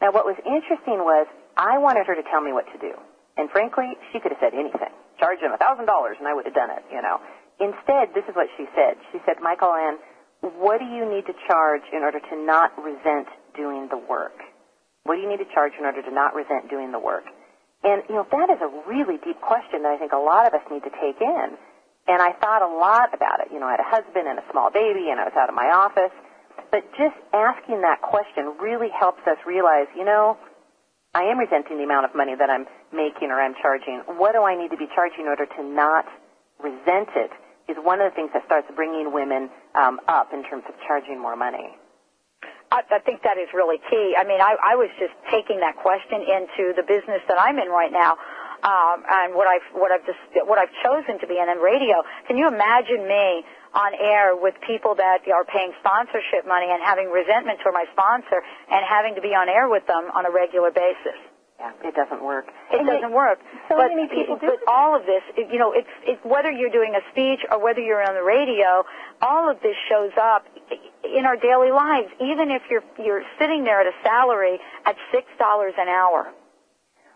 Now, 0.00 0.16
what 0.16 0.24
was 0.24 0.40
interesting 0.48 1.04
was 1.04 1.28
I 1.60 1.76
wanted 1.76 2.08
her 2.08 2.16
to 2.16 2.24
tell 2.32 2.40
me 2.40 2.56
what 2.56 2.64
to 2.72 2.78
do. 2.80 2.96
And 3.36 3.52
frankly, 3.52 4.00
she 4.10 4.18
could 4.18 4.32
have 4.32 4.40
said 4.40 4.56
anything. 4.56 4.90
Charge 5.20 5.44
him 5.44 5.52
a 5.52 5.60
$1,000 5.60 5.84
and 5.84 6.26
I 6.26 6.32
would 6.32 6.48
have 6.48 6.56
done 6.56 6.72
it, 6.72 6.82
you 6.88 7.04
know. 7.04 7.20
Instead, 7.60 8.16
this 8.16 8.24
is 8.26 8.34
what 8.34 8.48
she 8.56 8.64
said. 8.72 8.96
She 9.12 9.20
said, 9.28 9.44
Mikelann, 9.44 10.00
what 10.40 10.80
do 10.80 10.88
you 10.88 11.04
need 11.04 11.28
to 11.28 11.36
charge 11.46 11.84
in 11.92 12.02
order 12.02 12.18
to 12.18 12.34
not 12.34 12.72
resent 12.80 13.28
doing 13.56 13.88
the 13.90 13.98
work? 13.98 14.36
What 15.04 15.16
do 15.16 15.20
you 15.20 15.28
need 15.28 15.42
to 15.42 15.50
charge 15.52 15.72
in 15.78 15.84
order 15.84 16.02
to 16.02 16.10
not 16.10 16.34
resent 16.34 16.70
doing 16.70 16.92
the 16.92 16.98
work? 16.98 17.24
And, 17.84 18.02
you 18.08 18.16
know, 18.16 18.26
that 18.32 18.48
is 18.48 18.60
a 18.64 18.70
really 18.88 19.20
deep 19.20 19.40
question 19.44 19.84
that 19.84 19.92
I 19.92 19.98
think 19.98 20.12
a 20.12 20.20
lot 20.20 20.48
of 20.48 20.54
us 20.54 20.64
need 20.72 20.82
to 20.88 20.94
take 21.00 21.20
in. 21.20 21.48
And 22.08 22.20
I 22.20 22.32
thought 22.40 22.64
a 22.64 22.68
lot 22.68 23.12
about 23.12 23.40
it. 23.44 23.52
You 23.52 23.60
know, 23.60 23.66
I 23.68 23.76
had 23.76 23.84
a 23.84 23.88
husband 23.88 24.28
and 24.28 24.38
a 24.38 24.44
small 24.50 24.72
baby, 24.72 25.12
and 25.12 25.20
I 25.20 25.24
was 25.24 25.36
out 25.36 25.48
of 25.48 25.54
my 25.54 25.68
office. 25.68 26.12
But 26.72 26.88
just 26.96 27.16
asking 27.32 27.82
that 27.82 28.00
question 28.00 28.56
really 28.60 28.88
helps 28.88 29.20
us 29.28 29.36
realize, 29.46 29.88
you 29.96 30.04
know, 30.04 30.36
I 31.14 31.28
am 31.28 31.38
resenting 31.38 31.78
the 31.78 31.84
amount 31.84 32.04
of 32.04 32.14
money 32.14 32.34
that 32.34 32.50
I'm 32.50 32.66
making 32.92 33.30
or 33.30 33.40
I'm 33.40 33.54
charging. 33.60 34.02
What 34.18 34.32
do 34.32 34.42
I 34.42 34.56
need 34.56 34.72
to 34.72 34.76
be 34.76 34.88
charging 34.94 35.24
in 35.24 35.28
order 35.28 35.46
to 35.46 35.62
not 35.62 36.04
resent 36.58 37.08
it? 37.14 37.30
Is 37.68 37.76
one 37.80 38.00
of 38.00 38.10
the 38.10 38.14
things 38.14 38.30
that 38.34 38.44
starts 38.44 38.68
bringing 38.76 39.12
women 39.12 39.48
um, 39.74 40.00
up 40.08 40.32
in 40.34 40.42
terms 40.44 40.64
of 40.68 40.74
charging 40.86 41.20
more 41.20 41.36
money. 41.36 41.76
I, 42.74 42.82
I 42.90 42.98
think 42.98 43.22
that 43.22 43.38
is 43.38 43.46
really 43.54 43.78
key. 43.86 44.18
I 44.18 44.26
mean, 44.26 44.42
I, 44.42 44.58
I 44.58 44.74
was 44.74 44.90
just 44.98 45.14
taking 45.30 45.62
that 45.62 45.78
question 45.78 46.26
into 46.26 46.74
the 46.74 46.82
business 46.82 47.22
that 47.30 47.38
I'm 47.38 47.62
in 47.62 47.70
right 47.70 47.94
now 47.94 48.18
um, 48.66 49.06
and 49.06 49.34
what 49.34 49.46
I've 49.46 49.62
what 49.78 49.92
I've 49.92 50.02
just 50.02 50.18
what 50.48 50.58
I've 50.58 50.72
chosen 50.82 51.20
to 51.20 51.26
be 51.30 51.38
in 51.38 51.46
in 51.46 51.62
radio. 51.62 52.02
Can 52.26 52.36
you 52.36 52.48
imagine 52.48 53.06
me 53.06 53.44
on 53.74 53.94
air 53.94 54.34
with 54.34 54.54
people 54.66 54.94
that 54.96 55.22
are 55.30 55.44
paying 55.44 55.70
sponsorship 55.78 56.46
money 56.46 56.66
and 56.70 56.82
having 56.82 57.10
resentment 57.10 57.60
toward 57.62 57.74
my 57.74 57.86
sponsor 57.94 58.42
and 58.70 58.82
having 58.82 59.14
to 59.14 59.22
be 59.22 59.34
on 59.38 59.48
air 59.48 59.68
with 59.68 59.86
them 59.86 60.10
on 60.14 60.26
a 60.26 60.30
regular 60.30 60.70
basis? 60.70 61.18
Yeah, 61.58 61.70
it 61.84 61.94
doesn't 61.94 62.22
work. 62.22 62.46
It 62.72 62.80
and 62.80 62.88
doesn't 62.88 63.12
work. 63.12 63.38
So 63.68 63.76
but, 63.76 63.88
many 63.94 64.08
people 64.08 64.36
do. 64.36 64.50
But 64.50 64.58
all 64.66 64.96
of 64.96 65.06
this, 65.06 65.22
you 65.38 65.58
know, 65.58 65.72
it's, 65.72 65.88
it's 66.02 66.20
whether 66.24 66.50
you're 66.50 66.72
doing 66.74 66.94
a 66.98 67.02
speech 67.12 67.40
or 67.50 67.62
whether 67.62 67.80
you're 67.80 68.02
on 68.02 68.14
the 68.14 68.26
radio, 68.26 68.84
all 69.22 69.48
of 69.48 69.60
this 69.62 69.76
shows 69.88 70.10
up 70.20 70.44
in 71.04 71.24
our 71.24 71.36
daily 71.36 71.70
lives. 71.70 72.10
Even 72.20 72.50
if 72.50 72.62
you're 72.68 72.82
you're 72.98 73.22
sitting 73.38 73.62
there 73.62 73.80
at 73.80 73.86
a 73.86 73.94
salary 74.02 74.58
at 74.84 74.96
six 75.12 75.26
dollars 75.38 75.74
an 75.78 75.88
hour. 75.88 76.32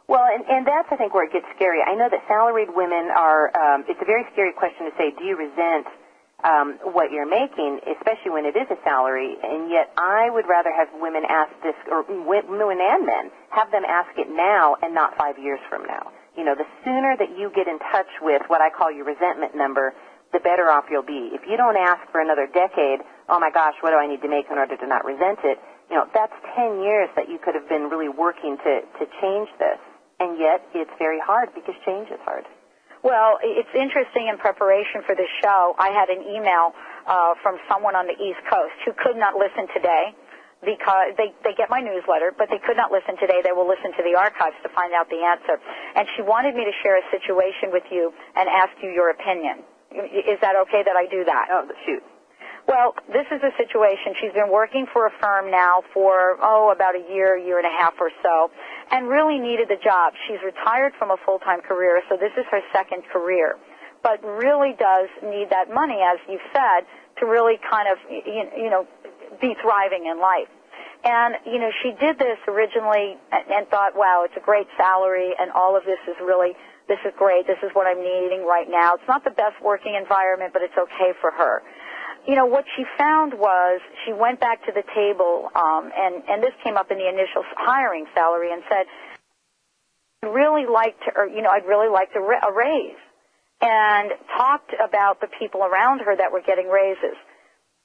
Well, 0.08 0.24
and, 0.24 0.40
and 0.48 0.66
that's, 0.66 0.88
I 0.90 0.96
think, 0.96 1.12
where 1.12 1.28
it 1.28 1.32
gets 1.36 1.44
scary. 1.54 1.84
I 1.84 1.94
know 1.94 2.08
that 2.08 2.24
salaried 2.26 2.72
women 2.72 3.12
are, 3.12 3.52
um, 3.52 3.84
it's 3.88 4.00
a 4.00 4.08
very 4.08 4.24
scary 4.32 4.54
question 4.56 4.88
to 4.88 4.92
say, 4.96 5.12
do 5.12 5.22
you 5.22 5.36
resent 5.36 5.84
um, 6.44 6.78
what 6.94 7.10
you're 7.10 7.28
making, 7.28 7.80
especially 7.98 8.30
when 8.30 8.46
it 8.46 8.54
is 8.54 8.70
a 8.70 8.78
salary? 8.84 9.34
And 9.42 9.70
yet 9.70 9.90
I 9.98 10.30
would 10.30 10.46
rather 10.46 10.70
have 10.70 10.88
women 11.00 11.24
ask 11.28 11.50
this, 11.62 11.74
or 11.90 12.04
women 12.06 12.78
and 12.80 13.06
men, 13.06 13.30
have 13.50 13.70
them 13.70 13.82
ask 13.86 14.10
it 14.16 14.28
now 14.30 14.76
and 14.82 14.94
not 14.94 15.16
five 15.18 15.38
years 15.38 15.60
from 15.68 15.86
now. 15.86 16.12
You 16.36 16.44
know, 16.44 16.54
the 16.54 16.68
sooner 16.84 17.16
that 17.18 17.34
you 17.34 17.50
get 17.50 17.66
in 17.66 17.78
touch 17.90 18.10
with 18.22 18.42
what 18.46 18.60
I 18.60 18.70
call 18.70 18.92
your 18.92 19.04
resentment 19.04 19.56
number, 19.56 19.92
the 20.32 20.38
better 20.38 20.70
off 20.70 20.84
you'll 20.90 21.02
be. 21.02 21.32
If 21.32 21.42
you 21.48 21.56
don't 21.56 21.76
ask 21.76 21.98
for 22.12 22.20
another 22.20 22.46
decade, 22.46 23.00
oh 23.28 23.40
my 23.40 23.50
gosh, 23.50 23.74
what 23.80 23.90
do 23.90 23.96
I 23.96 24.06
need 24.06 24.22
to 24.22 24.28
make 24.28 24.46
in 24.50 24.58
order 24.58 24.76
to 24.76 24.86
not 24.86 25.04
resent 25.04 25.40
it? 25.42 25.58
You 25.90 25.96
know, 25.96 26.06
that's 26.12 26.36
10 26.54 26.84
years 26.84 27.08
that 27.16 27.28
you 27.28 27.38
could 27.42 27.54
have 27.56 27.68
been 27.68 27.88
really 27.88 28.12
working 28.12 28.56
to, 28.60 28.72
to 28.84 29.04
change 29.20 29.48
this. 29.58 29.80
And 30.20 30.38
yet 30.38 30.62
it's 30.74 30.90
very 30.98 31.18
hard 31.18 31.50
because 31.54 31.74
change 31.86 32.08
is 32.10 32.20
hard. 32.22 32.44
Well, 33.02 33.38
it's 33.42 33.70
interesting 33.74 34.26
in 34.26 34.38
preparation 34.38 35.06
for 35.06 35.14
this 35.14 35.30
show, 35.40 35.74
I 35.78 35.90
had 35.94 36.10
an 36.10 36.26
email 36.26 36.74
uh, 37.06 37.34
from 37.42 37.58
someone 37.70 37.94
on 37.94 38.06
the 38.06 38.18
East 38.18 38.42
Coast 38.50 38.74
who 38.84 38.92
could 38.92 39.16
not 39.16 39.38
listen 39.38 39.70
today 39.70 40.14
because 40.66 41.14
they, 41.14 41.30
they 41.46 41.54
get 41.54 41.70
my 41.70 41.78
newsletter, 41.78 42.34
but 42.34 42.50
they 42.50 42.58
could 42.58 42.76
not 42.76 42.90
listen 42.90 43.14
today. 43.22 43.38
They 43.46 43.54
will 43.54 43.68
listen 43.70 43.94
to 43.94 44.02
the 44.02 44.18
archives 44.18 44.58
to 44.66 44.68
find 44.74 44.90
out 44.90 45.06
the 45.06 45.22
answer. 45.22 45.62
And 45.94 46.08
she 46.18 46.22
wanted 46.26 46.58
me 46.58 46.66
to 46.66 46.74
share 46.82 46.98
a 46.98 47.06
situation 47.14 47.70
with 47.70 47.86
you 47.90 48.10
and 48.34 48.50
ask 48.50 48.74
you 48.82 48.90
your 48.90 49.10
opinion. 49.14 49.62
Is 49.94 50.42
that 50.42 50.58
okay 50.66 50.82
that 50.82 50.98
I 50.98 51.06
do 51.06 51.22
that? 51.24 51.46
Oh, 51.54 51.70
shoot. 51.86 52.02
Well, 52.68 52.92
this 53.08 53.24
is 53.32 53.40
a 53.40 53.48
situation. 53.56 54.12
She's 54.20 54.34
been 54.36 54.52
working 54.52 54.84
for 54.92 55.06
a 55.06 55.12
firm 55.22 55.50
now 55.50 55.80
for, 55.94 56.36
oh, 56.42 56.68
about 56.68 56.92
a 56.92 57.04
year, 57.08 57.32
year 57.38 57.56
and 57.56 57.64
a 57.64 57.72
half 57.72 57.94
or 57.98 58.10
so, 58.22 58.50
and 58.90 59.08
really 59.08 59.38
needed 59.38 59.68
the 59.68 59.80
job. 59.82 60.14
She's 60.26 60.40
retired 60.44 60.92
from 60.98 61.10
a 61.10 61.16
full-time 61.24 61.60
career, 61.60 62.02
so 62.08 62.16
this 62.16 62.32
is 62.36 62.44
her 62.50 62.60
second 62.72 63.04
career, 63.12 63.56
but 64.02 64.22
really 64.24 64.74
does 64.78 65.08
need 65.22 65.50
that 65.50 65.72
money, 65.72 66.00
as 66.00 66.18
you've 66.28 66.44
said, 66.52 66.86
to 67.20 67.26
really 67.26 67.58
kind 67.68 67.88
of, 67.88 67.98
you 68.08 68.70
know, 68.70 68.86
be 69.40 69.54
thriving 69.60 70.06
in 70.06 70.20
life. 70.20 70.48
And, 71.04 71.36
you 71.46 71.58
know, 71.58 71.70
she 71.82 71.92
did 72.00 72.18
this 72.18 72.38
originally 72.48 73.16
and 73.30 73.68
thought, 73.68 73.94
wow, 73.94 74.24
it's 74.26 74.34
a 74.36 74.44
great 74.44 74.66
salary 74.76 75.30
and 75.38 75.52
all 75.52 75.76
of 75.76 75.84
this 75.84 76.00
is 76.08 76.16
really, 76.20 76.58
this 76.88 76.98
is 77.06 77.12
great. 77.16 77.46
This 77.46 77.58
is 77.62 77.70
what 77.72 77.86
I'm 77.86 78.02
needing 78.02 78.44
right 78.44 78.66
now. 78.68 78.94
It's 78.94 79.06
not 79.06 79.22
the 79.22 79.30
best 79.30 79.62
working 79.62 79.94
environment, 79.94 80.52
but 80.52 80.62
it's 80.62 80.74
okay 80.74 81.14
for 81.20 81.30
her 81.30 81.62
you 82.28 82.36
know, 82.36 82.44
what 82.44 82.66
she 82.76 82.84
found 82.98 83.32
was 83.32 83.80
she 84.04 84.12
went 84.12 84.38
back 84.38 84.60
to 84.66 84.72
the 84.72 84.84
table, 84.94 85.48
um, 85.56 85.88
and, 85.96 86.20
and 86.28 86.42
this 86.42 86.52
came 86.62 86.76
up 86.76 86.92
in 86.92 86.98
the 86.98 87.08
initial 87.08 87.40
hiring 87.56 88.04
salary 88.14 88.52
and 88.52 88.62
said, 88.68 88.84
I'd 90.22 90.34
really 90.36 90.68
like 90.68 91.00
to, 91.08 91.16
or, 91.16 91.26
you 91.26 91.40
know, 91.40 91.48
I'd 91.48 91.64
really 91.64 91.88
like 91.88 92.12
to 92.12 92.20
a 92.20 92.52
raise. 92.52 93.00
And 93.62 94.12
talked 94.36 94.76
about 94.76 95.20
the 95.22 95.26
people 95.40 95.64
around 95.64 96.00
her 96.04 96.14
that 96.14 96.30
were 96.30 96.42
getting 96.44 96.68
raises. 96.68 97.16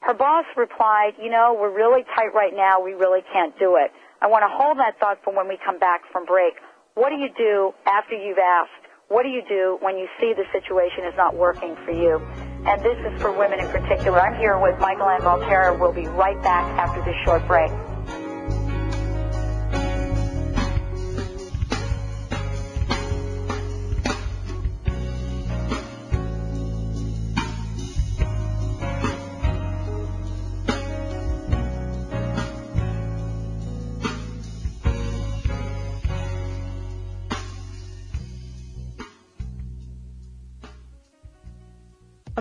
Her 0.02 0.14
boss 0.14 0.46
replied, 0.58 1.14
you 1.24 1.32
know, 1.32 1.58
we're 1.58 1.74
really 1.74 2.04
tight 2.14 2.36
right 2.36 2.54
now. 2.54 2.84
We 2.84 2.92
really 2.92 3.22
can't 3.32 3.58
do 3.58 3.78
it. 3.80 3.92
I 4.22 4.28
want 4.28 4.44
to 4.44 4.52
hold 4.52 4.78
that 4.78 5.00
thought 5.00 5.24
for 5.24 5.34
when 5.34 5.48
we 5.48 5.58
come 5.66 5.80
back 5.80 6.02
from 6.12 6.26
break. 6.26 6.54
What 6.96 7.10
do 7.10 7.16
you 7.16 7.30
do 7.38 7.72
after 7.88 8.14
you've 8.14 8.38
asked? 8.38 8.92
What 9.08 9.24
do 9.24 9.30
you 9.30 9.42
do 9.48 9.78
when 9.80 9.98
you 9.98 10.08
see 10.20 10.34
the 10.36 10.46
situation 10.52 11.06
is 11.08 11.16
not 11.16 11.34
working 11.34 11.78
for 11.86 11.92
you? 11.92 12.20
And 12.66 12.82
this 12.82 12.98
is 13.06 13.22
for 13.22 13.32
women 13.38 13.60
in 13.60 13.68
particular. 13.68 14.22
I'm 14.22 14.40
here 14.40 14.58
with 14.58 14.76
Mikelann 14.76 15.20
Valterra. 15.20 15.78
We'll 15.78 15.92
be 15.92 16.08
right 16.08 16.42
back 16.44 16.66
after 16.80 17.04
this 17.04 17.16
short 17.26 17.46
break. 17.46 17.72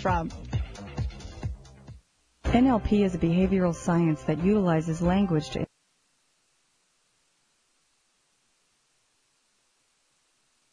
from. 0.00 0.30
NLP 2.44 3.04
is 3.04 3.14
a 3.14 3.18
behavioral 3.18 3.74
science 3.74 4.22
that 4.24 4.42
utilizes 4.42 5.00
language 5.00 5.50
to 5.50 5.64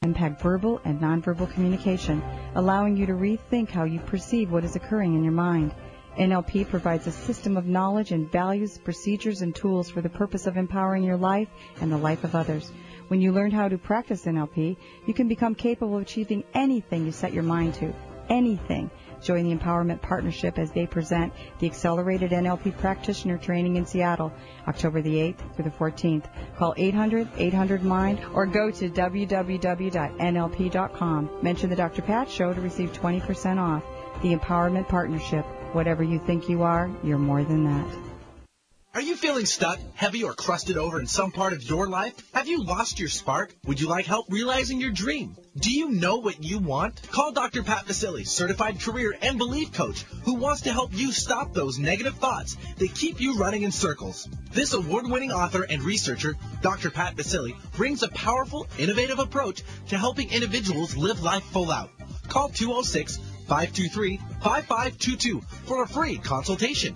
impact 0.02 0.42
verbal 0.42 0.82
and 0.86 1.00
nonverbal 1.00 1.52
communication, 1.52 2.24
allowing 2.56 2.98
you 2.98 3.06
to 3.06 3.14
rethink 3.14 3.70
how 3.70 3.84
you 3.84 4.00
perceive 4.00 4.52
what 4.52 4.64
is 4.64 4.76
occurring 4.76 5.14
in 5.14 5.24
your 5.24 5.34
mind. 5.34 5.74
NLP 6.18 6.68
provides 6.68 7.06
a 7.06 7.12
system 7.12 7.58
of 7.58 7.68
knowledge 7.68 8.12
and 8.12 8.32
values, 8.32 8.80
procedures, 8.80 9.44
and 9.44 9.56
tools 9.56 9.90
for 9.90 10.02
the 10.02 10.10
purpose 10.10 10.48
of 10.48 10.58
empowering 10.58 11.04
your 11.04 11.18
life 11.18 11.50
and 11.80 11.92
the 11.92 11.98
life 11.98 12.24
of 12.24 12.34
others. 12.34 12.72
When 13.10 13.22
you 13.22 13.32
learn 13.32 13.52
how 13.52 13.68
to 13.68 13.78
practice 13.78 14.26
NLP, 14.26 14.78
you 15.06 15.14
can 15.14 15.28
become 15.28 15.54
capable 15.54 15.98
of 15.98 16.02
achieving 16.02 16.44
anything 16.56 17.06
you 17.06 17.12
set 17.12 17.34
your 17.34 17.44
mind 17.44 17.76
to. 17.76 17.94
Anything. 18.30 18.90
Join 19.22 19.50
the 19.50 19.56
Empowerment 19.56 20.02
Partnership 20.02 20.58
as 20.60 20.72
they 20.72 20.86
present 20.86 21.34
the 21.60 21.68
Accelerated 21.68 22.32
NLP 22.32 22.78
Practitioner 22.78 23.38
Training 23.38 23.76
in 23.76 23.86
Seattle, 23.86 24.32
October 24.68 25.02
the 25.02 25.16
8th 25.16 25.56
through 25.56 25.66
the 25.66 25.72
14th. 25.72 26.26
Call 26.58 26.74
800-800-MIND 26.76 28.20
or 28.34 28.46
go 28.46 28.72
to 28.72 28.90
www.nlp.com. 28.90 29.30
Mention 31.42 31.70
the 31.70 31.76
Dr. 31.76 32.02
Pat 32.02 32.30
Show 32.30 32.54
to 32.54 32.62
receive 32.62 32.94
20% 32.94 33.58
off. 33.60 33.84
The 34.22 34.36
Empowerment 34.36 34.88
Partnership. 34.88 35.46
Whatever 35.74 36.04
you 36.04 36.20
think 36.20 36.50
you 36.50 36.64
are, 36.64 36.90
you're 37.04 37.18
more 37.18 37.44
than 37.44 37.66
that. 37.66 38.07
Are 38.98 39.10
you 39.10 39.16
feeling 39.16 39.46
stuck, 39.46 39.78
heavy, 39.94 40.24
or 40.24 40.34
crusted 40.34 40.76
over 40.76 41.00
in 41.00 41.06
some 41.06 41.30
part 41.30 41.54
of 41.54 41.62
your 41.62 41.88
life? 41.88 42.16
Have 42.34 42.48
you 42.48 42.64
lost 42.64 43.00
your 43.00 43.10
spark? 43.10 43.54
Would 43.68 43.80
you 43.80 43.88
like 43.88 44.08
help 44.08 44.26
realizing 44.28 44.82
your 44.82 44.90
dream? 44.90 45.38
Do 45.56 45.72
you 45.72 45.92
know 45.92 46.16
what 46.16 46.44
you 46.44 46.58
want? 46.58 47.00
Call 47.12 47.32
Dr. 47.32 47.62
Pat 47.62 47.86
Baccili, 47.86 48.26
certified 48.26 48.82
career 48.82 49.16
and 49.22 49.38
belief 49.38 49.72
coach, 49.72 50.02
who 50.24 50.34
wants 50.34 50.62
to 50.62 50.74
help 50.74 50.96
you 50.96 51.12
stop 51.12 51.54
those 51.54 51.78
negative 51.78 52.16
thoughts 52.16 52.58
that 52.80 52.96
keep 52.96 53.22
you 53.22 53.38
running 53.38 53.62
in 53.62 53.72
circles. 53.72 54.28
This 54.52 54.74
award-winning 54.74 55.32
author 55.32 55.62
and 55.62 55.84
researcher, 55.84 56.36
Dr. 56.64 56.90
Pat 56.90 57.16
Baccili, 57.16 57.56
brings 57.74 58.02
a 58.02 58.08
powerful, 58.08 58.66
innovative 58.80 59.20
approach 59.20 59.62
to 59.90 59.98
helping 60.00 60.32
individuals 60.32 60.98
live 60.98 61.22
life 61.22 61.44
full 61.44 61.72
out. 61.72 61.92
Call 62.30 62.50
206 62.50 63.18
523 63.48 64.18
5522 64.18 65.42
for 65.66 65.84
a 65.84 65.88
free 65.88 66.18
consultation. 66.18 66.96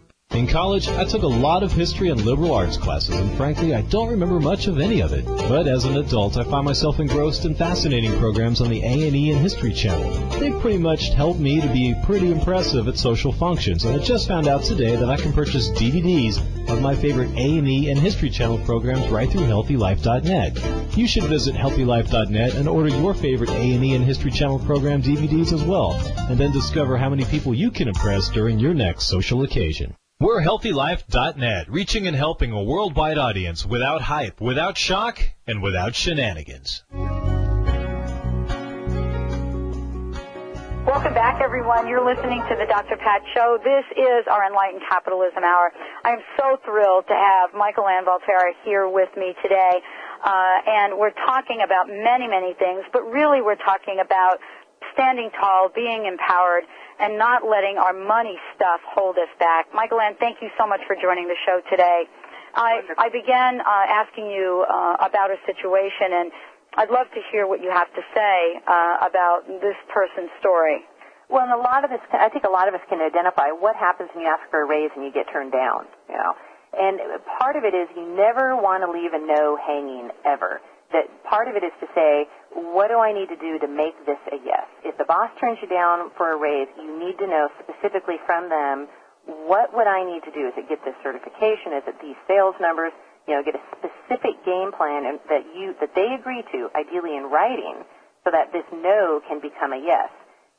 In 0.33 0.47
college, 0.47 0.87
I 0.87 1.03
took 1.03 1.23
a 1.23 1.27
lot 1.27 1.61
of 1.61 1.73
history 1.73 2.07
and 2.07 2.21
liberal 2.21 2.53
arts 2.53 2.77
classes, 2.77 3.17
and 3.17 3.35
frankly, 3.35 3.75
I 3.75 3.81
don't 3.81 4.07
remember 4.07 4.39
much 4.39 4.67
of 4.67 4.79
any 4.79 5.01
of 5.01 5.11
it. 5.11 5.25
But 5.25 5.67
as 5.67 5.83
an 5.83 5.97
adult, 5.97 6.37
I 6.37 6.45
find 6.45 6.63
myself 6.63 7.01
engrossed 7.01 7.43
in 7.43 7.53
fascinating 7.53 8.17
programs 8.17 8.61
on 8.61 8.69
the 8.69 8.81
A&E 8.81 9.31
and 9.31 9.41
History 9.41 9.73
Channel. 9.73 10.09
They've 10.39 10.57
pretty 10.61 10.77
much 10.77 11.09
helped 11.09 11.41
me 11.41 11.59
to 11.59 11.67
be 11.67 11.95
pretty 12.05 12.31
impressive 12.31 12.87
at 12.87 12.97
social 12.97 13.33
functions, 13.33 13.83
and 13.83 13.93
I 13.93 14.01
just 14.01 14.29
found 14.29 14.47
out 14.47 14.63
today 14.63 14.95
that 14.95 15.09
I 15.09 15.17
can 15.17 15.33
purchase 15.33 15.69
DVDs 15.71 16.37
of 16.69 16.81
my 16.81 16.95
favorite 16.95 17.31
A&E 17.31 17.89
and 17.89 17.99
History 17.99 18.29
Channel 18.29 18.59
programs 18.59 19.09
right 19.09 19.29
through 19.29 19.41
HealthyLife.net. 19.41 20.97
You 20.97 21.07
should 21.07 21.23
visit 21.23 21.55
HealthyLife.net 21.55 22.55
and 22.55 22.69
order 22.69 22.87
your 22.87 23.13
favorite 23.13 23.49
A&E 23.49 23.95
and 23.95 24.05
History 24.05 24.31
Channel 24.31 24.59
program 24.59 25.01
DVDs 25.01 25.51
as 25.51 25.63
well, 25.65 25.91
and 26.29 26.37
then 26.37 26.53
discover 26.53 26.95
how 26.95 27.09
many 27.09 27.25
people 27.25 27.53
you 27.53 27.69
can 27.69 27.89
impress 27.89 28.29
during 28.29 28.59
your 28.59 28.73
next 28.73 29.07
social 29.09 29.43
occasion. 29.43 29.93
We're 30.21 30.39
HealthyLife.net, 30.43 31.65
reaching 31.67 32.05
and 32.05 32.15
helping 32.15 32.51
a 32.51 32.61
worldwide 32.61 33.17
audience 33.17 33.65
without 33.65 34.03
hype, 34.03 34.39
without 34.39 34.77
shock, 34.77 35.19
and 35.47 35.63
without 35.63 35.95
shenanigans. 35.95 36.83
Welcome 40.85 41.15
back, 41.15 41.41
everyone. 41.41 41.87
You're 41.87 42.05
listening 42.05 42.37
to 42.37 42.55
the 42.55 42.67
Dr. 42.69 42.97
Pat 42.97 43.23
Show. 43.33 43.57
This 43.65 43.83
is 43.97 44.27
our 44.29 44.45
Enlightened 44.45 44.83
Capitalism 44.87 45.43
Hour. 45.43 45.73
I 46.05 46.11
am 46.11 46.19
so 46.37 46.57
thrilled 46.65 47.07
to 47.07 47.15
have 47.15 47.49
Mikelann 47.57 48.05
Valterra 48.05 48.53
here 48.63 48.87
with 48.87 49.09
me 49.17 49.33
today. 49.41 49.81
Uh, 50.23 50.61
and 50.67 50.99
we're 50.99 51.17
talking 51.25 51.61
about 51.65 51.87
many, 51.89 52.27
many 52.27 52.53
things, 52.53 52.85
but 52.93 53.01
really 53.09 53.41
we're 53.41 53.55
talking 53.55 53.97
about 53.97 54.37
standing 54.93 55.31
tall, 55.39 55.69
being 55.73 56.05
empowered, 56.05 56.63
and 57.01 57.17
not 57.17 57.41
letting 57.41 57.81
our 57.81 57.97
money 57.97 58.37
stuff 58.55 58.79
hold 58.85 59.17
us 59.17 59.31
back. 59.41 59.73
Mikelann, 59.73 60.21
thank 60.21 60.37
you 60.41 60.49
so 60.57 60.69
much 60.69 60.81
for 60.85 60.95
joining 60.95 61.27
the 61.27 61.35
show 61.45 61.59
today. 61.69 62.05
I, 62.53 62.85
I 62.97 63.09
began 63.09 63.59
uh, 63.59 63.85
asking 63.89 64.29
you 64.29 64.65
uh, 64.69 65.01
about 65.01 65.33
a 65.33 65.39
situation, 65.49 66.13
and 66.13 66.31
I'd 66.77 66.91
love 66.91 67.07
to 67.15 67.21
hear 67.31 67.47
what 67.47 67.63
you 67.63 67.71
have 67.71 67.89
to 67.95 68.03
say 68.13 68.61
uh, 68.67 69.07
about 69.07 69.47
this 69.47 69.75
person's 69.89 70.29
story. 70.39 70.85
Well, 71.31 71.43
and 71.47 71.53
a 71.55 71.63
lot 71.63 71.83
of 71.83 71.91
us, 71.91 72.03
I 72.11 72.27
think 72.29 72.43
a 72.43 72.51
lot 72.51 72.67
of 72.67 72.75
us 72.75 72.83
can 72.89 72.99
identify 72.99 73.55
what 73.55 73.75
happens 73.75 74.11
when 74.13 74.27
you 74.27 74.29
ask 74.29 74.43
for 74.51 74.61
a 74.61 74.67
raise 74.67 74.91
and 74.95 75.03
you 75.03 75.11
get 75.11 75.31
turned 75.31 75.55
down. 75.55 75.87
You 76.11 76.19
know, 76.19 76.35
and 76.75 76.99
part 77.39 77.55
of 77.55 77.63
it 77.63 77.73
is 77.73 77.87
you 77.95 78.03
never 78.03 78.55
want 78.55 78.83
to 78.83 78.91
leave 78.91 79.15
a 79.15 79.19
no 79.19 79.57
hanging 79.57 80.11
ever. 80.27 80.59
That 80.91 81.07
part 81.23 81.47
of 81.47 81.55
it 81.55 81.63
is 81.63 81.71
to 81.79 81.87
say, 81.95 82.27
what 82.51 82.89
do 82.89 82.99
I 82.99 83.13
need 83.15 83.29
to 83.31 83.39
do 83.39 83.59
to 83.59 83.67
make 83.67 83.95
this 84.05 84.19
a 84.31 84.37
yes? 84.43 84.67
If 84.83 84.97
the 84.97 85.05
boss 85.05 85.31
turns 85.39 85.59
you 85.61 85.67
down 85.67 86.11
for 86.17 86.31
a 86.31 86.37
raise, 86.37 86.67
you 86.75 86.91
need 86.99 87.17
to 87.19 87.27
know 87.27 87.47
specifically 87.63 88.19
from 88.27 88.49
them 88.49 88.87
what 89.25 89.73
would 89.73 89.87
I 89.87 90.03
need 90.03 90.23
to 90.25 90.31
do? 90.31 90.47
Is 90.47 90.53
it 90.57 90.67
get 90.67 90.83
this 90.83 90.95
certification? 91.03 91.73
Is 91.77 91.85
it 91.87 91.95
these 92.01 92.17
sales 92.27 92.55
numbers? 92.59 92.91
You 93.27 93.37
know, 93.37 93.43
get 93.43 93.55
a 93.55 93.63
specific 93.77 94.41
game 94.45 94.71
plan 94.73 95.05
that 95.29 95.45
you 95.53 95.75
that 95.79 95.93
they 95.93 96.17
agree 96.17 96.43
to, 96.51 96.69
ideally 96.73 97.15
in 97.15 97.29
writing, 97.29 97.85
so 98.25 98.31
that 98.31 98.51
this 98.51 98.65
no 98.73 99.21
can 99.27 99.39
become 99.39 99.73
a 99.73 99.77
yes. 99.77 100.09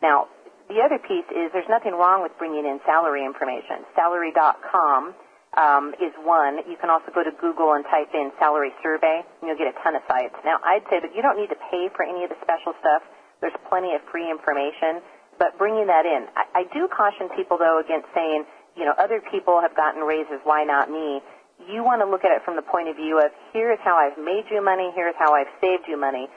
Now, 0.00 0.28
the 0.68 0.80
other 0.80 0.98
piece 0.98 1.26
is 1.34 1.50
there's 1.52 1.68
nothing 1.68 1.92
wrong 1.92 2.22
with 2.22 2.32
bringing 2.38 2.64
in 2.64 2.78
salary 2.86 3.26
information. 3.26 3.82
Salary.com 3.94 5.14
um, 5.56 5.92
is 6.00 6.12
one. 6.24 6.64
You 6.64 6.76
can 6.80 6.88
also 6.88 7.12
go 7.12 7.22
to 7.22 7.32
Google 7.40 7.74
and 7.74 7.84
type 7.86 8.12
in 8.14 8.32
salary 8.38 8.72
survey, 8.82 9.20
and 9.20 9.44
you'll 9.44 9.60
get 9.60 9.68
a 9.68 9.76
ton 9.84 9.96
of 9.96 10.02
sites. 10.08 10.34
Now, 10.44 10.60
I'd 10.64 10.84
say 10.88 11.00
that 11.00 11.12
you 11.14 11.20
don't 11.20 11.36
need 11.36 11.52
to 11.52 11.60
pay 11.70 11.88
for 11.92 12.02
any 12.04 12.24
of 12.24 12.30
the 12.30 12.40
special 12.40 12.72
stuff. 12.80 13.04
There's 13.40 13.56
plenty 13.68 13.92
of 13.92 14.00
free 14.10 14.30
information 14.30 15.02
but 15.42 15.58
bringing 15.58 15.86
that 15.88 16.06
in. 16.06 16.30
I, 16.36 16.62
I 16.62 16.62
do 16.70 16.88
caution 16.88 17.26
people, 17.36 17.58
though, 17.58 17.80
against 17.80 18.06
saying, 18.14 18.44
you 18.76 18.84
know, 18.84 18.94
other 18.94 19.20
people 19.30 19.60
have 19.60 19.74
gotten 19.76 20.02
raises, 20.02 20.40
why 20.44 20.64
not 20.64 20.90
me? 20.90 21.20
You 21.66 21.84
want 21.84 21.98
to 22.02 22.08
look 22.08 22.24
at 22.24 22.30
it 22.30 22.42
from 22.44 22.54
the 22.54 22.62
point 22.62 22.86
of 22.88 22.94
view 22.94 23.18
of 23.18 23.30
here's 23.52 23.78
how 23.82 23.98
I've 23.98 24.14
made 24.18 24.46
you 24.50 24.62
money, 24.62 24.90
here's 24.94 25.14
how 25.18 25.34
I've 25.34 25.50
saved 25.60 25.84
you 25.86 25.98
money. 25.98 26.28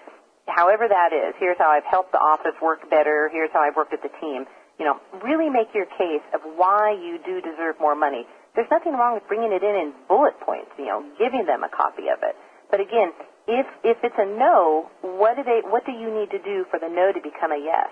However 0.49 0.89
that 0.89 1.13
is, 1.13 1.33
here's 1.37 1.57
how 1.57 1.69
I've 1.69 1.85
helped 1.85 2.11
the 2.13 2.21
office 2.21 2.53
work 2.61 2.89
better, 2.89 3.29
here's 3.33 3.49
how 3.53 3.61
I've 3.61 3.75
worked 3.75 3.91
with 3.91 4.01
the 4.01 4.13
team. 4.21 4.45
You 4.77 4.85
know, 4.85 4.97
really 5.23 5.49
make 5.49 5.73
your 5.73 5.85
case 5.85 6.25
of 6.33 6.41
why 6.57 6.97
you 6.97 7.17
do 7.25 7.41
deserve 7.41 7.79
more 7.79 7.95
money. 7.95 8.25
There's 8.55 8.71
nothing 8.71 8.95
wrong 8.95 9.19
with 9.19 9.27
bringing 9.27 9.51
it 9.51 9.63
in 9.63 9.75
in 9.75 9.93
bullet 10.07 10.39
points, 10.39 10.71
you 10.79 10.87
know, 10.87 11.03
giving 11.19 11.45
them 11.45 11.63
a 11.63 11.69
copy 11.69 12.07
of 12.07 12.23
it. 12.23 12.35
But 12.71 12.79
again, 12.79 13.11
if 13.47 13.67
if 13.83 13.97
it's 14.01 14.17
a 14.17 14.25
no, 14.25 14.89
what 15.03 15.35
do 15.35 15.43
they 15.43 15.61
what 15.67 15.85
do 15.85 15.91
you 15.91 16.09
need 16.09 16.31
to 16.31 16.39
do 16.39 16.65
for 16.71 16.79
the 16.79 16.89
no 16.89 17.11
to 17.11 17.21
become 17.21 17.51
a 17.51 17.59
yes? 17.59 17.91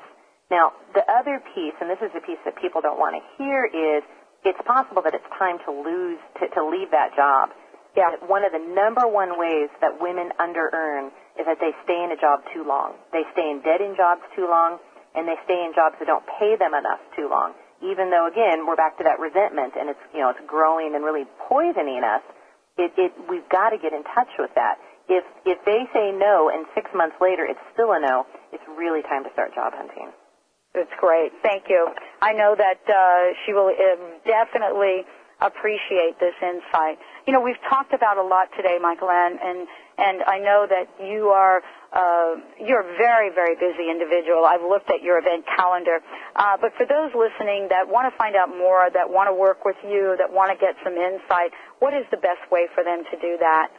Now, 0.50 0.72
the 0.94 1.04
other 1.10 1.42
piece, 1.56 1.74
and 1.82 1.90
this 1.90 2.02
is 2.04 2.12
the 2.14 2.22
piece 2.22 2.40
that 2.46 2.56
people 2.60 2.82
don't 2.82 3.00
want 3.00 3.16
to 3.16 3.24
hear, 3.38 3.66
is 3.66 4.04
it's 4.44 4.60
possible 4.68 5.02
that 5.02 5.16
it's 5.16 5.28
time 5.40 5.58
to 5.66 5.72
lose, 5.72 6.20
to, 6.40 6.48
to 6.52 6.62
leave 6.68 6.92
that 6.92 7.16
job. 7.16 7.50
Yeah. 7.96 8.18
One 8.28 8.44
of 8.44 8.52
the 8.52 8.60
number 8.60 9.08
one 9.08 9.40
ways 9.40 9.70
that 9.80 10.02
women 10.02 10.34
under 10.40 10.70
earn 10.74 11.12
is 11.40 11.46
that 11.46 11.58
they 11.62 11.72
stay 11.86 12.04
in 12.04 12.12
a 12.12 12.20
job 12.20 12.44
too 12.54 12.66
long. 12.66 12.98
They 13.14 13.24
stay 13.32 13.50
in 13.50 13.62
dead 13.62 13.82
end 13.82 13.96
jobs 13.96 14.22
too 14.36 14.50
long, 14.50 14.78
and 15.16 15.28
they 15.28 15.38
stay 15.46 15.64
in 15.64 15.74
jobs 15.74 15.96
that 16.00 16.06
don't 16.06 16.26
pay 16.40 16.58
them 16.58 16.74
enough 16.74 17.02
too 17.16 17.30
long. 17.30 17.54
Even 17.84 18.10
though, 18.10 18.28
again, 18.28 18.66
we're 18.66 18.80
back 18.80 18.98
to 18.98 19.04
that 19.04 19.20
resentment, 19.20 19.74
and 19.78 19.90
it's 19.90 20.00
you 20.14 20.20
know 20.20 20.30
it's 20.30 20.40
growing 20.48 20.96
and 20.96 21.04
really 21.04 21.26
poisoning 21.50 22.02
us. 22.04 22.24
It, 22.78 22.92
it 22.98 23.12
we've 23.30 23.48
got 23.50 23.70
to 23.70 23.78
get 23.78 23.94
in 23.94 24.04
touch 24.16 24.32
with 24.40 24.52
that. 24.56 24.80
If 25.10 25.24
if 25.46 25.60
they 25.66 25.84
say 25.94 26.16
no, 26.16 26.50
and 26.50 26.66
six 26.74 26.90
months 26.96 27.16
later 27.20 27.46
it's 27.46 27.62
still 27.74 27.92
a 27.92 28.00
no, 28.00 28.26
it's 28.52 28.64
really 28.78 29.04
time 29.04 29.24
to 29.24 29.32
start 29.34 29.54
job 29.54 29.74
hunting. 29.76 30.12
It's 30.74 30.92
great. 30.98 31.32
Thank 31.44 31.70
you. 31.70 31.86
I 32.22 32.34
know 32.34 32.56
that 32.58 32.82
uh, 32.90 33.38
she 33.46 33.54
will 33.54 33.70
um, 33.70 34.18
definitely 34.26 35.06
appreciate 35.40 36.18
this 36.20 36.34
insight. 36.42 36.98
You 37.28 37.34
know, 37.34 37.42
we've 37.42 37.62
talked 37.70 37.94
about 37.94 38.18
a 38.18 38.24
lot 38.24 38.48
today, 38.58 38.80
Mikelann 38.82 39.38
and 39.98 40.24
I 40.26 40.40
know 40.40 40.66
that 40.70 40.90
you 41.06 41.30
are 41.30 41.62
uh, 41.94 42.42
you're 42.58 42.82
a 42.82 42.92
very 42.98 43.30
very 43.30 43.56
busy 43.56 43.88
individual. 43.90 44.44
I've 44.44 44.66
looked 44.66 44.90
at 44.90 45.06
your 45.06 45.22
event 45.22 45.46
calendar, 45.46 46.02
uh, 46.36 46.58
but 46.58 46.74
for 46.76 46.90
those 46.90 47.14
listening 47.14 47.70
that 47.70 47.86
want 47.88 48.10
to 48.10 48.14
find 48.18 48.36
out 48.36 48.50
more, 48.50 48.90
that 48.90 49.10
want 49.10 49.30
to 49.30 49.36
work 49.36 49.64
with 49.64 49.78
you, 49.86 50.18
that 50.18 50.34
want 50.34 50.50
to 50.50 50.58
get 50.58 50.74
some 50.84 50.98
insight, 50.98 51.54
what 51.80 51.94
is 51.94 52.04
the 52.10 52.20
best 52.20 52.42
way 52.52 52.66
for 52.74 52.84
them 52.84 53.06
to 53.08 53.16
do 53.22 53.38
that? 53.40 53.70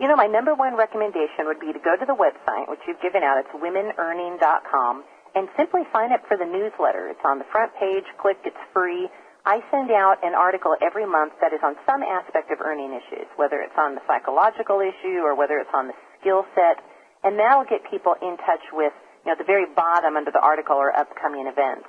You 0.00 0.08
know, 0.10 0.16
my 0.16 0.26
number 0.26 0.54
one 0.58 0.74
recommendation 0.74 1.46
would 1.46 1.60
be 1.60 1.70
to 1.70 1.78
go 1.78 1.94
to 1.94 2.02
the 2.02 2.18
website, 2.18 2.66
which 2.66 2.82
you've 2.88 2.98
given 2.98 3.22
out. 3.22 3.38
It's 3.38 3.54
womenearning.com 3.54 5.04
and 5.34 5.46
simply 5.56 5.82
sign 5.94 6.10
up 6.10 6.26
for 6.26 6.36
the 6.36 6.46
newsletter. 6.46 7.10
It's 7.10 7.22
on 7.22 7.38
the 7.38 7.46
front 7.52 7.70
page. 7.78 8.02
Click. 8.18 8.38
It's 8.42 8.58
free. 8.72 9.06
I 9.46 9.60
send 9.70 9.92
out 9.92 10.18
an 10.24 10.34
article 10.34 10.74
every 10.80 11.04
month 11.04 11.34
that 11.44 11.52
is 11.52 11.60
on 11.62 11.76
some 11.84 12.02
aspect 12.02 12.50
of 12.50 12.64
earning 12.64 12.96
issues, 12.96 13.28
whether 13.36 13.60
it's 13.60 13.76
on 13.76 13.94
the 13.94 14.00
psychological 14.08 14.80
issue 14.80 15.20
or 15.20 15.36
whether 15.36 15.60
it's 15.60 15.70
on 15.74 15.92
the 15.92 15.96
skill 16.18 16.48
set, 16.56 16.80
and 17.24 17.40
that'll 17.40 17.64
get 17.64 17.82
people 17.90 18.14
in 18.20 18.36
touch 18.44 18.62
with, 18.72 18.92
you 19.24 19.32
know, 19.32 19.36
the 19.40 19.48
very 19.48 19.66
bottom 19.72 20.16
under 20.16 20.30
the 20.30 20.44
article 20.44 20.76
or 20.76 20.92
upcoming 20.92 21.48
events. 21.48 21.88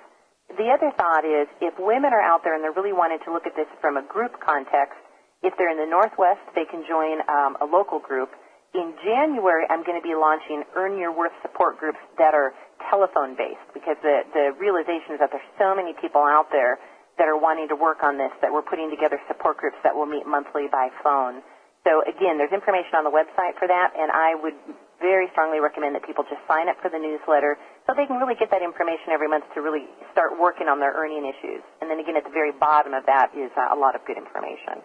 The 0.56 0.72
other 0.72 0.94
thought 0.96 1.26
is 1.26 1.52
if 1.60 1.76
women 1.78 2.14
are 2.16 2.22
out 2.22 2.42
there 2.48 2.56
and 2.56 2.64
they're 2.64 2.76
really 2.76 2.96
wanting 2.96 3.20
to 3.28 3.34
look 3.34 3.46
at 3.46 3.56
this 3.60 3.68
from 3.82 3.98
a 3.98 4.06
group 4.06 4.40
context, 4.40 4.96
if 5.44 5.54
they're 5.58 5.70
in 5.70 5.78
the 5.78 5.90
Northwest, 5.90 6.42
they 6.56 6.66
can 6.66 6.86
join 6.88 7.20
um, 7.28 7.58
a 7.60 7.68
local 7.68 8.00
group. 8.00 8.32
In 8.74 8.96
January, 9.04 9.66
I'm 9.70 9.84
going 9.84 10.00
to 10.00 10.06
be 10.06 10.16
launching 10.16 10.64
Earn 10.76 10.98
Your 10.98 11.12
Worth 11.12 11.36
support 11.42 11.80
groups 11.80 12.00
that 12.18 12.34
are 12.34 12.54
telephone 12.90 13.36
based 13.36 13.64
because 13.74 13.96
the, 14.04 14.24
the 14.36 14.46
realization 14.60 15.16
is 15.16 15.20
that 15.20 15.32
there's 15.32 15.52
so 15.58 15.76
many 15.76 15.96
people 16.00 16.22
out 16.24 16.52
there 16.52 16.80
that 17.18 17.28
are 17.28 17.40
wanting 17.40 17.68
to 17.72 17.76
work 17.76 18.04
on 18.04 18.20
this 18.20 18.32
that 18.44 18.52
we're 18.52 18.66
putting 18.66 18.92
together 18.92 19.20
support 19.28 19.58
groups 19.58 19.80
that 19.84 19.96
will 19.96 20.08
meet 20.08 20.28
monthly 20.28 20.68
by 20.68 20.92
phone. 21.04 21.40
So 21.88 22.04
again, 22.04 22.36
there's 22.36 22.52
information 22.52 23.00
on 23.00 23.06
the 23.08 23.14
website 23.14 23.56
for 23.56 23.68
that, 23.68 23.96
and 23.96 24.12
I 24.12 24.36
would 24.36 24.58
very 25.00 25.28
strongly 25.32 25.60
recommend 25.60 25.96
that 25.96 26.04
people 26.06 26.24
just 26.26 26.42
sign 26.48 26.70
up 26.70 26.78
for 26.82 26.90
the 26.90 27.00
newsletter 27.00 27.58
so 27.86 27.94
they 27.94 28.06
can 28.06 28.18
really 28.18 28.36
get 28.36 28.50
that 28.52 28.64
information 28.64 29.12
every 29.12 29.28
month 29.28 29.46
to 29.54 29.62
really 29.62 29.86
start 30.12 30.36
working 30.40 30.68
on 30.68 30.80
their 30.80 30.94
earning 30.94 31.26
issues. 31.28 31.62
And 31.82 31.90
then 31.90 32.00
again, 32.00 32.16
at 32.16 32.24
the 32.24 32.34
very 32.34 32.52
bottom 32.52 32.94
of 32.94 33.06
that 33.06 33.32
is 33.36 33.52
uh, 33.56 33.76
a 33.76 33.78
lot 33.78 33.96
of 33.96 34.02
good 34.08 34.18
information. 34.18 34.82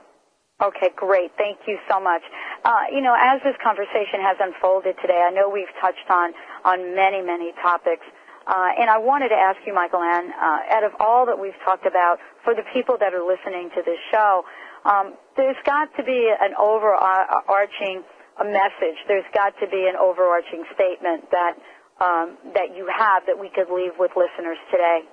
Okay, 0.60 0.92
great. 0.92 1.32
Thank 1.40 1.64
you 1.64 1.80
so 1.88 1.98
much. 1.98 2.20
Uh, 2.64 2.92
you 2.92 3.00
know, 3.00 3.16
as 3.16 3.40
this 3.40 3.56
conversation 3.64 4.20
has 4.20 4.36
unfolded 4.40 4.94
today, 5.00 5.24
I 5.24 5.32
know 5.32 5.48
we've 5.48 5.72
touched 5.80 6.04
on 6.12 6.36
on 6.68 6.94
many, 6.94 7.24
many 7.24 7.52
topics. 7.62 8.04
Uh, 8.46 8.68
and 8.76 8.90
I 8.90 8.98
wanted 8.98 9.28
to 9.30 9.40
ask 9.40 9.56
you, 9.64 9.72
Mikelann, 9.72 10.28
uh, 10.36 10.76
out 10.76 10.84
of 10.84 10.92
all 11.00 11.24
that 11.26 11.38
we've 11.38 11.56
talked 11.64 11.86
about, 11.86 12.18
for 12.44 12.54
the 12.54 12.64
people 12.74 12.96
that 13.00 13.14
are 13.14 13.24
listening 13.24 13.70
to 13.76 13.80
this 13.84 14.00
show, 14.12 14.44
um, 14.84 15.14
there's 15.36 15.60
got 15.64 15.88
to 15.96 16.02
be 16.04 16.28
an 16.28 16.52
overarching 16.60 18.02
a 18.40 18.44
message. 18.44 18.96
There's 19.06 19.28
got 19.36 19.52
to 19.60 19.68
be 19.68 19.86
an 19.86 19.96
overarching 20.00 20.64
statement 20.74 21.28
that 21.30 21.54
um, 22.00 22.40
that 22.56 22.72
you 22.72 22.88
have 22.88 23.28
that 23.28 23.36
we 23.36 23.52
could 23.52 23.68
leave 23.68 23.92
with 24.00 24.16
listeners 24.16 24.56
today. 24.72 25.04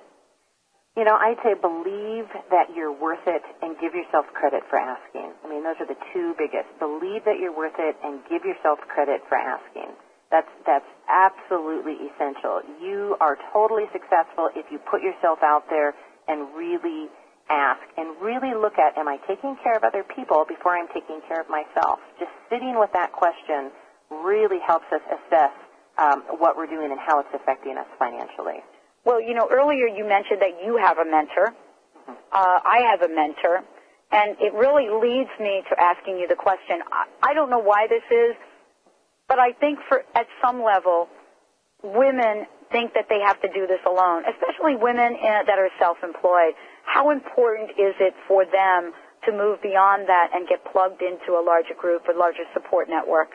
You 0.96 1.04
know, 1.04 1.14
I'd 1.14 1.38
say 1.44 1.52
believe 1.54 2.26
that 2.50 2.72
you're 2.74 2.90
worth 2.90 3.22
it 3.28 3.44
and 3.62 3.76
give 3.78 3.94
yourself 3.94 4.24
credit 4.32 4.64
for 4.72 4.80
asking. 4.80 5.30
I 5.44 5.46
mean, 5.46 5.62
those 5.62 5.76
are 5.78 5.86
the 5.86 6.00
two 6.10 6.34
biggest. 6.40 6.66
Believe 6.80 7.22
that 7.28 7.38
you're 7.38 7.54
worth 7.54 7.76
it 7.78 7.94
and 8.02 8.24
give 8.26 8.42
yourself 8.42 8.80
credit 8.88 9.20
for 9.28 9.36
asking. 9.36 9.92
That's 10.32 10.48
that's 10.64 10.88
absolutely 11.08 12.08
essential. 12.08 12.64
You 12.80 13.16
are 13.20 13.36
totally 13.52 13.84
successful 13.92 14.48
if 14.56 14.66
you 14.72 14.80
put 14.90 15.04
yourself 15.04 15.38
out 15.44 15.68
there 15.68 15.92
and 16.26 16.48
really 16.56 17.12
ask 17.50 17.80
and 17.96 18.16
really 18.20 18.54
look 18.54 18.78
at 18.78 18.96
am 18.98 19.08
I 19.08 19.18
taking 19.26 19.56
care 19.62 19.76
of 19.76 19.84
other 19.84 20.04
people 20.04 20.44
before 20.48 20.76
I'm 20.76 20.88
taking 20.88 21.20
care 21.28 21.40
of 21.40 21.48
myself? 21.48 21.98
Just 22.18 22.32
sitting 22.50 22.78
with 22.78 22.90
that 22.92 23.12
question 23.12 23.70
really 24.10 24.58
helps 24.66 24.86
us 24.92 25.02
assess 25.08 25.52
um, 25.98 26.22
what 26.38 26.56
we're 26.56 26.66
doing 26.66 26.90
and 26.90 27.00
how 27.00 27.20
it's 27.20 27.28
affecting 27.34 27.76
us 27.76 27.86
financially. 27.98 28.62
Well, 29.04 29.20
you 29.20 29.34
know, 29.34 29.48
earlier 29.50 29.86
you 29.86 30.06
mentioned 30.06 30.40
that 30.42 30.62
you 30.64 30.76
have 30.76 30.98
a 30.98 31.04
mentor. 31.04 31.54
Uh, 32.08 32.58
I 32.64 32.88
have 32.90 33.02
a 33.02 33.12
mentor. 33.12 33.64
And 34.10 34.36
it 34.40 34.54
really 34.54 34.88
leads 34.88 35.30
me 35.38 35.62
to 35.68 35.76
asking 35.78 36.18
you 36.18 36.26
the 36.26 36.36
question. 36.36 36.80
I, 36.90 37.30
I 37.30 37.34
don't 37.34 37.50
know 37.50 37.58
why 37.58 37.86
this 37.88 38.04
is, 38.10 38.36
but 39.28 39.38
I 39.38 39.52
think 39.52 39.80
for 39.88 40.02
at 40.14 40.26
some 40.40 40.62
level, 40.62 41.08
women 41.82 42.46
think 42.72 42.94
that 42.94 43.06
they 43.08 43.20
have 43.20 43.40
to 43.42 43.48
do 43.48 43.66
this 43.66 43.80
alone, 43.86 44.24
especially 44.24 44.76
women 44.76 45.12
in, 45.12 45.44
that 45.46 45.58
are 45.58 45.68
self-employed. 45.78 46.54
How 46.88 47.12
important 47.12 47.76
is 47.76 47.92
it 48.00 48.16
for 48.24 48.48
them 48.48 48.96
to 49.28 49.30
move 49.30 49.60
beyond 49.60 50.08
that 50.08 50.32
and 50.32 50.48
get 50.48 50.64
plugged 50.72 51.04
into 51.04 51.36
a 51.36 51.42
larger 51.44 51.76
group, 51.76 52.08
a 52.08 52.16
larger 52.16 52.48
support 52.56 52.88
network? 52.88 53.28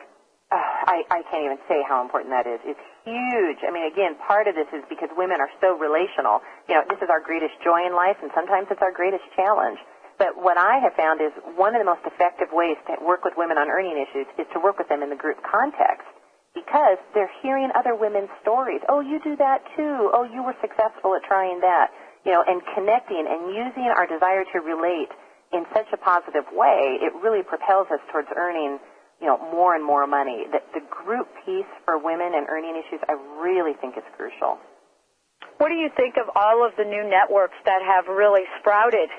Uh, 0.50 0.58
I, 0.58 1.06
I 1.08 1.20
can't 1.30 1.46
even 1.46 1.62
say 1.70 1.80
how 1.86 2.02
important 2.02 2.34
that 2.34 2.50
is. 2.50 2.58
It's 2.66 2.86
huge. 3.06 3.62
I 3.62 3.70
mean, 3.70 3.86
again, 3.86 4.18
part 4.26 4.50
of 4.50 4.58
this 4.58 4.66
is 4.74 4.82
because 4.90 5.08
women 5.14 5.38
are 5.38 5.50
so 5.62 5.78
relational. 5.78 6.42
You 6.66 6.74
know, 6.74 6.84
this 6.90 6.98
is 6.98 7.08
our 7.08 7.22
greatest 7.22 7.54
joy 7.62 7.86
in 7.86 7.94
life, 7.94 8.18
and 8.20 8.30
sometimes 8.34 8.66
it's 8.74 8.82
our 8.82 8.92
greatest 8.92 9.24
challenge. 9.38 9.78
But 10.18 10.34
what 10.34 10.58
I 10.58 10.82
have 10.82 10.94
found 10.98 11.22
is 11.22 11.30
one 11.54 11.74
of 11.74 11.80
the 11.80 11.86
most 11.86 12.02
effective 12.06 12.50
ways 12.50 12.76
to 12.90 12.98
work 13.06 13.22
with 13.22 13.34
women 13.38 13.58
on 13.58 13.70
earning 13.70 13.98
issues 13.98 14.26
is 14.34 14.46
to 14.54 14.58
work 14.58 14.82
with 14.82 14.90
them 14.90 15.02
in 15.02 15.10
the 15.10 15.18
group 15.18 15.38
context 15.46 16.06
because 16.54 16.98
they're 17.14 17.30
hearing 17.42 17.70
other 17.74 17.94
women's 17.94 18.30
stories. 18.42 18.80
Oh, 18.88 19.00
you 19.00 19.18
do 19.22 19.34
that 19.36 19.62
too. 19.74 20.10
Oh, 20.14 20.22
you 20.22 20.42
were 20.42 20.54
successful 20.62 21.14
at 21.14 21.22
trying 21.26 21.58
that. 21.60 21.90
You 22.24 22.32
know, 22.32 22.44
and 22.46 22.62
connecting 22.74 23.24
and 23.28 23.52
using 23.52 23.92
our 23.92 24.06
desire 24.08 24.44
to 24.52 24.58
relate 24.60 25.12
in 25.52 25.64
such 25.76 25.86
a 25.92 25.98
positive 26.00 26.44
way, 26.52 26.98
it 27.00 27.12
really 27.22 27.44
propels 27.44 27.86
us 27.92 28.00
towards 28.10 28.28
earning, 28.34 28.80
you 29.20 29.26
know, 29.28 29.38
more 29.52 29.76
and 29.76 29.84
more 29.84 30.06
money. 30.06 30.48
The, 30.50 30.60
the 30.72 30.84
group 30.88 31.28
piece 31.44 31.68
for 31.84 32.00
women 32.00 32.32
and 32.34 32.48
earning 32.48 32.80
issues, 32.80 33.00
I 33.06 33.14
really 33.38 33.76
think 33.80 33.96
is 33.96 34.04
crucial. 34.16 34.58
What 35.58 35.68
do 35.68 35.76
you 35.76 35.90
think 35.94 36.16
of 36.16 36.32
all 36.34 36.66
of 36.66 36.72
the 36.76 36.84
new 36.84 37.04
networks 37.04 37.54
that 37.64 37.84
have 37.84 38.08
really 38.08 38.42
sprouted 38.58 39.12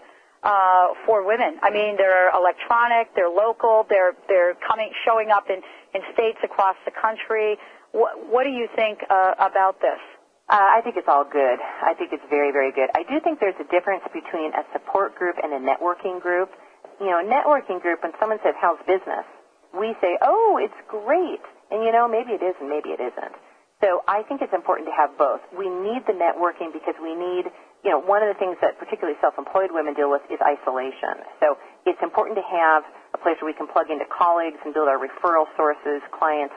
uh, 0.45 0.93
for 1.05 1.25
women. 1.25 1.57
I 1.63 1.71
mean, 1.71 1.97
they're 1.97 2.29
electronic, 2.29 3.09
they're 3.15 3.33
local, 3.33 3.85
they're 3.89 4.13
they're 4.29 4.53
coming, 4.61 4.91
showing 5.03 5.31
up 5.31 5.49
in 5.49 5.59
in 5.93 6.01
states 6.13 6.37
across 6.43 6.75
the 6.85 6.91
country. 6.91 7.57
What 7.91 8.29
what 8.29 8.43
do 8.43 8.51
you 8.51 8.69
think 8.75 8.99
uh, 9.09 9.33
about 9.39 9.81
this? 9.81 9.99
Uh, 10.45 10.77
I 10.77 10.81
think 10.85 10.93
it's 10.95 11.09
all 11.09 11.25
good. 11.25 11.57
I 11.57 11.97
think 11.97 12.13
it's 12.13 12.23
very, 12.29 12.51
very 12.53 12.71
good. 12.71 12.93
I 12.93 13.01
do 13.01 13.17
think 13.23 13.41
there's 13.41 13.57
a 13.57 13.65
difference 13.73 14.05
between 14.13 14.53
a 14.53 14.61
support 14.73 15.17
group 15.17 15.37
and 15.41 15.49
a 15.53 15.61
networking 15.61 16.21
group. 16.21 16.53
You 17.01 17.09
know, 17.09 17.17
a 17.17 17.25
networking 17.25 17.81
group, 17.81 18.03
when 18.03 18.13
someone 18.19 18.37
says, 18.45 18.53
how's 18.61 18.77
business? 18.85 19.25
We 19.73 19.97
say, 19.99 20.17
oh, 20.21 20.61
it's 20.61 20.77
great. 20.87 21.41
And 21.73 21.81
you 21.81 21.91
know, 21.91 22.07
maybe 22.07 22.37
it 22.37 22.45
is 22.45 22.53
and 22.61 22.69
maybe 22.69 22.93
it 22.93 23.01
isn't. 23.01 23.35
So 23.81 24.05
I 24.07 24.21
think 24.23 24.41
it's 24.41 24.53
important 24.53 24.87
to 24.87 24.95
have 24.95 25.17
both. 25.17 25.41
We 25.51 25.67
need 25.67 26.05
the 26.05 26.13
networking 26.13 26.71
because 26.71 26.95
we 27.01 27.17
need 27.17 27.49
you 27.83 27.93
know, 27.93 28.01
one 28.01 28.25
of 28.25 28.29
the 28.29 28.37
things 28.41 28.57
that 28.65 28.81
particularly 28.81 29.13
self-employed 29.21 29.69
women 29.69 29.93
deal 29.93 30.09
with 30.09 30.25
is 30.33 30.41
isolation. 30.41 31.21
So 31.37 31.57
it's 31.85 32.01
important 32.01 32.33
to 32.37 32.45
have 32.49 32.81
a 33.13 33.19
place 33.21 33.37
where 33.41 33.49
we 33.49 33.53
can 33.53 33.69
plug 33.69 33.93
into 33.93 34.05
colleagues 34.09 34.57
and 34.65 34.73
build 34.73 34.89
our 34.89 34.97
referral 34.97 35.45
sources, 35.53 36.01
clients, 36.09 36.53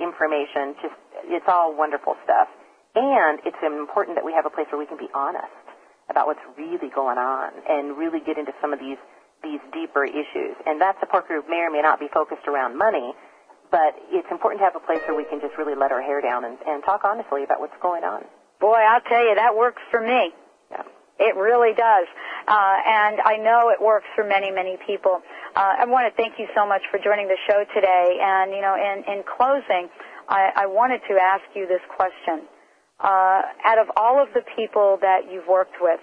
information. 0.00 0.72
Just 0.80 0.96
it's 1.28 1.44
all 1.48 1.76
wonderful 1.76 2.16
stuff. 2.24 2.48
And 2.94 3.40
it's 3.44 3.58
important 3.62 4.16
that 4.16 4.24
we 4.24 4.32
have 4.32 4.46
a 4.46 4.50
place 4.50 4.66
where 4.70 4.78
we 4.78 4.86
can 4.86 4.98
be 4.98 5.10
honest 5.14 5.50
about 6.10 6.26
what's 6.26 6.44
really 6.56 6.90
going 6.94 7.18
on 7.18 7.52
and 7.68 7.96
really 7.96 8.20
get 8.20 8.38
into 8.38 8.52
some 8.60 8.72
of 8.72 8.78
these 8.78 8.98
these 9.42 9.60
deeper 9.74 10.04
issues. 10.04 10.56
And 10.64 10.80
that 10.80 10.96
support 11.00 11.28
group 11.28 11.44
may 11.50 11.60
or 11.60 11.70
may 11.70 11.82
not 11.82 12.00
be 12.00 12.08
focused 12.08 12.48
around 12.48 12.78
money, 12.78 13.12
but 13.70 13.92
it's 14.08 14.26
important 14.30 14.60
to 14.60 14.64
have 14.64 14.74
a 14.74 14.80
place 14.80 15.00
where 15.06 15.14
we 15.14 15.24
can 15.24 15.38
just 15.40 15.58
really 15.58 15.74
let 15.74 15.92
our 15.92 16.00
hair 16.00 16.22
down 16.22 16.44
and, 16.44 16.56
and 16.66 16.82
talk 16.82 17.04
honestly 17.04 17.44
about 17.44 17.60
what's 17.60 17.76
going 17.82 18.04
on. 18.04 18.24
Boy, 18.58 18.80
I'll 18.80 19.02
tell 19.02 19.20
you, 19.20 19.34
that 19.34 19.54
works 19.54 19.82
for 19.90 20.00
me. 20.00 20.32
It 21.18 21.36
really 21.36 21.74
does. 21.74 22.06
Uh, 22.48 22.76
and 22.86 23.20
I 23.20 23.36
know 23.36 23.70
it 23.70 23.80
works 23.80 24.06
for 24.16 24.24
many, 24.24 24.50
many 24.50 24.76
people. 24.84 25.22
Uh, 25.54 25.74
I 25.78 25.84
want 25.86 26.10
to 26.10 26.16
thank 26.20 26.38
you 26.38 26.48
so 26.56 26.66
much 26.66 26.82
for 26.90 26.98
joining 26.98 27.28
the 27.28 27.38
show 27.46 27.64
today. 27.72 28.18
And, 28.20 28.50
you 28.50 28.60
know, 28.60 28.74
in, 28.74 29.04
in 29.06 29.22
closing, 29.22 29.88
I, 30.28 30.50
I 30.56 30.66
wanted 30.66 31.02
to 31.08 31.14
ask 31.14 31.44
you 31.54 31.68
this 31.68 31.82
question. 31.94 32.48
Uh, 33.00 33.42
out 33.64 33.78
of 33.78 33.88
all 33.96 34.22
of 34.22 34.28
the 34.34 34.42
people 34.56 34.98
that 35.00 35.30
you've 35.30 35.48
worked 35.48 35.76
with, 35.80 36.00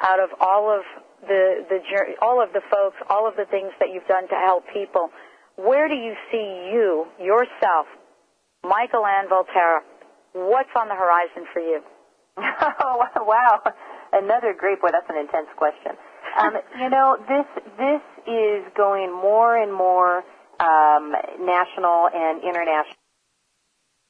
out 0.00 0.18
of 0.20 0.30
all 0.40 0.72
of 0.72 0.82
the, 1.22 1.66
the, 1.68 1.78
all 2.22 2.42
of 2.42 2.52
the 2.52 2.62
folks, 2.70 2.96
all 3.08 3.28
of 3.28 3.36
the 3.36 3.44
things 3.50 3.70
that 3.78 3.88
you've 3.92 4.06
done 4.06 4.26
to 4.28 4.34
help 4.34 4.64
people, 4.72 5.10
where 5.56 5.88
do 5.88 5.94
you 5.94 6.14
see 6.32 6.70
you, 6.72 7.06
yourself, 7.20 7.86
Mikelann 8.64 9.28
Valterra? 9.28 9.80
What's 10.32 10.70
on 10.76 10.88
the 10.88 10.94
horizon 10.94 11.44
for 11.52 11.60
you? 11.60 11.80
oh, 12.38 13.04
wow 13.26 13.60
another 14.12 14.54
great 14.56 14.80
boy. 14.80 14.88
That's 14.92 15.08
an 15.08 15.18
intense 15.18 15.48
question. 15.56 15.94
Um, 16.38 16.54
you 16.78 16.90
know, 16.90 17.16
this 17.26 17.46
this 17.78 18.02
is 18.26 18.62
going 18.76 19.12
more 19.12 19.56
and 19.56 19.72
more 19.72 20.22
um, 20.60 21.14
national 21.40 22.10
and 22.12 22.42
international. 22.42 22.98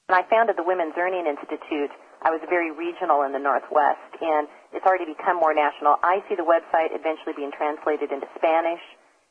And 0.08 0.18
I 0.18 0.22
founded 0.28 0.56
the 0.56 0.64
Women's 0.64 0.94
Earning 0.98 1.26
Institute, 1.26 1.90
I 2.20 2.30
was 2.30 2.40
very 2.48 2.70
regional 2.70 3.22
in 3.24 3.32
the 3.32 3.40
Northwest, 3.40 4.12
and 4.20 4.48
it's 4.72 4.84
already 4.84 5.08
become 5.08 5.40
more 5.40 5.56
national. 5.56 5.96
I 6.04 6.20
see 6.28 6.36
the 6.36 6.44
website 6.44 6.92
eventually 6.92 7.32
being 7.32 7.52
translated 7.52 8.12
into 8.12 8.28
Spanish. 8.36 8.82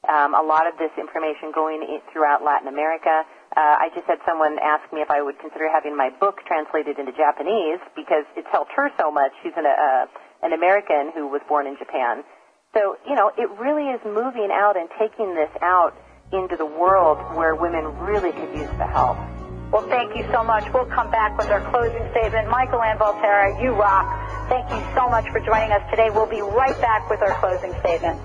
Um, 0.07 0.33
a 0.33 0.41
lot 0.41 0.65
of 0.65 0.79
this 0.79 0.89
information 0.97 1.51
going 1.53 1.83
throughout 2.11 2.41
Latin 2.41 2.71
America. 2.71 3.27
Uh, 3.51 3.83
I 3.83 3.91
just 3.93 4.07
had 4.07 4.17
someone 4.25 4.57
ask 4.63 4.87
me 4.93 5.01
if 5.01 5.11
I 5.11 5.21
would 5.21 5.37
consider 5.43 5.67
having 5.67 5.97
my 5.97 6.09
book 6.09 6.39
translated 6.47 6.97
into 6.97 7.11
Japanese 7.11 7.83
because 7.99 8.23
it's 8.39 8.47
helped 8.49 8.71
her 8.79 8.89
so 8.97 9.11
much. 9.11 9.35
She's 9.43 9.53
in 9.57 9.65
a, 9.67 9.75
a 9.75 9.91
an 10.41 10.53
American 10.53 11.11
who 11.13 11.27
was 11.27 11.41
born 11.49 11.67
in 11.67 11.75
Japan. 11.77 12.23
So, 12.73 12.95
you 13.07 13.15
know, 13.15 13.31
it 13.37 13.49
really 13.59 13.89
is 13.91 13.99
moving 14.05 14.49
out 14.53 14.77
and 14.77 14.87
taking 14.97 15.35
this 15.35 15.49
out 15.61 15.97
into 16.31 16.55
the 16.55 16.65
world 16.65 17.17
where 17.35 17.55
women 17.55 17.85
really 17.99 18.31
could 18.31 18.55
use 18.55 18.71
the 18.77 18.87
help. 18.87 19.17
Well, 19.71 19.85
thank 19.87 20.15
you 20.17 20.25
so 20.33 20.43
much. 20.43 20.65
We'll 20.73 20.89
come 20.89 21.11
back 21.11 21.37
with 21.37 21.47
our 21.49 21.61
closing 21.69 22.01
statement. 22.11 22.47
Mikelann 22.49 22.97
Valterra, 22.97 23.61
you 23.61 23.77
rock. 23.77 24.49
Thank 24.49 24.69
you 24.71 24.81
so 24.97 25.07
much 25.09 25.25
for 25.31 25.39
joining 25.39 25.71
us 25.71 25.83
today. 25.91 26.09
We'll 26.09 26.25
be 26.29 26.41
right 26.41 26.79
back 26.81 27.07
with 27.09 27.21
our 27.21 27.37
closing 27.39 27.73
statement. 27.81 28.19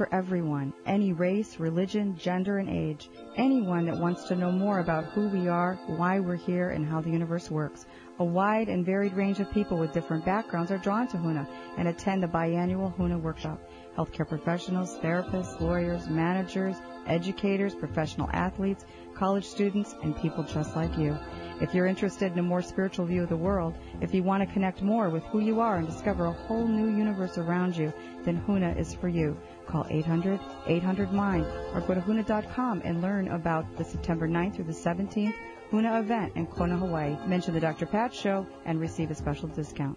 For 0.00 0.08
everyone, 0.14 0.72
any 0.86 1.12
race, 1.12 1.60
religion, 1.60 2.16
gender, 2.16 2.56
and 2.56 2.70
age. 2.70 3.10
Anyone 3.36 3.84
that 3.84 3.98
wants 3.98 4.24
to 4.24 4.34
know 4.34 4.50
more 4.50 4.78
about 4.78 5.04
who 5.04 5.28
we 5.28 5.46
are, 5.46 5.78
why 5.88 6.18
we're 6.20 6.36
here, 6.36 6.70
and 6.70 6.86
how 6.86 7.02
the 7.02 7.10
universe 7.10 7.50
works. 7.50 7.84
A 8.18 8.24
wide 8.24 8.70
and 8.70 8.82
varied 8.82 9.12
range 9.12 9.40
of 9.40 9.50
people 9.50 9.76
with 9.76 9.92
different 9.92 10.24
backgrounds 10.24 10.70
are 10.70 10.78
drawn 10.78 11.06
to 11.08 11.18
HUNA 11.18 11.46
and 11.76 11.86
attend 11.86 12.22
the 12.22 12.28
biannual 12.28 12.96
HUNA 12.96 13.18
workshop. 13.18 13.60
Healthcare 13.94 14.26
professionals, 14.26 14.96
therapists, 15.00 15.60
lawyers, 15.60 16.08
managers, 16.08 16.76
educators, 17.06 17.74
professional 17.74 18.30
athletes, 18.32 18.86
college 19.14 19.44
students, 19.44 19.94
and 20.02 20.16
people 20.16 20.44
just 20.44 20.76
like 20.76 20.96
you. 20.96 21.14
If 21.60 21.74
you're 21.74 21.86
interested 21.86 22.32
in 22.32 22.38
a 22.38 22.42
more 22.42 22.62
spiritual 22.62 23.04
view 23.04 23.22
of 23.22 23.28
the 23.28 23.36
world, 23.36 23.74
if 24.00 24.14
you 24.14 24.22
want 24.22 24.42
to 24.42 24.50
connect 24.54 24.80
more 24.80 25.10
with 25.10 25.22
who 25.24 25.40
you 25.40 25.60
are 25.60 25.76
and 25.76 25.86
discover 25.86 26.24
a 26.24 26.32
whole 26.32 26.66
new 26.66 26.88
universe 26.96 27.36
around 27.36 27.76
you, 27.76 27.92
then 28.24 28.36
HUNA 28.36 28.76
is 28.78 28.94
for 28.94 29.08
you. 29.08 29.36
Call 29.70 29.84
800-800-MIND 29.84 31.46
or 31.74 31.80
go 31.86 31.94
to 31.94 32.00
HUNA.com 32.00 32.82
and 32.84 33.00
learn 33.00 33.28
about 33.28 33.64
the 33.76 33.84
September 33.84 34.26
9th 34.26 34.56
through 34.56 34.64
the 34.64 34.72
17th 34.72 35.34
HUNA 35.70 36.00
event 36.00 36.32
in 36.34 36.46
Kona, 36.46 36.76
Hawaii. 36.76 37.16
Mention 37.26 37.54
the 37.54 37.60
Dr. 37.60 37.86
Pat 37.86 38.12
Show 38.12 38.46
and 38.64 38.80
receive 38.80 39.12
a 39.12 39.14
special 39.14 39.46
discount. 39.48 39.96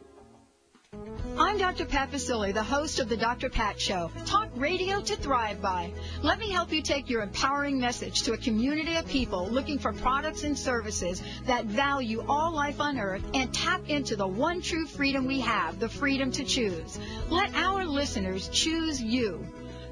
I'm 1.36 1.58
Dr. 1.58 1.86
Pat 1.86 2.12
Baccili, 2.12 2.54
the 2.54 2.62
host 2.62 3.00
of 3.00 3.10
the 3.10 3.18
Dr. 3.18 3.50
Pat 3.50 3.82
Show, 3.82 4.12
talk 4.26 4.50
radio 4.56 5.02
to 5.02 5.16
thrive 5.16 5.60
by. 5.60 5.92
Let 6.22 6.38
me 6.38 6.52
help 6.52 6.72
you 6.72 6.84
take 6.84 7.10
your 7.10 7.24
empowering 7.24 7.80
message 7.80 8.22
to 8.24 8.34
a 8.34 8.38
community 8.38 8.96
of 8.98 9.08
people 9.08 9.48
looking 9.50 9.80
for 9.80 9.94
products 9.94 10.44
and 10.44 10.58
services 10.58 11.24
that 11.48 11.66
value 11.66 12.24
all 12.28 12.54
life 12.54 12.80
on 12.80 13.00
earth 13.00 13.24
and 13.34 13.52
tap 13.52 13.90
into 13.90 14.16
the 14.16 14.28
one 14.28 14.62
true 14.62 14.86
freedom 14.86 15.26
we 15.26 15.40
have, 15.40 15.80
the 15.80 15.90
freedom 15.90 16.32
to 16.34 16.44
choose. 16.44 17.00
Let 17.30 17.56
our 17.56 17.86
listeners 17.86 18.50
choose 18.50 19.02
you. 19.02 19.44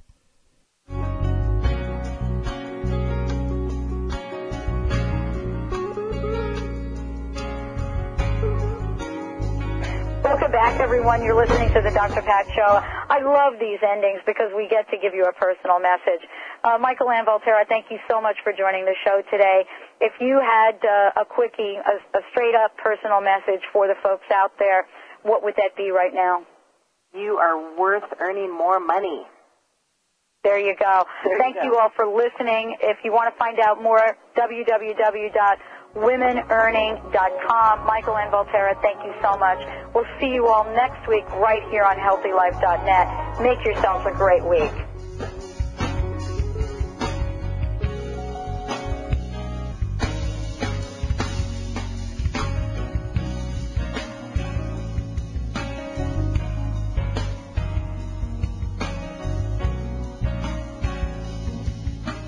Welcome 10.31 10.53
back, 10.53 10.79
everyone. 10.79 11.25
You're 11.25 11.35
listening 11.35 11.75
to 11.75 11.83
the 11.83 11.91
Dr. 11.91 12.23
Pat 12.23 12.47
Show. 12.55 12.79
I 13.11 13.19
love 13.19 13.59
these 13.59 13.83
endings 13.83 14.23
because 14.25 14.47
we 14.55 14.69
get 14.69 14.89
to 14.91 14.97
give 14.97 15.13
you 15.13 15.27
a 15.27 15.33
personal 15.35 15.83
message. 15.83 16.23
Uh, 16.63 16.79
Mikelann 16.79 17.27
Valterra, 17.27 17.67
thank 17.69 17.87
you 17.91 17.99
so 18.09 18.23
much 18.23 18.37
for 18.45 18.53
joining 18.53 18.85
the 18.85 18.95
show 19.05 19.23
today. 19.29 19.67
If 20.01 20.13
you 20.21 20.39
had 20.39 20.79
uh, 20.87 21.23
a 21.23 21.25
quickie, 21.25 21.83
a, 21.83 21.99
a 22.17 22.23
straight 22.31 22.55
up 22.55 22.79
personal 22.79 23.21
message 23.21 23.59
for 23.73 23.89
the 23.89 23.99
folks 24.05 24.31
out 24.33 24.53
there, 24.61 24.87
what 25.25 25.43
would 25.43 25.57
that 25.57 25.75
be 25.77 25.91
right 25.91 26.15
now? 26.15 26.47
You 27.13 27.43
are 27.43 27.77
worth 27.77 28.07
earning 28.21 28.57
more 28.57 28.79
money. 28.79 29.27
There 30.45 30.61
you 30.61 30.77
go. 30.79 31.05
There 31.25 31.39
Thank 31.39 31.57
you 31.57 31.75
you, 31.75 31.77
all 31.77 31.91
for 31.97 32.07
listening. 32.07 32.77
If 32.81 32.99
you 33.03 33.13
want 33.13 33.35
to 33.35 33.37
find 33.37 33.59
out 33.59 33.83
more, 33.83 34.17
www.womenearning.com. 35.95 37.87
Mikelann 37.87 38.31
Valterra, 38.31 38.81
thank 38.83 39.05
you 39.05 39.13
so 39.23 39.37
much. 39.39 39.59
We'll 39.95 40.07
see 40.21 40.29
you 40.29 40.47
all 40.49 40.65
next 40.75 41.09
week 41.09 41.29
right 41.33 41.63
here 41.71 41.85
on 41.85 41.97
HealthyLife.net. 41.97 43.41
Make 43.43 43.65
yourselves 43.65 44.07
a 44.07 44.13
great 44.13 44.45
week. 44.45 44.71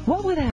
What 0.05 0.25
would 0.25 0.39